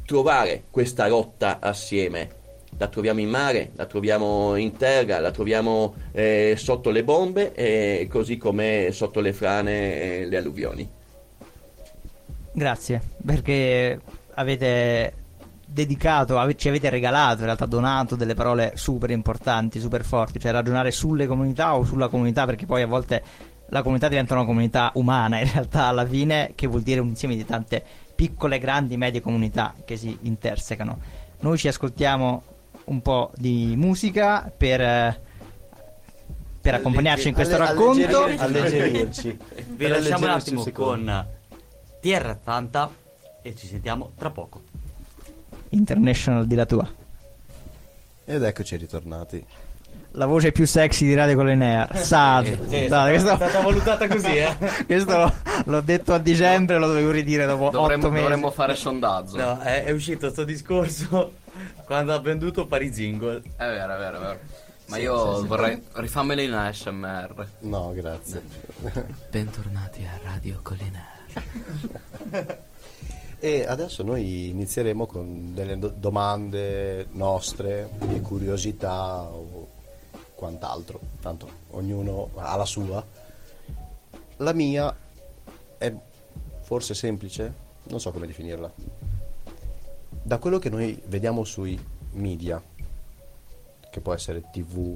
trovare 0.06 0.64
questa 0.70 1.06
rotta 1.08 1.58
assieme. 1.60 2.44
La 2.78 2.88
troviamo 2.88 3.20
in 3.20 3.28
mare, 3.28 3.72
la 3.74 3.86
troviamo 3.86 4.54
in 4.56 4.76
terra, 4.76 5.18
la 5.18 5.30
troviamo 5.30 5.94
eh, 6.12 6.54
sotto 6.56 6.90
le 6.90 7.04
bombe, 7.04 7.54
eh, 7.54 8.06
così 8.10 8.36
come 8.36 8.90
sotto 8.92 9.20
le 9.20 9.32
frane 9.32 10.20
e 10.20 10.26
le 10.26 10.36
alluvioni. 10.36 10.88
Grazie, 12.52 13.00
perché 13.24 14.00
avete 14.34 15.12
dedicato, 15.66 16.54
ci 16.54 16.68
avete 16.68 16.88
regalato, 16.90 17.40
in 17.40 17.46
realtà 17.46 17.66
donato 17.66 18.14
delle 18.14 18.34
parole 18.34 18.72
super 18.76 19.10
importanti, 19.10 19.80
super 19.80 20.04
forti, 20.04 20.38
cioè 20.38 20.52
ragionare 20.52 20.90
sulle 20.90 21.26
comunità 21.26 21.76
o 21.76 21.84
sulla 21.84 22.08
comunità, 22.08 22.44
perché 22.44 22.66
poi 22.66 22.82
a 22.82 22.86
volte 22.86 23.22
la 23.70 23.82
comunità 23.82 24.08
diventa 24.08 24.34
una 24.34 24.44
comunità 24.44 24.90
umana, 24.94 25.40
in 25.40 25.50
realtà 25.50 25.86
alla 25.86 26.06
fine, 26.06 26.52
che 26.54 26.66
vuol 26.66 26.82
dire 26.82 27.00
un 27.00 27.08
insieme 27.08 27.36
di 27.36 27.44
tante 27.44 27.84
piccole, 28.16 28.58
grandi, 28.58 28.96
medie 28.96 29.20
comunità 29.20 29.74
che 29.84 29.96
si 29.96 30.18
intersecano. 30.22 30.98
Noi 31.40 31.58
ci 31.58 31.68
ascoltiamo 31.68 32.42
un 32.86 33.02
po' 33.02 33.30
di 33.36 33.74
musica 33.76 34.50
per, 34.56 34.80
eh, 34.80 35.20
per 36.60 36.74
accompagnarci 36.74 37.28
in 37.28 37.34
questo 37.34 37.54
Alle- 37.56 37.66
racconto. 37.66 38.24
Alleggerirci. 38.24 39.38
Vi 39.76 39.86
lasciamo 39.86 40.24
un 40.24 40.30
attimo 40.30 40.62
secondo. 40.62 41.12
con 41.12 41.26
Tierra 42.00 42.38
Santa 42.42 42.90
e 43.42 43.54
ci 43.54 43.66
sentiamo 43.66 44.12
tra 44.16 44.30
poco. 44.30 44.62
International 45.68 46.46
di 46.46 46.54
la 46.54 46.66
tua. 46.66 46.90
Ed 48.24 48.42
eccoci 48.42 48.76
ritornati. 48.76 49.44
La 50.16 50.24
voce 50.24 50.50
più 50.50 50.66
sexy 50.66 51.04
di 51.04 51.14
Radio 51.14 51.36
Colinea. 51.36 51.88
Sad. 51.92 52.68
Sì, 52.68 52.86
Dai, 52.86 53.14
è 53.14 53.18
questo, 53.18 53.36
stata 53.36 53.60
valutata 53.60 54.08
così, 54.08 54.36
eh. 54.36 54.56
questo 54.86 55.14
l'ho, 55.14 55.32
l'ho 55.66 55.80
detto 55.82 56.14
a 56.14 56.18
dicembre, 56.18 56.78
lo 56.78 56.86
dovevo 56.86 57.10
ridire 57.10 57.44
dopo 57.44 57.68
Dovremmo, 57.68 58.04
otto 58.04 58.10
mesi. 58.10 58.22
dovremmo 58.22 58.50
fare 58.50 58.74
sondaggio. 58.76 59.36
No, 59.36 59.58
è, 59.58 59.84
è 59.84 59.90
uscito 59.90 60.30
sto 60.30 60.44
discorso 60.44 61.32
quando 61.84 62.14
ha 62.14 62.18
venduto 62.18 62.66
Paris 62.66 62.94
Jingle. 62.94 63.42
È 63.56 63.66
vero, 63.66 63.94
è 63.94 63.98
vero, 63.98 64.16
è 64.16 64.20
vero. 64.20 64.38
Ma 64.86 64.96
io 64.96 65.44
vorrei 65.44 65.82
rifammelo 65.92 66.40
in 66.40 66.52
ASMR. 66.54 67.46
No, 67.60 67.92
grazie. 67.92 68.40
Bentornati 69.30 70.06
a 70.06 70.18
Radio 70.24 70.60
Colinare. 70.62 72.64
E 73.38 73.66
adesso 73.68 74.02
noi 74.02 74.48
inizieremo 74.48 75.04
con 75.04 75.52
delle 75.52 75.78
do- 75.78 75.92
domande 75.94 77.06
nostre, 77.10 77.90
di 78.06 78.18
curiosità 78.22 79.20
o 79.24 79.74
quant'altro. 80.36 81.00
Tanto 81.20 81.48
ognuno 81.70 82.30
ha 82.36 82.54
la 82.54 82.64
sua. 82.64 83.04
La 84.36 84.52
mia 84.52 84.94
è 85.78 85.92
forse 86.60 86.94
semplice, 86.94 87.52
non 87.84 87.98
so 87.98 88.12
come 88.12 88.26
definirla. 88.26 88.70
Da 90.22 90.38
quello 90.38 90.58
che 90.58 90.68
noi 90.68 91.00
vediamo 91.06 91.42
sui 91.44 91.80
media, 92.12 92.62
che 93.90 94.00
può 94.00 94.12
essere 94.12 94.50
tv, 94.52 94.94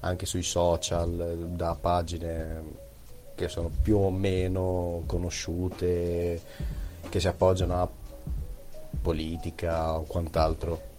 anche 0.00 0.26
sui 0.26 0.42
social, 0.42 1.48
da 1.52 1.74
pagine 1.74 2.88
che 3.34 3.48
sono 3.48 3.70
più 3.70 3.96
o 3.96 4.10
meno 4.10 5.02
conosciute, 5.06 6.42
che 7.08 7.20
si 7.20 7.28
appoggiano 7.28 7.80
a 7.80 7.88
politica 9.00 9.96
o 9.96 10.02
quant'altro. 10.02 10.89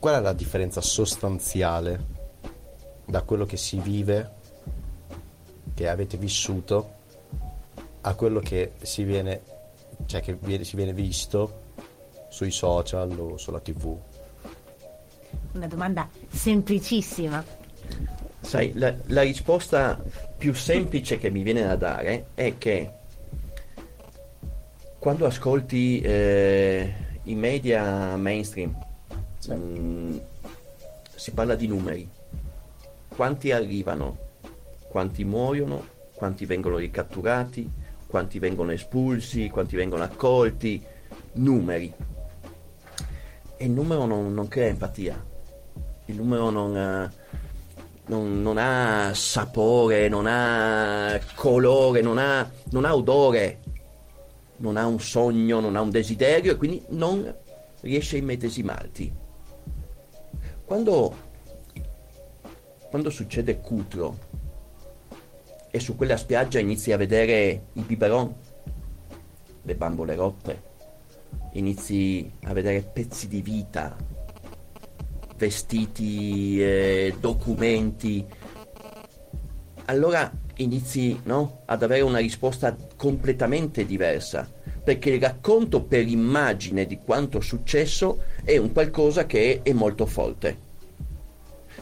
Qual 0.00 0.14
è 0.14 0.20
la 0.20 0.32
differenza 0.32 0.80
sostanziale 0.80 2.06
da 3.04 3.20
quello 3.20 3.44
che 3.44 3.58
si 3.58 3.78
vive, 3.78 4.30
che 5.74 5.88
avete 5.90 6.16
vissuto, 6.16 6.94
a 8.00 8.14
quello 8.14 8.40
che 8.40 8.72
si 8.80 9.02
viene, 9.02 9.42
cioè 10.06 10.22
che 10.22 10.38
viene- 10.40 10.64
si 10.64 10.76
viene 10.76 10.94
visto 10.94 11.64
sui 12.30 12.50
social 12.50 13.10
o 13.10 13.36
sulla 13.36 13.60
tv? 13.60 13.94
Una 15.52 15.66
domanda 15.66 16.08
semplicissima. 16.30 17.44
Sai, 18.40 18.72
la, 18.76 18.94
la 19.08 19.20
risposta 19.20 20.02
più 20.38 20.54
semplice 20.54 21.18
che 21.18 21.28
mi 21.28 21.42
viene 21.42 21.60
da 21.60 21.76
dare 21.76 22.28
è 22.32 22.56
che 22.56 22.90
quando 24.98 25.26
ascolti 25.26 26.00
eh, 26.00 26.94
i 27.24 27.34
media 27.34 28.16
mainstream 28.16 28.88
mm, 29.54 30.16
si 31.14 31.32
parla 31.32 31.54
di 31.54 31.66
numeri. 31.66 32.08
Quanti 33.08 33.52
arrivano, 33.52 34.16
quanti 34.88 35.24
muoiono, 35.24 35.84
quanti 36.14 36.46
vengono 36.46 36.76
ricatturati, 36.76 37.70
quanti 38.06 38.38
vengono 38.38 38.72
espulsi, 38.72 39.48
quanti 39.48 39.76
vengono 39.76 40.02
accolti, 40.02 40.82
numeri. 41.34 41.92
E 43.56 43.64
il 43.64 43.70
numero 43.70 44.06
non, 44.06 44.32
non 44.32 44.48
crea 44.48 44.68
empatia, 44.68 45.22
il 46.06 46.16
numero 46.16 46.50
non, 46.50 46.76
eh, 46.76 47.10
non- 48.06 48.42
non 48.42 48.56
ha 48.58 49.12
sapore, 49.14 50.08
non 50.08 50.26
ha 50.26 51.20
colore, 51.34 52.00
non 52.00 52.18
ha, 52.18 52.50
non 52.70 52.84
ha 52.84 52.94
odore, 52.94 53.60
non 54.56 54.76
ha 54.76 54.86
un 54.86 55.00
sogno, 55.00 55.60
non 55.60 55.76
ha 55.76 55.80
un 55.80 55.90
desiderio 55.90 56.52
e 56.52 56.56
quindi 56.56 56.82
non 56.88 57.32
riesce 57.80 58.16
a 58.16 58.18
immedesimarti. 58.18 59.19
Quando, 60.70 61.12
quando 62.90 63.10
succede 63.10 63.58
Cutro, 63.58 64.16
e 65.68 65.80
su 65.80 65.96
quella 65.96 66.16
spiaggia 66.16 66.60
inizi 66.60 66.92
a 66.92 66.96
vedere 66.96 67.70
i 67.72 67.80
biberon, 67.80 68.32
le 69.62 69.74
bambole 69.74 70.14
rotte, 70.14 70.62
inizi 71.54 72.30
a 72.44 72.52
vedere 72.52 72.82
pezzi 72.82 73.26
di 73.26 73.42
vita, 73.42 73.96
vestiti, 75.36 76.62
eh, 76.62 77.16
documenti, 77.18 78.24
allora 79.86 80.30
inizi 80.58 81.18
no, 81.24 81.62
ad 81.64 81.82
avere 81.82 82.02
una 82.02 82.18
risposta 82.18 82.76
completamente 82.94 83.84
diversa, 83.84 84.48
perché 84.82 85.10
il 85.10 85.20
racconto 85.20 85.82
per 85.82 86.06
immagine 86.06 86.86
di 86.86 86.98
quanto 86.98 87.38
è 87.38 87.42
successo 87.42 88.22
è 88.44 88.56
un 88.56 88.72
qualcosa 88.72 89.26
che 89.26 89.60
è 89.62 89.72
molto 89.72 90.06
forte. 90.06 90.68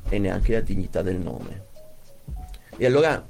e 0.09 0.17
neanche 0.17 0.53
la 0.53 0.61
dignità 0.61 1.03
del 1.03 1.17
nome. 1.17 1.65
E 2.77 2.85
allora, 2.85 3.25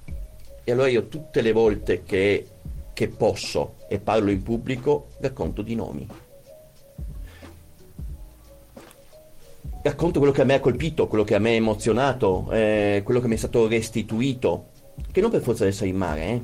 e 0.67 0.71
allora 0.71 0.89
io 0.89 1.07
tutte 1.07 1.41
le 1.41 1.53
volte 1.53 2.01
che, 2.03 2.45
che 2.91 3.07
posso 3.07 3.75
e 3.87 3.99
parlo 3.99 4.31
in 4.31 4.41
pubblico 4.41 5.09
racconto 5.19 5.61
di 5.61 5.75
nomi. 5.75 6.07
Racconto 9.83 10.17
quello 10.17 10.33
che 10.33 10.41
a 10.41 10.45
me 10.45 10.55
ha 10.55 10.59
colpito, 10.59 11.07
quello 11.07 11.23
che 11.23 11.35
a 11.35 11.39
me 11.39 11.51
ha 11.51 11.53
emozionato, 11.53 12.47
eh, 12.49 13.01
quello 13.05 13.21
che 13.21 13.27
mi 13.27 13.35
è 13.35 13.37
stato 13.37 13.67
restituito, 13.67 14.69
che 15.11 15.21
non 15.21 15.29
per 15.29 15.41
forza 15.41 15.63
di 15.63 15.69
essere 15.69 15.89
in 15.89 15.97
mare. 15.97 16.25
Eh. 16.25 16.41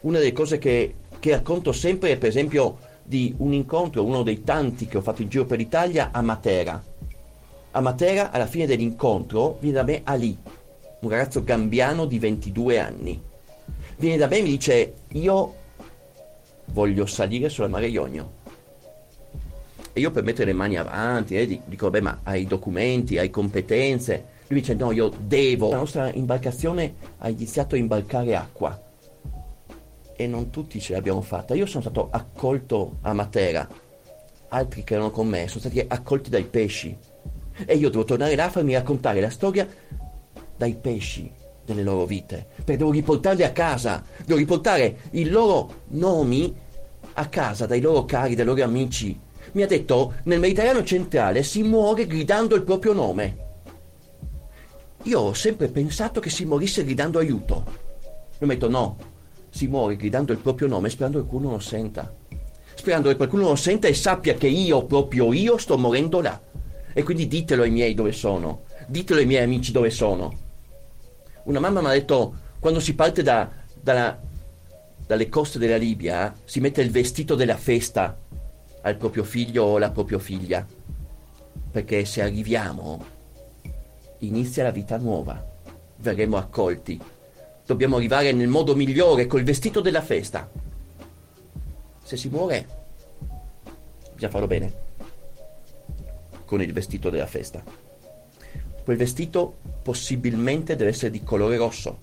Una 0.00 0.16
delle 0.16 0.32
cose 0.32 0.56
che, 0.56 0.94
che 1.18 1.30
racconto 1.32 1.72
sempre 1.72 2.12
è 2.12 2.16
per 2.16 2.30
esempio 2.30 2.78
di 3.04 3.34
un 3.36 3.52
incontro, 3.52 4.02
uno 4.02 4.22
dei 4.22 4.42
tanti 4.42 4.86
che 4.86 4.96
ho 4.96 5.02
fatto 5.02 5.20
in 5.20 5.28
giro 5.28 5.44
per 5.44 5.58
l'Italia 5.58 6.08
a 6.10 6.22
Matera. 6.22 6.82
A 7.72 7.80
Matera, 7.82 8.30
alla 8.30 8.46
fine 8.46 8.64
dell'incontro, 8.64 9.58
viene 9.60 9.76
da 9.76 9.84
me 9.84 10.00
Ali, 10.04 10.38
un 11.00 11.10
ragazzo 11.10 11.44
gambiano 11.44 12.06
di 12.06 12.18
22 12.18 12.78
anni. 12.78 13.27
Viene 13.98 14.16
da 14.16 14.28
me 14.28 14.38
e 14.38 14.42
mi 14.42 14.50
dice, 14.50 14.94
io 15.08 15.54
voglio 16.66 17.04
salire 17.04 17.48
sulla 17.48 17.66
Mare 17.66 17.88
Ionio. 17.88 18.36
E 19.92 19.98
io 19.98 20.12
per 20.12 20.22
mettere 20.22 20.44
le 20.44 20.52
mani 20.52 20.76
avanti, 20.76 21.36
eh, 21.36 21.60
dico, 21.64 21.86
vabbè, 21.86 22.00
ma 22.00 22.20
hai 22.22 22.46
documenti, 22.46 23.18
hai 23.18 23.28
competenze? 23.28 24.36
Lui 24.46 24.60
dice, 24.60 24.74
no, 24.74 24.92
io 24.92 25.10
devo. 25.18 25.70
La 25.70 25.78
nostra 25.78 26.12
imbarcazione 26.12 26.94
ha 27.18 27.28
iniziato 27.28 27.74
a 27.74 27.78
imbarcare 27.78 28.36
acqua. 28.36 28.80
E 30.14 30.26
non 30.28 30.50
tutti 30.50 30.80
ce 30.80 30.92
l'abbiamo 30.92 31.20
fatta. 31.20 31.56
Io 31.56 31.66
sono 31.66 31.82
stato 31.82 32.08
accolto 32.12 32.98
a 33.00 33.12
Matera. 33.12 33.68
Altri 34.50 34.84
che 34.84 34.94
erano 34.94 35.10
con 35.10 35.26
me 35.26 35.48
sono 35.48 35.58
stati 35.58 35.84
accolti 35.84 36.30
dai 36.30 36.44
pesci. 36.44 36.96
E 37.66 37.74
io 37.74 37.90
devo 37.90 38.04
tornare 38.04 38.36
là 38.36 38.44
a 38.44 38.50
farmi 38.50 38.74
raccontare 38.74 39.20
la 39.20 39.30
storia 39.30 39.66
dai 40.56 40.76
pesci 40.76 41.46
delle 41.74 41.82
loro 41.82 42.04
vite. 42.04 42.46
Perché 42.56 42.76
devo 42.76 42.90
riportarli 42.90 43.44
a 43.44 43.52
casa. 43.52 44.02
Devo 44.24 44.38
riportare 44.38 44.98
i 45.12 45.28
loro 45.28 45.82
nomi 45.88 46.54
a 47.14 47.26
casa 47.26 47.66
dai 47.66 47.80
loro 47.80 48.04
cari, 48.04 48.34
dai 48.34 48.44
loro 48.44 48.62
amici 48.62 49.26
mi 49.52 49.62
ha 49.62 49.66
detto 49.66 50.14
nel 50.24 50.40
Mediterraneo 50.40 50.84
centrale 50.84 51.42
si 51.42 51.62
muore 51.62 52.06
gridando 52.06 52.54
il 52.54 52.62
proprio 52.62 52.92
nome. 52.92 53.46
Io 55.04 55.20
ho 55.20 55.32
sempre 55.32 55.68
pensato 55.68 56.20
che 56.20 56.28
si 56.28 56.44
morisse 56.44 56.84
gridando 56.84 57.18
aiuto. 57.18 57.64
Mi 58.38 58.46
ha 58.46 58.52
detto 58.52 58.68
no, 58.68 58.96
si 59.48 59.66
muore 59.66 59.96
gridando 59.96 60.32
il 60.32 60.38
proprio 60.38 60.68
nome 60.68 60.90
sperando 60.90 61.20
che 61.20 61.26
qualcuno 61.26 61.52
lo 61.52 61.60
senta. 61.60 62.14
Sperando 62.74 63.08
che 63.08 63.16
qualcuno 63.16 63.48
lo 63.48 63.56
senta 63.56 63.88
e 63.88 63.94
sappia 63.94 64.34
che 64.34 64.48
io, 64.48 64.84
proprio 64.84 65.32
io, 65.32 65.56
sto 65.56 65.78
morendo 65.78 66.20
là. 66.20 66.40
E 66.92 67.02
quindi 67.02 67.26
ditelo 67.26 67.62
ai 67.62 67.70
miei 67.70 67.94
dove 67.94 68.12
sono. 68.12 68.64
Ditelo 68.86 69.20
ai 69.20 69.26
miei 69.26 69.44
amici 69.44 69.72
dove 69.72 69.90
sono. 69.90 70.46
Una 71.48 71.60
mamma 71.60 71.80
mi 71.80 71.86
ha 71.86 71.92
detto, 71.92 72.34
quando 72.60 72.78
si 72.78 72.94
parte 72.94 73.22
da, 73.22 73.48
dalla, 73.80 74.20
dalle 75.06 75.30
coste 75.30 75.58
della 75.58 75.78
Libia, 75.78 76.34
si 76.44 76.60
mette 76.60 76.82
il 76.82 76.90
vestito 76.90 77.34
della 77.34 77.56
festa 77.56 78.18
al 78.82 78.96
proprio 78.98 79.24
figlio 79.24 79.64
o 79.64 79.76
alla 79.76 79.90
propria 79.90 80.18
figlia. 80.18 80.66
Perché 81.70 82.04
se 82.04 82.20
arriviamo, 82.20 83.02
inizia 84.18 84.64
la 84.64 84.72
vita 84.72 84.98
nuova, 84.98 85.42
verremo 85.96 86.36
accolti. 86.36 87.00
Dobbiamo 87.64 87.96
arrivare 87.96 88.30
nel 88.32 88.48
modo 88.48 88.76
migliore, 88.76 89.26
col 89.26 89.42
vestito 89.42 89.80
della 89.80 90.02
festa. 90.02 90.50
Se 92.02 92.16
si 92.18 92.28
muore, 92.28 92.66
bisogna 94.12 94.30
farlo 94.30 94.46
bene, 94.46 94.72
con 96.44 96.60
il 96.60 96.74
vestito 96.74 97.08
della 97.08 97.26
festa. 97.26 97.77
Quel 98.88 98.96
vestito 98.96 99.58
possibilmente 99.82 100.74
deve 100.74 100.88
essere 100.92 101.10
di 101.10 101.22
colore 101.22 101.58
rosso, 101.58 101.98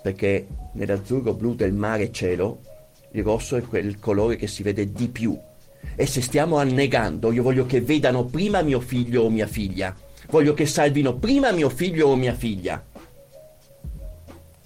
perché 0.00 0.46
nell'azzurro 0.74 1.34
blu 1.34 1.56
del 1.56 1.72
mare 1.72 2.12
cielo 2.12 2.60
il 3.10 3.24
rosso 3.24 3.56
è 3.56 3.62
quel 3.62 3.98
colore 3.98 4.36
che 4.36 4.46
si 4.46 4.62
vede 4.62 4.92
di 4.92 5.08
più. 5.08 5.36
E 5.96 6.06
se 6.06 6.20
stiamo 6.20 6.58
annegando, 6.58 7.32
io 7.32 7.42
voglio 7.42 7.66
che 7.66 7.80
vedano 7.80 8.26
prima 8.26 8.62
mio 8.62 8.78
figlio 8.78 9.24
o 9.24 9.28
mia 9.28 9.48
figlia. 9.48 9.92
Voglio 10.28 10.54
che 10.54 10.66
salvino 10.66 11.16
prima 11.16 11.50
mio 11.50 11.68
figlio 11.68 12.06
o 12.06 12.14
mia 12.14 12.34
figlia. 12.34 12.86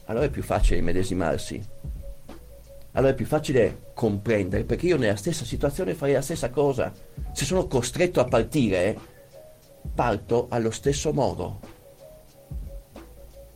Allora 0.05 0.27
è 0.27 0.31
più 0.31 0.43
facile 0.43 0.83
medesimarsi. 0.83 1.63
Allora 2.93 3.13
è 3.13 3.17
più 3.17 3.25
facile 3.25 3.85
comprendere, 3.95 4.65
perché 4.65 4.85
io 4.85 4.99
nella 4.99 5.17
stessa 5.17 5.47
situazione 5.47 5.95
farei 5.95 6.13
la 6.13 6.21
stessa 6.21 6.51
cosa. 6.51 6.93
Se 7.33 7.47
sono 7.47 7.67
costretto 7.69 8.21
a 8.21 8.25
partire, 8.25 9.13
parto 9.93 10.47
allo 10.51 10.71
stesso 10.71 11.13
modo. 11.13 11.61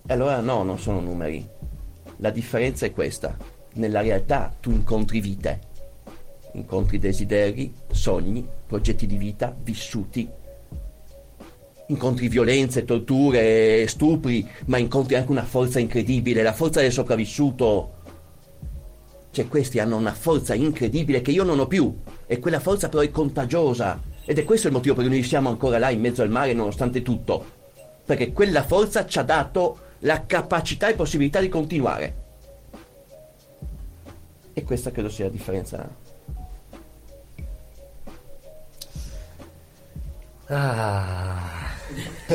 E 0.06 0.12
allora 0.12 0.40
no, 0.40 0.62
non 0.62 0.78
sono 0.78 1.00
numeri. 1.00 1.46
La 2.16 2.30
differenza 2.30 2.86
è 2.86 2.92
questa 2.92 3.56
nella 3.78 4.00
realtà 4.00 4.54
tu 4.60 4.70
incontri 4.70 5.20
vite, 5.20 5.60
incontri 6.52 6.98
desideri, 6.98 7.72
sogni, 7.90 8.46
progetti 8.66 9.06
di 9.06 9.16
vita 9.16 9.54
vissuti, 9.62 10.28
incontri 11.86 12.28
violenze, 12.28 12.84
torture, 12.84 13.86
stupri, 13.86 14.46
ma 14.66 14.78
incontri 14.78 15.14
anche 15.14 15.30
una 15.30 15.44
forza 15.44 15.78
incredibile, 15.78 16.42
la 16.42 16.52
forza 16.52 16.80
del 16.80 16.92
sopravvissuto. 16.92 17.96
Cioè 19.30 19.46
questi 19.46 19.78
hanno 19.78 19.96
una 19.96 20.14
forza 20.14 20.54
incredibile 20.54 21.20
che 21.20 21.30
io 21.30 21.44
non 21.44 21.60
ho 21.60 21.66
più 21.66 21.96
e 22.26 22.38
quella 22.40 22.60
forza 22.60 22.88
però 22.88 23.02
è 23.02 23.10
contagiosa 23.10 24.00
ed 24.28 24.38
è 24.38 24.44
questo 24.44 24.66
il 24.66 24.74
motivo 24.74 24.94
per 24.94 25.04
cui 25.06 25.14
noi 25.14 25.22
siamo 25.22 25.48
ancora 25.48 25.78
là 25.78 25.88
in 25.88 26.00
mezzo 26.00 26.20
al 26.20 26.28
mare 26.28 26.52
nonostante 26.52 27.00
tutto, 27.00 27.42
perché 28.04 28.30
quella 28.30 28.62
forza 28.62 29.06
ci 29.06 29.18
ha 29.18 29.22
dato 29.22 29.78
la 30.00 30.26
capacità 30.26 30.86
e 30.86 30.94
possibilità 30.94 31.40
di 31.40 31.48
continuare. 31.48 32.14
E 34.52 34.62
questa 34.64 34.90
credo 34.90 35.08
sia 35.08 35.24
la 35.24 35.30
differenza. 35.30 35.88
Ah. 40.48 41.67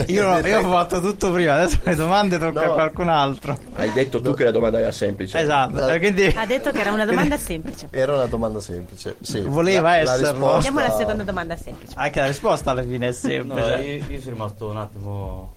Io, 0.07 0.37
io, 0.45 0.59
ho 0.59 0.71
fatto 0.71 0.99
tutto 0.99 1.31
prima, 1.31 1.53
adesso 1.55 1.79
le 1.83 1.95
domande 1.95 2.37
tocca 2.39 2.65
no. 2.65 2.71
a 2.71 2.73
qualcun 2.73 3.09
altro. 3.09 3.53
Eh, 3.53 3.81
Hai 3.83 3.91
detto 3.91 4.19
tu 4.21 4.33
che 4.33 4.45
la 4.45 4.51
domanda 4.51 4.79
era 4.79 4.91
semplice. 4.91 5.39
Esatto, 5.39 5.87
eh, 5.87 5.99
quindi 5.99 6.25
Ha 6.25 6.45
detto 6.45 6.71
che 6.71 6.79
era 6.79 6.91
una 6.91 7.05
domanda 7.05 7.37
semplice. 7.37 7.87
Era 7.91 8.13
una 8.15 8.25
domanda 8.25 8.59
semplice. 8.59 9.15
Sì. 9.21 9.41
Voleva 9.41 9.89
La- 9.97 10.03
la 10.03 10.13
esserlo. 10.15 10.31
risposta- 10.31 10.55
Andiamo 10.55 10.79
alla 10.79 10.95
seconda 10.97 11.23
domanda 11.23 11.55
semplice. 11.57 11.93
anche 11.95 12.19
la 12.19 12.27
risposta 12.27 12.71
alla 12.71 12.83
fine 12.83 13.05
è 13.05 13.09
No, 13.09 13.15
semplice. 13.15 13.75
io, 13.81 14.05
io 14.09 14.19
sono 14.19 14.31
rimasto 14.33 14.69
un 14.69 14.77
attimo. 14.77 15.53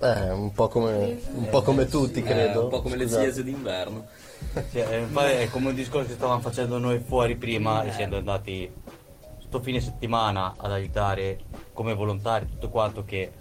Eh, 0.00 0.30
un 0.30 0.52
po' 0.52 0.68
come, 0.68 1.18
un 1.34 1.48
po' 1.48 1.62
come 1.62 1.86
tutti, 1.86 2.20
Eh, 2.20 2.22
credo. 2.22 2.64
un 2.64 2.68
po' 2.70 2.82
come 2.82 2.96
le 2.96 3.04
Scusate. 3.04 3.22
ziese 3.24 3.44
d'inverno. 3.44 4.06
Cioè, 4.72 5.06
eh, 5.12 5.40
è 5.42 5.48
come 5.50 5.68
un 5.70 5.74
discorso 5.74 6.08
che 6.08 6.14
stavamo 6.14 6.40
facendo 6.40 6.78
noi 6.78 7.02
fuori 7.04 7.34
prima, 7.36 7.84
essendo 7.84 8.16
andati 8.16 8.70
sto 9.48 9.60
fine 9.60 9.80
settimana 9.80 10.54
ad 10.58 10.70
aiutare 10.72 11.38
come 11.72 11.94
volontari 11.94 12.46
tutto 12.46 12.68
quanto 12.68 13.02
che 13.04 13.32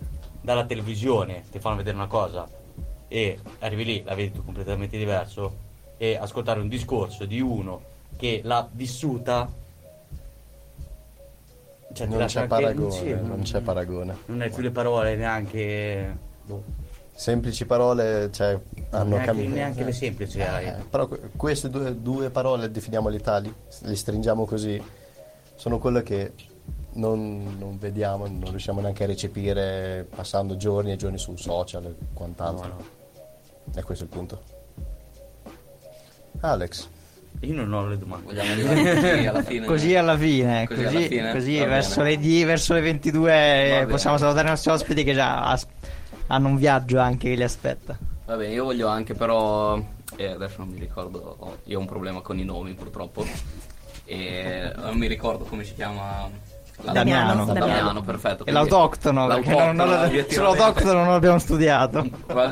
dalla 0.41 0.65
televisione 0.65 1.43
ti 1.51 1.59
fanno 1.59 1.75
vedere 1.75 1.97
una 1.97 2.07
cosa 2.07 2.47
e 3.09 3.37
arrivi 3.59 3.83
lì, 3.83 4.03
la 4.05 4.15
vedi 4.15 4.31
tu 4.31 4.43
completamente 4.43 4.97
diverso 4.97 5.65
e 5.97 6.15
ascoltare 6.15 6.61
un 6.61 6.69
discorso 6.69 7.25
di 7.25 7.41
uno 7.41 7.81
che 8.15 8.39
l'ha 8.43 8.67
vissuta 8.71 9.51
cioè, 11.93 12.07
Non 12.07 12.25
c'è 12.25 12.47
paragone, 12.47 13.13
non 13.21 13.41
c'è 13.41 13.59
paragone. 13.61 14.17
non 14.27 14.41
hai 14.41 14.49
più 14.49 14.61
le 14.63 14.71
parole 14.71 15.15
neanche 15.15 16.17
boh, 16.43 16.63
Semplici 17.13 17.65
parole, 17.65 18.29
cioè, 18.31 18.57
hanno 18.91 19.09
neanche, 19.15 19.25
cambiato. 19.25 19.55
neanche 19.55 19.83
le 19.83 19.91
semplici 19.91 20.39
hai. 20.39 20.67
Eh, 20.67 20.73
però 20.89 21.07
que- 21.07 21.31
queste 21.35 21.67
due, 21.69 21.99
due 21.99 22.29
parole, 22.29 22.69
definiamole 22.69 23.19
tali, 23.19 23.51
le 23.81 23.95
stringiamo 23.95 24.45
così, 24.45 24.79
sono 25.57 25.77
quelle 25.79 26.01
che 26.03 26.33
non, 26.93 27.55
non 27.59 27.77
vediamo, 27.77 28.25
non 28.27 28.49
riusciamo 28.49 28.79
neanche 28.79 29.03
a 29.03 29.07
recepire 29.07 30.07
passando 30.15 30.55
giorni 30.55 30.91
e 30.93 30.95
giorni 30.95 31.17
su 31.17 31.35
social 31.35 31.85
e 31.85 31.95
quant'altro. 32.13 32.67
No, 32.67 32.75
no. 32.75 33.75
E 33.75 33.83
questo 33.83 34.05
è 34.05 34.07
il 34.07 34.13
punto. 34.13 34.41
Alex, 36.39 36.87
io 37.41 37.53
non 37.53 37.73
ho 37.73 37.87
le 37.87 37.97
domande 37.97 38.25
Vogliamo 38.27 38.51
arrivare 38.51 38.85
così 38.95 39.25
alla 39.27 39.43
fine. 39.43 39.65
Così 39.65 39.95
alla 39.95 40.17
fine, 40.17 40.67
Così 40.67 40.83
così, 40.83 40.95
alla 40.95 41.07
fine? 41.07 41.31
così 41.33 41.57
verso, 41.65 42.01
le 42.03 42.17
die- 42.17 42.45
verso 42.45 42.73
le 42.73 42.81
22 42.81 43.29
bene. 43.31 43.85
possiamo 43.87 44.17
salutare 44.17 44.47
i 44.47 44.49
nostri 44.51 44.71
ospiti 44.71 45.03
che 45.03 45.13
già 45.13 45.43
as- 45.49 45.67
hanno 46.27 46.47
un 46.49 46.57
viaggio 46.57 46.99
anche 46.99 47.29
che 47.29 47.35
li 47.35 47.43
aspetta. 47.43 47.97
Va 48.25 48.35
bene, 48.35 48.53
io 48.53 48.63
voglio 48.65 48.87
anche 48.87 49.13
però, 49.13 49.77
eh, 50.15 50.25
adesso 50.27 50.55
non 50.59 50.67
mi 50.69 50.79
ricordo, 50.79 51.57
io 51.65 51.77
ho 51.77 51.81
un 51.81 51.87
problema 51.87 52.21
con 52.21 52.37
i 52.37 52.43
nomi 52.43 52.73
purtroppo, 52.73 53.25
e 54.07 54.71
non 54.77 54.97
mi 54.97 55.07
ricordo 55.07 55.43
come 55.43 55.63
si 55.65 55.73
chiama... 55.73 56.29
la- 56.83 56.91
Damiano. 56.93 57.45
Damiano, 57.45 58.01
perfetto. 58.01 58.45
E 58.45 58.51
l'autoctono, 58.51 59.27
perché 59.27 59.49
non, 59.73 60.23
sull'autoctono 60.29 60.93
non 61.03 61.09
l'abbiamo 61.11 61.39
studiato. 61.39 62.07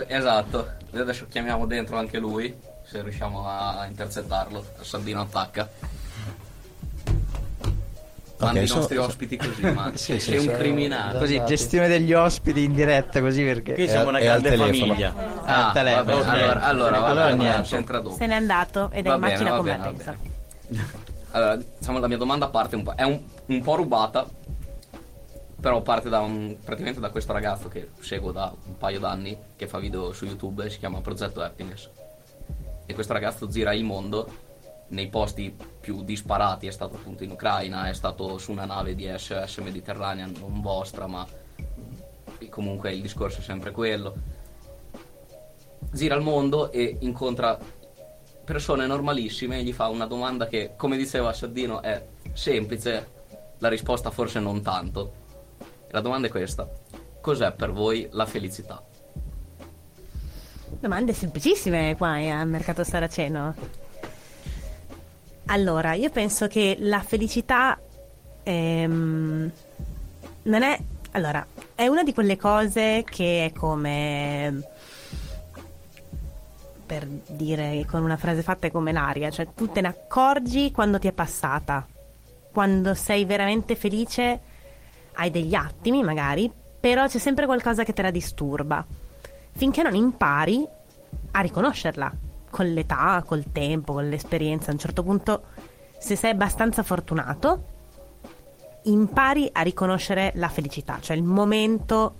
Esatto, 0.08 0.68
Noi 0.92 1.02
adesso 1.02 1.26
chiamiamo 1.30 1.66
dentro 1.66 1.98
anche 1.98 2.18
lui, 2.20 2.54
se 2.84 3.02
riusciamo 3.02 3.48
a 3.48 3.86
intercettarlo, 3.88 4.64
Sandino 4.82 5.22
attacca. 5.22 5.70
Mandi 8.38 8.64
i 8.64 8.68
so- 8.68 8.76
nostri 8.76 8.96
so- 8.98 9.04
ospiti 9.04 9.38
così, 9.38 9.62
ma 9.72 9.92
Sì, 9.94 10.14
sì, 10.14 10.20
sei 10.20 10.38
un 10.40 10.44
sono- 10.46 10.58
criminale. 10.58 11.20
Così, 11.20 11.34
Esatto. 11.36 11.50
gestione 11.50 11.88
degli 11.88 12.12
ospiti 12.14 12.64
in 12.64 12.74
diretta, 12.74 13.22
così 13.22 13.44
perché... 13.44 13.74
Qui 13.76 13.88
siamo 13.88 14.10
una 14.10 14.20
grande 14.20 14.58
famiglia. 14.58 15.14
Ah, 15.46 15.68
al 15.68 15.74
telefono. 15.74 16.04
va 16.04 16.04
bene, 16.04 16.20
Ok. 16.20 16.28
allora, 16.28 16.62
allora, 16.64 17.06
Allora 17.06 17.26
bene, 17.36 17.44
niente. 17.64 18.14
Se 18.18 18.26
n'è 18.28 18.34
andato 18.34 18.90
ed 18.92 19.06
è 19.06 19.10
Va 19.10 19.16
in 19.16 19.22
bene, 19.22 19.34
macchina 19.34 19.62
bene, 19.62 19.78
me 19.78 19.84
va 19.84 19.90
adesso. 19.90 21.05
Allora, 21.36 21.58
diciamo 21.58 22.00
la 22.00 22.08
mia 22.08 22.16
domanda 22.16 22.48
parte 22.48 22.78
un 22.78 22.84
po', 22.84 22.94
è 22.96 23.04
un, 23.04 23.22
un 23.48 23.62
po' 23.62 23.76
rubata, 23.76 24.26
però 25.60 25.82
parte 25.82 26.08
da 26.08 26.22
un, 26.22 26.56
praticamente 26.64 27.02
da 27.02 27.10
questo 27.10 27.34
ragazzo 27.34 27.68
che 27.68 27.90
seguo 28.00 28.32
da 28.32 28.56
un 28.68 28.78
paio 28.78 29.02
d'anni, 29.02 29.38
che 29.58 29.68
fa 29.68 29.80
video 29.80 30.14
su 30.14 30.24
YouTube, 30.24 30.70
si 30.70 30.80
chiama 30.80 31.02
Progetto 31.02 31.42
Happiness. 31.42 31.90
E 32.86 32.94
questo 32.94 33.12
ragazzo 33.12 33.48
gira 33.48 33.74
il 33.74 33.84
mondo 33.84 34.44
nei 34.88 35.10
posti 35.10 35.54
più 35.82 36.06
disparati, 36.06 36.68
è 36.68 36.72
stato 36.72 36.96
appunto 36.96 37.26
in 37.26 37.32
Ucraina, 37.32 37.90
è 37.90 37.94
stato 37.94 38.38
su 38.38 38.54
una 38.54 38.64
nave 38.64 38.96
di 38.96 39.12
SOS 39.14 39.58
Mediterranean, 39.58 40.34
non 40.40 40.62
vostra, 40.62 41.06
ma 41.06 41.28
comunque 42.50 42.94
il 42.94 43.02
discorso 43.02 43.42
è 43.42 43.44
sempre 43.44 43.72
quello. 43.72 44.16
Gira 45.92 46.16
il 46.16 46.22
mondo 46.22 46.72
e 46.72 46.96
incontra 47.02 47.60
persone 48.46 48.86
normalissime 48.86 49.60
e 49.60 49.64
gli 49.64 49.74
fa 49.74 49.88
una 49.90 50.06
domanda 50.06 50.48
che, 50.48 50.74
come 50.78 50.96
diceva 50.96 51.34
Saddino, 51.34 51.82
è 51.82 52.06
semplice, 52.32 53.08
la 53.58 53.68
risposta 53.68 54.12
forse 54.12 54.40
non 54.40 54.62
tanto. 54.62 55.12
La 55.90 56.00
domanda 56.00 56.28
è 56.28 56.30
questa: 56.30 56.70
cos'è 57.20 57.52
per 57.52 57.72
voi 57.72 58.08
la 58.12 58.26
felicità? 58.26 58.82
Domande 60.80 61.14
semplicissime 61.14 61.96
qua 61.98 62.18
eh, 62.18 62.30
al 62.30 62.48
mercato 62.48 62.84
saraceno. 62.84 63.56
Allora, 65.48 65.94
io 65.94 66.10
penso 66.10 66.48
che 66.48 66.76
la 66.80 67.02
felicità 67.02 67.80
ehm, 68.44 69.52
non 70.44 70.64
è... 70.64 70.80
Allora, 71.12 71.46
è 71.76 71.88
una 71.88 72.04
di 72.04 72.14
quelle 72.14 72.38
cose 72.38 73.04
che 73.10 73.46
è 73.46 73.58
come... 73.58 74.74
Per 76.86 77.06
dire 77.06 77.86
con 77.90 78.04
una 78.04 78.18
frase 78.18 78.44
fatta 78.44 78.68
è 78.68 78.72
come 78.72 78.92
l'aria, 78.92 79.30
cioè 79.32 79.48
tu 79.56 79.72
te 79.72 79.82
ne 79.82 79.88
accorgi 79.88 80.72
quando 80.72 81.00
ti 81.00 81.08
è 81.08 81.12
passata. 81.12 81.86
Quando 82.52 82.94
sei 82.94 83.26
veramente 83.26 83.76
felice 83.76 84.40
hai 85.14 85.32
degli 85.32 85.56
attimi 85.56 86.04
magari, 86.04 86.52
però 86.80 87.08
c'è 87.08 87.18
sempre 87.18 87.46
qualcosa 87.46 87.84
che 87.84 87.94
te 87.94 88.02
la 88.02 88.12
disturba 88.12 88.86
finché 89.52 89.82
non 89.82 89.96
impari 89.96 90.66
a 91.32 91.40
riconoscerla 91.40 92.12
con 92.50 92.68
l'età, 92.68 93.24
col 93.26 93.52
tempo, 93.52 93.94
con 93.94 94.08
l'esperienza. 94.08 94.70
A 94.70 94.74
un 94.74 94.80
certo 94.80 95.04
punto, 95.04 95.44
se 95.98 96.16
sei 96.16 96.32
abbastanza 96.32 96.84
fortunato, 96.84 97.74
impari 98.84 99.50
a 99.52 99.62
riconoscere 99.62 100.32
la 100.36 100.50
felicità, 100.50 101.00
cioè 101.02 101.18
il 101.18 101.24
momento 101.24 102.16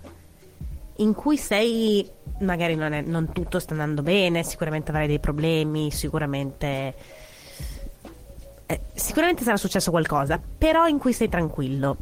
in 0.98 1.12
cui 1.14 1.36
sei, 1.36 2.08
magari 2.40 2.74
non, 2.74 2.92
è- 2.92 3.02
non 3.02 3.32
tutto 3.32 3.58
sta 3.58 3.72
andando 3.72 4.02
bene, 4.02 4.42
sicuramente 4.42 4.90
avrai 4.90 5.06
dei 5.06 5.20
problemi, 5.20 5.90
sicuramente... 5.90 6.94
eh, 8.66 8.80
sicuramente 8.94 9.42
sarà 9.44 9.56
successo 9.56 9.90
qualcosa, 9.90 10.40
però 10.58 10.86
in 10.86 10.98
cui 10.98 11.12
sei 11.12 11.28
tranquillo. 11.28 11.96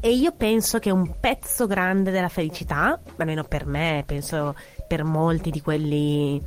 E 0.00 0.12
io 0.12 0.32
penso 0.32 0.78
che 0.78 0.90
un 0.90 1.18
pezzo 1.18 1.66
grande 1.66 2.10
della 2.12 2.28
felicità, 2.28 3.00
almeno 3.16 3.42
per 3.42 3.66
me, 3.66 4.04
penso 4.06 4.54
per 4.86 5.02
molti 5.02 5.50
di 5.50 5.60
quelli, 5.60 6.40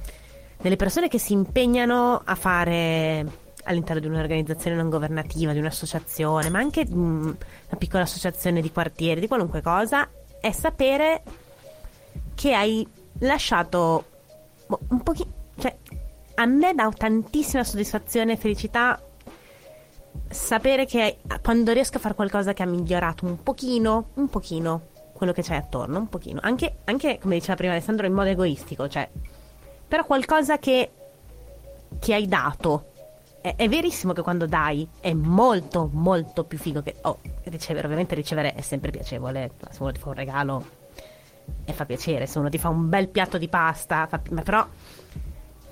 delle 0.62 0.78
persone 0.78 1.10
che 1.10 1.20
si 1.20 1.34
impegnano 1.34 2.22
a 2.24 2.36
fare 2.36 3.26
all'interno 3.66 4.00
di 4.02 4.08
un'organizzazione 4.08 4.76
non 4.78 4.90
governativa, 4.90 5.52
di 5.52 5.60
un'associazione, 5.60 6.50
ma 6.50 6.60
anche 6.60 6.86
di 6.86 6.94
un- 6.94 7.24
una 7.26 7.78
piccola 7.78 8.04
associazione 8.04 8.62
di 8.62 8.72
quartiere, 8.72 9.20
di 9.20 9.28
qualunque 9.28 9.62
cosa, 9.62 10.10
è 10.40 10.52
sapere 10.52 11.22
che 12.42 12.56
hai 12.56 12.88
lasciato 13.20 14.06
boh, 14.66 14.80
un 14.90 15.04
pochino, 15.04 15.32
cioè 15.60 15.78
a 16.34 16.46
me 16.48 16.74
dà 16.74 16.90
tantissima 16.90 17.64
soddisfazione 17.64 18.32
e 18.32 18.36
felicità 18.36 19.00
sapere 20.28 20.88
che 20.88 21.20
quando 21.44 21.72
riesco 21.72 21.98
a 21.98 22.00
fare 22.00 22.16
qualcosa 22.16 22.54
che 22.54 22.64
ha 22.64 22.66
migliorato 22.66 23.28
un 23.28 23.44
pochino, 23.44 24.10
un 24.16 24.28
pochino 24.28 24.88
quello 25.14 25.34
che 25.34 25.44
c'è 25.44 25.54
attorno, 25.54 26.00
un 26.00 26.10
pochino, 26.10 26.40
anche, 26.42 26.78
anche 26.86 27.20
come 27.20 27.36
diceva 27.36 27.54
prima 27.54 27.74
Alessandro 27.74 28.08
in 28.08 28.14
modo 28.14 28.30
egoistico, 28.30 28.88
cioè 28.90 29.08
però 29.88 30.04
qualcosa 30.06 30.58
che, 30.58 30.90
che 32.00 32.14
hai 32.16 32.28
dato. 32.28 32.88
È, 33.40 33.54
è 33.56 33.70
verissimo 33.70 34.14
che 34.14 34.24
quando 34.24 34.48
dai 34.48 34.88
è 35.00 35.14
molto 35.14 35.90
molto 35.94 36.44
più 36.46 36.58
figo 36.58 36.82
che 36.82 36.96
oh, 37.02 37.20
ricevere, 37.44 37.86
ovviamente 37.86 38.16
ricevere 38.16 38.56
è 38.56 38.62
sempre 38.62 38.90
piacevole, 38.90 39.52
se 39.70 39.92
ti 39.92 40.00
fa 40.00 40.10
un 40.10 40.16
regalo 40.16 40.80
e 41.66 41.74
fa 41.74 41.86
piacere, 41.86 42.26
se 42.26 42.40
uno 42.40 42.50
ti 42.50 42.58
fa 42.58 42.70
un 42.70 42.90
bel 42.90 43.10
piatto 43.10 43.38
di 43.38 43.48
pasta, 43.48 44.08
fa- 44.08 44.22
ma 44.32 44.42
però 44.42 44.68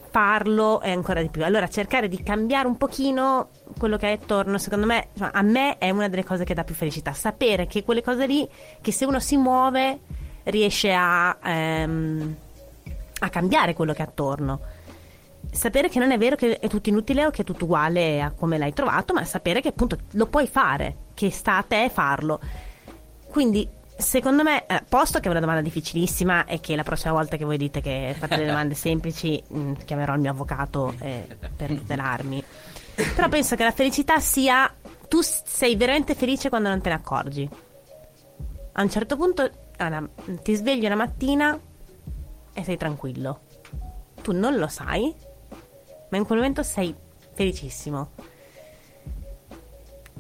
farlo 0.09 0.81
è 0.81 0.91
ancora 0.91 1.21
di 1.21 1.29
più. 1.29 1.43
Allora, 1.45 1.67
cercare 1.67 2.07
di 2.07 2.21
cambiare 2.23 2.67
un 2.67 2.77
pochino 2.77 3.49
quello 3.77 3.97
che 3.97 4.07
hai 4.07 4.13
attorno, 4.13 4.57
secondo 4.57 4.85
me, 4.85 5.09
insomma, 5.11 5.31
a 5.31 5.41
me 5.41 5.77
è 5.77 5.89
una 5.89 6.09
delle 6.09 6.23
cose 6.23 6.43
che 6.43 6.53
dà 6.53 6.63
più 6.63 6.75
felicità. 6.75 7.13
Sapere 7.13 7.67
che 7.67 7.83
quelle 7.83 8.01
cose 8.01 8.25
lì, 8.25 8.47
che 8.81 8.91
se 8.91 9.05
uno 9.05 9.19
si 9.19 9.37
muove, 9.37 9.99
riesce 10.43 10.93
a, 10.93 11.37
ehm, 11.43 12.35
a 13.19 13.29
cambiare 13.29 13.73
quello 13.73 13.93
che 13.93 14.01
ha 14.01 14.05
attorno. 14.05 14.59
Sapere 15.51 15.89
che 15.89 15.99
non 15.99 16.11
è 16.11 16.17
vero 16.17 16.35
che 16.35 16.59
è 16.59 16.67
tutto 16.67 16.89
inutile 16.89 17.25
o 17.25 17.29
che 17.29 17.41
è 17.41 17.45
tutto 17.45 17.63
uguale 17.63 18.21
a 18.21 18.31
come 18.31 18.57
l'hai 18.57 18.73
trovato, 18.73 19.13
ma 19.13 19.23
sapere 19.23 19.61
che 19.61 19.69
appunto 19.69 19.97
lo 20.11 20.27
puoi 20.27 20.47
fare, 20.47 20.95
che 21.13 21.31
sta 21.31 21.57
a 21.57 21.63
te 21.63 21.89
farlo. 21.91 22.39
Quindi, 23.27 23.67
secondo 23.99 24.43
me, 24.43 24.65
eh, 24.65 24.83
posto 24.87 25.19
che 25.19 25.27
è 25.27 25.31
una 25.31 25.39
domanda 25.39 25.61
difficilissima 25.61 26.45
e 26.45 26.59
che 26.59 26.75
la 26.75 26.83
prossima 26.83 27.13
volta 27.13 27.37
che 27.37 27.45
voi 27.45 27.57
dite 27.57 27.81
che 27.81 28.15
fate 28.17 28.35
delle 28.35 28.47
domande 28.47 28.73
semplici, 28.75 29.41
mh, 29.45 29.73
chiamerò 29.85 30.13
il 30.13 30.21
mio 30.21 30.31
avvocato 30.31 30.95
eh, 30.99 31.27
per 31.55 31.69
tutelarmi. 31.77 32.43
Però 33.15 33.29
penso 33.29 33.55
che 33.55 33.63
la 33.63 33.71
felicità 33.71 34.19
sia 34.19 34.73
tu 35.07 35.19
sei 35.21 35.75
veramente 35.75 36.15
felice 36.15 36.49
quando 36.49 36.69
non 36.69 36.81
te 36.81 36.89
ne 36.89 36.95
accorgi. 36.95 37.49
A 38.73 38.81
un 38.81 38.89
certo 38.89 39.15
punto 39.15 39.49
Anna, 39.77 40.07
ti 40.43 40.55
svegli 40.55 40.85
una 40.85 40.95
mattina 40.95 41.57
e 42.53 42.63
sei 42.63 42.77
tranquillo. 42.77 43.41
tu 44.21 44.33
non 44.33 44.57
lo 44.57 44.67
sai, 44.67 45.13
ma 46.09 46.17
in 46.17 46.25
quel 46.25 46.39
momento 46.39 46.63
sei 46.63 46.93
felicissimo. 47.33 48.11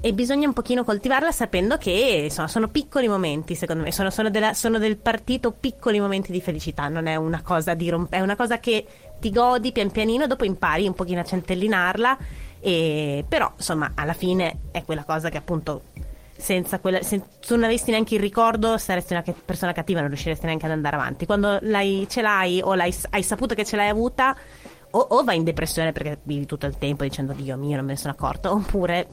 E 0.01 0.13
bisogna 0.13 0.47
un 0.47 0.53
pochino 0.53 0.85
coltivarla 0.85 1.29
sapendo 1.31 1.75
che 1.75 2.21
insomma, 2.23 2.47
sono 2.47 2.69
piccoli 2.69 3.09
momenti, 3.09 3.53
secondo 3.53 3.83
me, 3.83 3.91
sono, 3.91 4.09
sono 4.09 4.29
della- 4.29 4.53
sono 4.53 4.77
del 4.77 4.95
partito 4.95 5.51
piccoli 5.51 5.99
momenti 5.99 6.31
di 6.31 6.39
felicità, 6.39 6.87
non 6.87 7.05
è 7.05 7.17
una 7.17 7.41
cosa 7.41 7.73
di 7.73 7.89
romp- 7.89 8.13
è 8.13 8.21
una 8.21 8.37
cosa 8.37 8.59
che 8.59 8.85
ti 9.19 9.29
godi 9.29 9.73
pian 9.73 9.91
pianino, 9.91 10.25
dopo 10.25 10.45
impari 10.45 10.87
un 10.87 10.93
pochino 10.93 11.19
a 11.19 11.25
centellinarla, 11.25 12.17
e, 12.61 13.25
però 13.27 13.51
insomma 13.57 13.91
alla 13.95 14.13
fine 14.13 14.59
è 14.71 14.83
quella 14.85 15.03
cosa 15.03 15.29
che 15.29 15.37
appunto 15.37 15.83
senza 16.37 16.79
quella, 16.79 17.01
se 17.01 17.21
tu 17.45 17.55
non 17.55 17.65
avessi 17.65 17.91
neanche 17.91 18.15
il 18.15 18.21
ricordo 18.21 18.77
saresti 18.77 19.11
una 19.11 19.23
persona 19.43 19.73
cattiva, 19.73 19.99
non 19.99 20.07
riusciresti 20.07 20.45
neanche 20.45 20.65
ad 20.65 20.71
andare 20.71 20.95
avanti. 20.95 21.25
Quando 21.25 21.59
ce 22.07 22.21
l'hai 22.21 22.61
o 22.61 22.73
l'hai, 22.73 22.95
hai 23.09 23.23
saputo 23.23 23.53
che 23.53 23.65
ce 23.65 23.75
l'hai 23.75 23.89
avuta, 23.89 24.33
o, 24.91 24.99
o 24.99 25.23
vai 25.25 25.35
in 25.35 25.43
depressione 25.43 25.91
perché 25.91 26.19
vivi 26.23 26.45
tutto 26.45 26.65
il 26.65 26.77
tempo 26.77 27.03
dicendo 27.03 27.33
Dio 27.33 27.57
mio 27.57 27.75
non 27.75 27.83
me 27.83 27.91
ne 27.91 27.97
sono 27.97 28.13
accorto, 28.13 28.53
oppure 28.53 29.07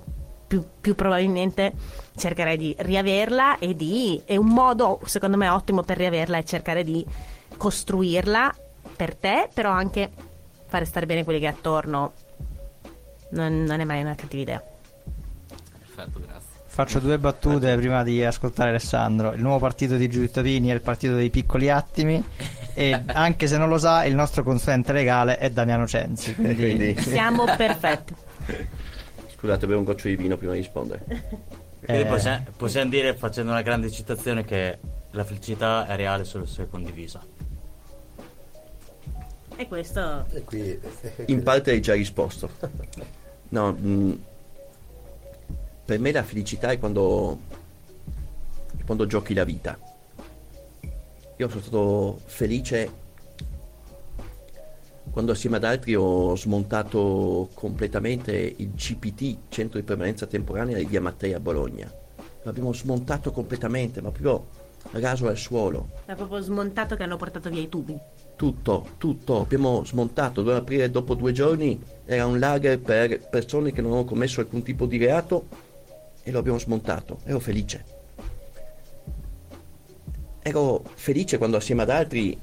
più, 0.46 0.64
più 0.80 0.94
probabilmente 0.94 1.72
cercherai 2.16 2.56
di 2.56 2.74
riaverla 2.78 3.58
e 3.58 3.74
di... 3.74 4.20
è 4.24 4.36
un 4.36 4.48
modo 4.48 5.00
secondo 5.04 5.36
me 5.36 5.48
ottimo 5.48 5.82
per 5.82 5.96
riaverla 5.96 6.38
è 6.38 6.44
cercare 6.44 6.84
di 6.84 7.04
costruirla 7.56 8.54
per 8.96 9.14
te, 9.14 9.48
però 9.52 9.70
anche 9.70 10.10
fare 10.66 10.84
stare 10.84 11.06
bene 11.06 11.24
quelli 11.24 11.40
che 11.40 11.46
hai 11.46 11.52
attorno. 11.52 12.12
Non, 13.30 13.64
non 13.64 13.80
è 13.80 13.84
mai 13.84 14.00
una 14.00 14.14
cattiva 14.14 14.42
idea. 14.42 14.62
Perfetto, 15.94 16.20
grazie. 16.20 16.44
Faccio 16.66 17.00
due 17.00 17.18
battute 17.18 17.74
prima 17.76 18.02
di 18.02 18.22
ascoltare 18.24 18.70
Alessandro. 18.70 19.32
Il 19.32 19.40
nuovo 19.40 19.58
partito 19.58 19.96
di 19.96 20.08
Giulio 20.08 20.28
Tapini 20.28 20.68
è 20.68 20.74
il 20.74 20.82
partito 20.82 21.14
dei 21.14 21.30
piccoli 21.30 21.70
attimi. 21.70 22.22
E 22.74 23.02
anche 23.06 23.46
se 23.46 23.56
non 23.56 23.68
lo 23.68 23.78
sa, 23.78 24.04
il 24.04 24.14
nostro 24.14 24.42
consulente 24.42 24.92
legale 24.92 25.38
è 25.38 25.50
Damiano 25.50 25.86
Cenzi. 25.86 26.34
Quindi, 26.34 26.54
Quindi- 26.54 27.00
Siamo 27.00 27.44
perfetti. 27.56 28.14
Scusate, 29.38 29.66
bevo 29.66 29.80
un 29.80 29.84
goccio 29.84 30.08
di 30.08 30.16
vino 30.16 30.36
prima 30.36 30.52
di 30.52 30.58
rispondere. 30.58 31.54
Eh. 31.88 32.04
possiamo, 32.04 32.44
possiamo 32.56 32.90
dire, 32.90 33.14
facendo 33.14 33.52
una 33.52 33.62
grande 33.62 33.92
citazione, 33.92 34.44
che 34.44 34.78
la 35.12 35.22
felicità 35.22 35.86
è 35.86 35.94
reale 35.94 36.24
solo 36.24 36.44
se 36.44 36.64
è 36.64 36.68
condivisa. 36.68 37.24
E 39.54 39.68
questo 39.68 40.26
E 40.32 40.42
qui, 40.42 40.80
In 41.26 41.44
parte 41.44 41.70
hai 41.70 41.80
già 41.80 41.94
risposto. 41.94 42.50
No, 43.50 43.72
mh, 43.72 44.22
per 45.84 46.00
me 46.00 46.10
la 46.10 46.24
felicità 46.24 46.72
è 46.72 46.78
quando, 46.80 47.38
quando 48.84 49.06
giochi 49.06 49.32
la 49.32 49.44
vita. 49.44 49.78
Io 51.36 51.48
sono 51.48 51.60
stato 51.60 52.20
felice 52.24 52.90
quando 55.16 55.32
assieme 55.32 55.56
ad 55.56 55.64
altri 55.64 55.94
ho 55.94 56.36
smontato 56.36 57.48
completamente 57.54 58.52
il 58.54 58.72
CPT, 58.76 59.48
Centro 59.48 59.78
di 59.78 59.84
Permanenza 59.86 60.26
Temporanea 60.26 60.76
di 60.76 60.84
Via 60.84 61.00
Mattei 61.00 61.32
a 61.32 61.40
Bologna. 61.40 61.90
L'abbiamo 62.42 62.74
smontato 62.74 63.32
completamente, 63.32 64.02
ma 64.02 64.10
proprio 64.10 64.46
raso 64.90 65.26
al 65.26 65.38
suolo. 65.38 65.88
è 66.04 66.14
proprio 66.14 66.42
smontato 66.42 66.96
che 66.96 67.02
hanno 67.02 67.16
portato 67.16 67.48
via 67.48 67.62
i 67.62 67.70
tubi. 67.70 67.98
Tutto, 68.36 68.88
tutto, 68.98 69.40
abbiamo 69.40 69.82
smontato, 69.86 70.42
doveva 70.42 70.58
aprire 70.58 70.90
dopo 70.90 71.14
due 71.14 71.32
giorni, 71.32 71.80
era 72.04 72.26
un 72.26 72.38
lager 72.38 72.78
per 72.78 73.26
persone 73.30 73.72
che 73.72 73.80
non 73.80 73.92
hanno 73.92 74.04
commesso 74.04 74.40
alcun 74.40 74.62
tipo 74.62 74.84
di 74.84 74.98
reato 74.98 75.46
e 76.22 76.30
lo 76.30 76.38
abbiamo 76.38 76.58
smontato, 76.58 77.20
ero 77.24 77.38
felice. 77.38 77.84
Ero 80.42 80.82
felice 80.92 81.38
quando 81.38 81.56
assieme 81.56 81.80
ad 81.80 81.88
altri 81.88 82.38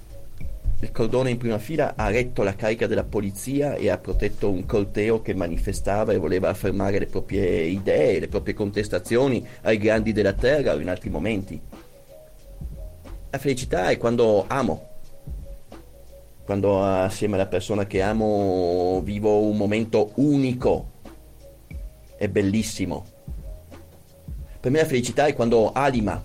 il 0.83 0.91
cordone 0.91 1.29
in 1.29 1.37
prima 1.37 1.59
fila 1.59 1.93
ha 1.95 2.09
retto 2.09 2.43
la 2.43 2.55
carica 2.55 2.87
della 2.87 3.05
polizia 3.05 3.75
e 3.75 3.89
ha 3.89 3.97
protetto 3.97 4.49
un 4.49 4.65
corteo 4.65 5.21
che 5.21 5.33
manifestava 5.33 6.11
e 6.11 6.17
voleva 6.17 6.49
affermare 6.49 6.99
le 6.99 7.05
proprie 7.05 7.61
idee, 7.61 8.19
le 8.19 8.27
proprie 8.27 8.53
contestazioni 8.53 9.47
ai 9.61 9.77
grandi 9.77 10.11
della 10.11 10.33
terra 10.33 10.73
o 10.73 10.79
in 10.79 10.89
altri 10.89 11.09
momenti. 11.09 11.59
La 13.29 13.37
felicità 13.37 13.89
è 13.89 13.97
quando 13.97 14.43
amo, 14.45 14.89
quando 16.43 16.83
assieme 16.83 17.35
alla 17.35 17.47
persona 17.47 17.87
che 17.87 18.01
amo 18.01 18.99
vivo 19.05 19.39
un 19.39 19.55
momento 19.55 20.11
unico 20.15 20.91
e 22.17 22.27
bellissimo. 22.27 23.05
Per 24.59 24.69
me 24.69 24.79
la 24.79 24.85
felicità 24.85 25.27
è 25.27 25.33
quando 25.33 25.71
Alima, 25.71 26.21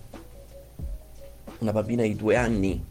una 1.58 1.72
bambina 1.72 2.02
di 2.02 2.16
due 2.16 2.34
anni, 2.34 2.87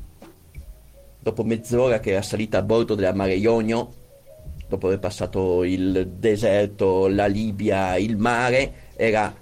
dopo 1.28 1.44
mezz'ora 1.44 2.00
che 2.00 2.12
era 2.12 2.22
salita 2.22 2.60
a 2.60 2.62
bordo 2.62 2.96
della 2.96 3.14
Mare 3.14 3.36
Ionio, 3.36 3.94
dopo 4.66 4.86
aver 4.88 5.00
passato 5.00 5.66
il 5.66 6.14
deserto, 6.18 7.08
la 7.08 7.26
Libia, 7.26 7.98
il 7.98 8.16
mare, 8.16 8.94
era 8.96 9.36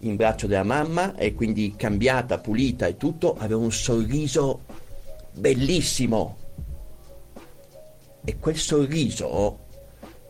in 0.00 0.16
braccio 0.16 0.46
della 0.46 0.64
mamma 0.64 1.16
e 1.16 1.32
quindi 1.32 1.72
cambiata, 1.76 2.38
pulita 2.38 2.86
e 2.86 2.98
tutto, 2.98 3.36
aveva 3.38 3.58
un 3.58 3.72
sorriso 3.72 4.64
bellissimo. 5.32 6.36
E 8.22 8.36
quel 8.38 8.56
sorriso 8.56 9.60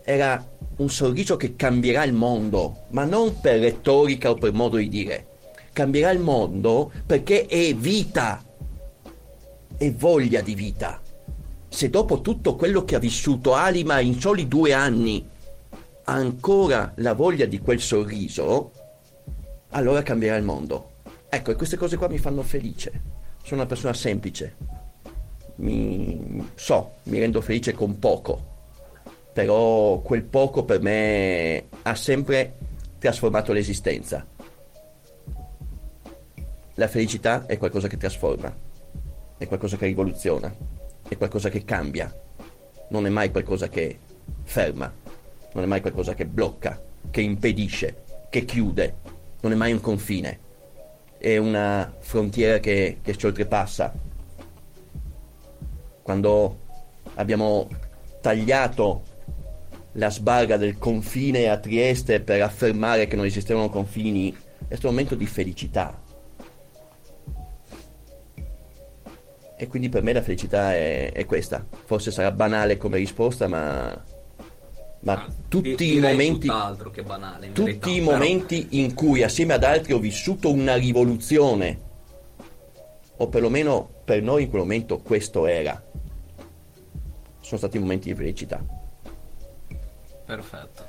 era 0.05 0.47
un 0.77 0.89
sorriso 0.89 1.37
che 1.37 1.57
cambierà 1.57 2.05
il 2.05 2.13
mondo, 2.13 2.83
ma 2.91 3.03
non 3.03 3.41
per 3.41 3.59
retorica 3.59 4.31
o 4.31 4.35
per 4.35 4.53
modo 4.53 4.77
di 4.77 4.89
dire. 4.89 5.27
Cambierà 5.73 6.13
il 6.13 6.21
mondo 6.21 6.93
perché 7.05 7.47
è 7.47 7.75
vita, 7.75 8.45
è 9.77 9.93
voglia 9.93 10.41
di 10.41 10.55
vita. 10.55 11.01
Se 11.69 11.89
dopo 11.89 12.21
tutto 12.21 12.57
quello 12.57 12.85
che 12.85 12.97
ha 12.97 12.99
vissuto 12.99 13.55
Alima 13.55 14.01
in 14.01 14.21
soli 14.21 14.49
due 14.49 14.73
anni 14.73 15.27
ha 16.05 16.13
ancora 16.13 16.93
la 16.97 17.15
voglia 17.15 17.47
di 17.47 17.59
quel 17.61 17.81
sorriso, 17.81 18.73
allora 19.71 20.03
cambierà 20.03 20.37
il 20.37 20.45
mondo. 20.45 20.89
Ecco, 21.29 21.53
e 21.53 21.55
queste 21.55 21.77
cose 21.77 21.97
qua 21.97 22.09
mi 22.09 22.19
fanno 22.19 22.43
felice. 22.43 23.19
Sono 23.43 23.61
una 23.61 23.67
persona 23.67 23.93
semplice. 23.93 24.57
Mi 25.57 26.51
so, 26.55 26.95
mi 27.05 27.19
rendo 27.21 27.41
felice 27.41 27.73
con 27.73 27.99
poco. 27.99 28.49
Però 29.33 30.01
quel 30.01 30.25
poco 30.25 30.65
per 30.65 30.81
me 30.81 31.67
ha 31.83 31.95
sempre 31.95 32.57
trasformato 32.99 33.53
l'esistenza. 33.53 34.27
La 36.75 36.89
felicità 36.89 37.47
è 37.47 37.59
qualcosa 37.59 37.89
che 37.89 37.97
trasforma, 37.97 38.53
è 39.41 39.47
qualcosa 39.47 39.79
che 39.79 39.87
rivoluziona, 39.87 40.55
è 41.09 41.17
qualcosa 41.17 41.49
che 41.49 41.65
cambia. 41.65 42.15
Non 42.91 43.07
è 43.07 43.09
mai 43.09 43.31
qualcosa 43.31 43.71
che 43.71 43.99
ferma, 44.43 44.93
non 45.55 45.65
è 45.65 45.67
mai 45.67 45.81
qualcosa 45.81 46.13
che 46.13 46.27
blocca, 46.27 46.79
che 47.11 47.23
impedisce, 47.23 48.03
che 48.29 48.45
chiude, 48.45 48.97
non 49.41 49.53
è 49.53 49.55
mai 49.55 49.73
un 49.73 49.81
confine, 49.81 50.39
è 51.17 51.39
una 51.39 51.91
frontiera 52.01 52.59
che, 52.59 52.99
che 53.01 53.17
ci 53.17 53.25
oltrepassa. 53.25 53.95
Quando 56.03 56.59
abbiamo 57.15 57.67
tagliato 58.21 59.03
la 59.93 60.11
sbarra 60.11 60.59
del 60.59 60.77
confine 60.77 61.49
a 61.49 61.57
Trieste 61.57 62.21
per 62.21 62.43
affermare 62.43 63.07
che 63.07 63.17
non 63.17 63.25
esistevano 63.25 63.71
confini, 63.71 64.37
è 64.69 64.75
stato 64.75 64.89
un 64.89 64.93
momento 64.93 65.15
di 65.15 65.25
felicità. 65.25 66.09
E 69.63 69.67
quindi 69.69 69.91
per 69.91 70.03
me 70.03 70.15
la 70.15 70.23
felicità 70.23 70.73
è, 70.73 71.13
è 71.13 71.27
questa. 71.27 71.63
Forse 71.85 72.11
sarà 72.11 72.31
banale 72.31 72.79
come 72.79 72.97
risposta, 72.97 73.47
ma, 73.47 73.95
ma 75.01 75.13
Anzi, 75.13 75.37
tutti 75.49 75.97
i 75.97 76.01
momenti 76.01 76.51
che 76.93 77.03
banale, 77.03 77.47
in 77.49 77.53
tutti 77.53 77.67
verità, 77.73 77.91
i 77.91 78.01
però- 78.01 78.11
momenti 78.13 78.69
in 78.71 78.95
cui 78.95 79.23
assieme 79.23 79.53
ad 79.53 79.63
altri 79.63 79.93
ho 79.93 79.99
vissuto 79.99 80.51
una 80.51 80.77
rivoluzione, 80.77 81.79
o 83.19 83.29
perlomeno 83.29 83.87
per 84.03 84.23
noi 84.23 84.45
in 84.45 84.49
quel 84.49 84.63
momento 84.63 84.97
questo 85.01 85.45
era, 85.47 85.79
sono 87.41 87.59
stati 87.59 87.79
momenti 87.79 88.09
di 88.09 88.15
felicità. 88.15 88.65
Perfetto. 90.25 90.85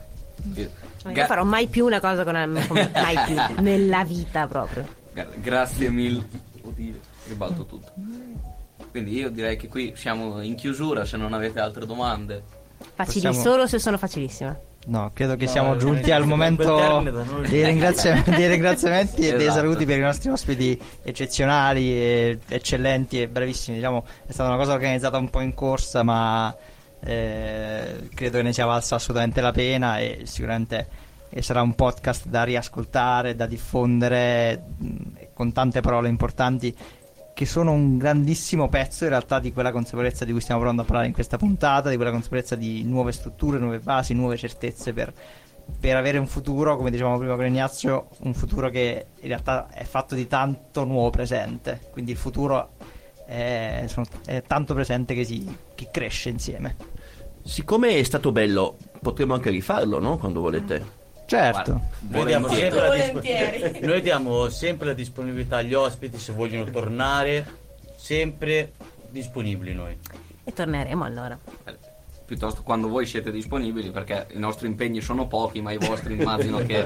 Io- 0.56 0.70
Non 1.04 1.12
Ga- 1.12 1.26
farò 1.26 1.44
mai 1.44 1.68
più 1.68 1.84
una 1.86 2.00
cosa 2.00 2.24
con 2.24 2.64
con- 2.70 2.90
mai 2.94 3.18
più 3.26 3.36
nella 3.62 4.06
vita 4.06 4.48
proprio. 4.48 4.88
gra- 5.12 5.28
grazie 5.42 5.90
mille. 5.90 6.26
Oddio, 6.62 6.94
ribalto 7.28 7.66
tutto. 7.66 7.92
Quindi 8.92 9.14
io 9.18 9.30
direi 9.30 9.56
che 9.58 9.68
qui 9.70 9.94
siamo 9.96 10.42
in 10.42 10.56
chiusura 10.56 11.06
se 11.06 11.18
non 11.18 11.34
avete 11.34 11.60
altre 11.60 11.86
domande. 11.86 12.44
Facili 12.96 13.26
Possiamo- 13.28 13.40
solo 13.42 13.68
se 13.68 13.80
sono 13.80 13.98
facilissima. 13.98 14.60
No, 14.88 15.12
credo 15.14 15.36
che 15.36 15.46
No, 15.46 15.52
siamo 15.52 15.76
eh, 15.76 15.78
giunti 15.78 16.10
al 16.12 16.24
quel 16.24 16.28
momento 16.30 17.04
dei, 17.48 17.64
ringrazia- 17.64 18.22
dei 18.26 18.48
ringraziamenti 18.48 19.22
e 19.28 19.34
dei 19.34 19.42
Esatto. 19.46 19.60
saluti 19.60 19.86
per 19.86 19.98
i 20.00 20.02
nostri 20.02 20.30
ospiti 20.32 20.80
eccezionali, 21.04 21.92
e 21.94 22.40
eccellenti 22.48 23.22
e 23.22 23.28
bravissimi. 23.28 23.76
Diciamo, 23.78 24.04
è 24.26 24.32
stata 24.32 24.50
una 24.50 24.58
cosa 24.58 24.74
organizzata 24.74 25.18
un 25.18 25.30
po' 25.30 25.42
in 25.42 25.54
corsa, 25.54 26.02
ma 26.02 26.54
eh, 27.04 28.10
credo 28.14 28.38
che 28.38 28.44
ne 28.44 28.54
sia 28.54 28.66
valsa 28.66 28.96
assolutamente 28.96 29.42
la 29.42 29.52
pena 29.52 30.00
e 30.00 30.22
sicuramente 30.24 30.88
eh, 31.30 31.42
sarà 31.44 31.62
un 31.62 31.76
podcast 31.76 32.26
da 32.28 32.44
riascoltare, 32.44 33.36
da 33.36 33.46
diffondere 33.46 34.64
mh, 34.78 34.96
con 35.34 35.52
tante 35.54 35.82
parole 35.82 36.10
importanti 36.10 36.76
che 37.42 37.48
sono 37.48 37.72
un 37.72 37.98
grandissimo 37.98 38.70
pezzo 38.70 39.06
in 39.06 39.10
realtà 39.10 39.40
di 39.40 39.52
quella 39.52 39.72
consapevolezza 39.72 40.26
di 40.26 40.32
cui 40.32 40.42
stiamo 40.42 40.60
provando 40.60 40.84
a 40.84 40.86
parlare 40.86 41.08
in 41.08 41.14
questa 41.14 41.38
puntata, 41.38 41.90
di 41.90 41.96
quella 41.96 42.12
consapevolezza 42.12 42.56
di 42.56 42.84
nuove 42.84 43.12
strutture, 43.12 43.58
nuove 43.58 43.80
basi, 43.80 44.14
nuove 44.14 44.38
certezze 44.38 44.94
per, 44.94 45.12
per 45.80 45.96
avere 45.96 46.20
un 46.20 46.28
futuro, 46.28 46.78
come 46.78 46.92
dicevamo 46.92 47.18
prima 47.18 47.34
con 47.36 47.48
Ignazio, 47.48 48.10
un 48.20 48.36
futuro 48.36 48.70
che 48.70 49.08
in 49.20 49.28
realtà 49.28 49.70
è 49.72 49.84
fatto 49.86 50.14
di 50.14 50.28
tanto 50.28 50.84
nuovo 50.84 51.10
presente, 51.10 51.80
quindi 51.92 52.12
il 52.12 52.18
futuro 52.18 52.74
è, 53.26 53.88
è 54.26 54.44
tanto 54.46 54.76
presente 54.76 55.16
che, 55.16 55.24
si, 55.24 55.58
che 55.74 55.88
cresce 55.90 56.30
insieme. 56.30 56.76
Siccome 57.44 57.96
è 57.96 58.04
stato 58.04 58.32
bello, 58.32 58.78
potremmo 59.02 59.34
anche 59.34 59.50
rifarlo, 59.50 60.00
no? 60.00 60.20
Quando 60.20 60.42
volete. 60.42 61.00
Certo. 61.32 61.80
Noi 62.10 62.26
diamo, 62.26 62.50
disp- 62.50 63.80
noi 63.88 64.02
diamo 64.02 64.50
sempre 64.50 64.88
la 64.88 64.94
disponibilità 64.94 65.58
agli 65.58 65.74
ospiti 65.74 66.18
se 66.18 66.34
vogliono 66.34 66.70
tornare, 66.70 67.46
sempre 67.96 68.74
disponibili 69.10 69.74
noi. 69.74 69.98
E 70.44 70.52
torneremo 70.52 71.06
allora. 71.06 71.40
Eh, 71.64 71.78
Piuttosto 72.26 72.64
quando 72.64 72.90
voi 72.90 73.06
siete 73.06 73.32
disponibili, 73.32 73.92
perché 73.92 74.28
i 74.34 74.40
nostri 74.40 74.68
impegni 74.68 75.00
sono 75.00 75.28
pochi, 75.28 75.62
ma 75.62 75.72
i 75.72 75.78
vostri 75.78 76.16
immagino 76.20 76.58
che 76.66 76.86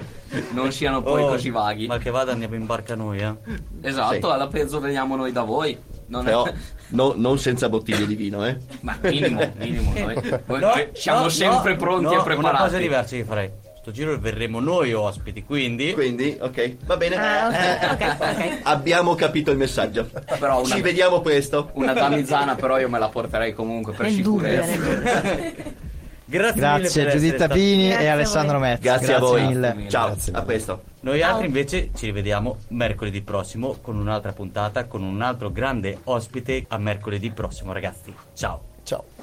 non 0.52 0.72
siano 0.72 1.02
poi 1.02 1.24
Oh, 1.24 1.30
così 1.30 1.50
vaghi. 1.50 1.88
Ma 1.88 1.98
che 1.98 2.12
vada 2.12 2.32
andiamo 2.32 2.54
in 2.54 2.68
barca 2.68 2.93
noi, 2.93 3.18
eh. 3.20 3.34
Esatto, 3.82 4.28
Sì. 4.28 4.32
alla 4.34 4.48
peggio 4.48 4.80
veniamo 4.80 5.16
noi 5.16 5.32
da 5.32 5.41
voi. 5.41 5.76
Non 6.08 6.22
è- 6.22 6.26
Però 6.26 6.48
no- 6.89 7.14
non 7.16 7.39
senza 7.39 7.68
bottiglie 7.68 8.06
di 8.06 8.14
vino, 8.16 8.46
eh? 8.46 8.58
Ma 8.82 8.96
minimo, 9.02 9.41
minimo. 9.58 9.91
Noi, 9.96 10.14
No, 10.46 10.72
siamo 10.93 11.22
no, 11.22 11.30
sempre 11.30 11.72
no, 11.72 11.78
pronti 11.80 12.16
no, 12.16 12.26
e 12.26 12.34
Una 12.36 12.52
cosa 12.58 12.78
diversa 12.78 13.16
che 13.16 13.24
farei. 13.24 13.52
Sto 13.86 13.94
giro 13.94 14.18
verremo 14.18 14.60
noi 14.60 14.94
ospiti, 14.94 15.44
quindi... 15.44 15.94
Quindi, 15.94 16.36
ok, 16.42 16.78
va 16.88 16.98
bene. 16.98 17.16
Ah, 17.18 17.48
ok, 17.50 17.92
ok, 17.92 18.16
ok. 18.20 18.60
Abbiamo 18.66 19.14
capito 19.14 19.52
il 19.52 19.58
messaggio. 19.58 20.10
Però 20.40 20.62
una- 20.64 20.74
Ci 20.74 20.82
vediamo 20.82 21.22
presto. 21.22 21.70
Una 21.74 21.94
damizzana 21.94 22.56
però 22.56 22.80
io 22.80 22.90
me 22.90 22.98
la 22.98 23.10
porterei 23.10 23.54
comunque 23.54 23.94
per 23.94 24.12
dubbio, 24.12 24.64
sicurezza. 24.64 25.22
Grazie, 26.26 26.56
mille 26.56 26.80
Grazie 26.80 27.10
Giuditta 27.12 27.48
Pini 27.48 27.90
Grazie 27.90 28.04
e 28.06 28.08
Alessandro 28.08 28.58
voi. 28.58 28.70
Mezzi. 28.70 28.82
Grazie, 28.82 29.14
a 29.14 29.20
voi. 29.20 29.46
mille. 29.46 29.74
mille. 29.76 29.90
Ciao, 29.92 30.08
Grazie 30.08 30.34
a 30.34 30.42
presto. 30.42 30.82
Noi 31.02 31.20
Ciao. 31.20 31.32
altri 31.34 31.46
invece 31.46 31.90
ci 31.96 32.06
rivediamo 32.08 32.58
mercoledì 32.70 33.22
prossimo 33.22 33.78
con 33.84 33.98
un'altra 34.00 34.34
puntata, 34.34 34.86
con 34.86 35.04
un 35.04 35.22
altro 35.22 35.52
grande 35.52 36.00
ospite 36.06 36.66
a 36.70 36.80
mercoledì 36.80 37.30
prossimo, 37.30 37.72
ragazzi. 37.72 38.12
Ciao. 38.34 38.60
Ciao. 38.84 39.14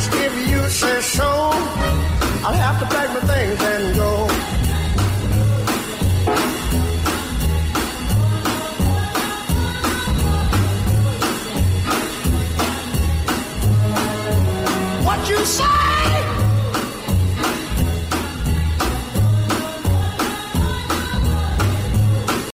just 0.00 0.14
you 0.50 1.02
show. 1.02 1.50
I'll 2.42 2.52
have 2.54 2.80
to 2.80 2.86
pack 2.86 3.08
my 3.10 3.20
things 3.20 3.60
and 3.60 3.96
go. 3.96 4.19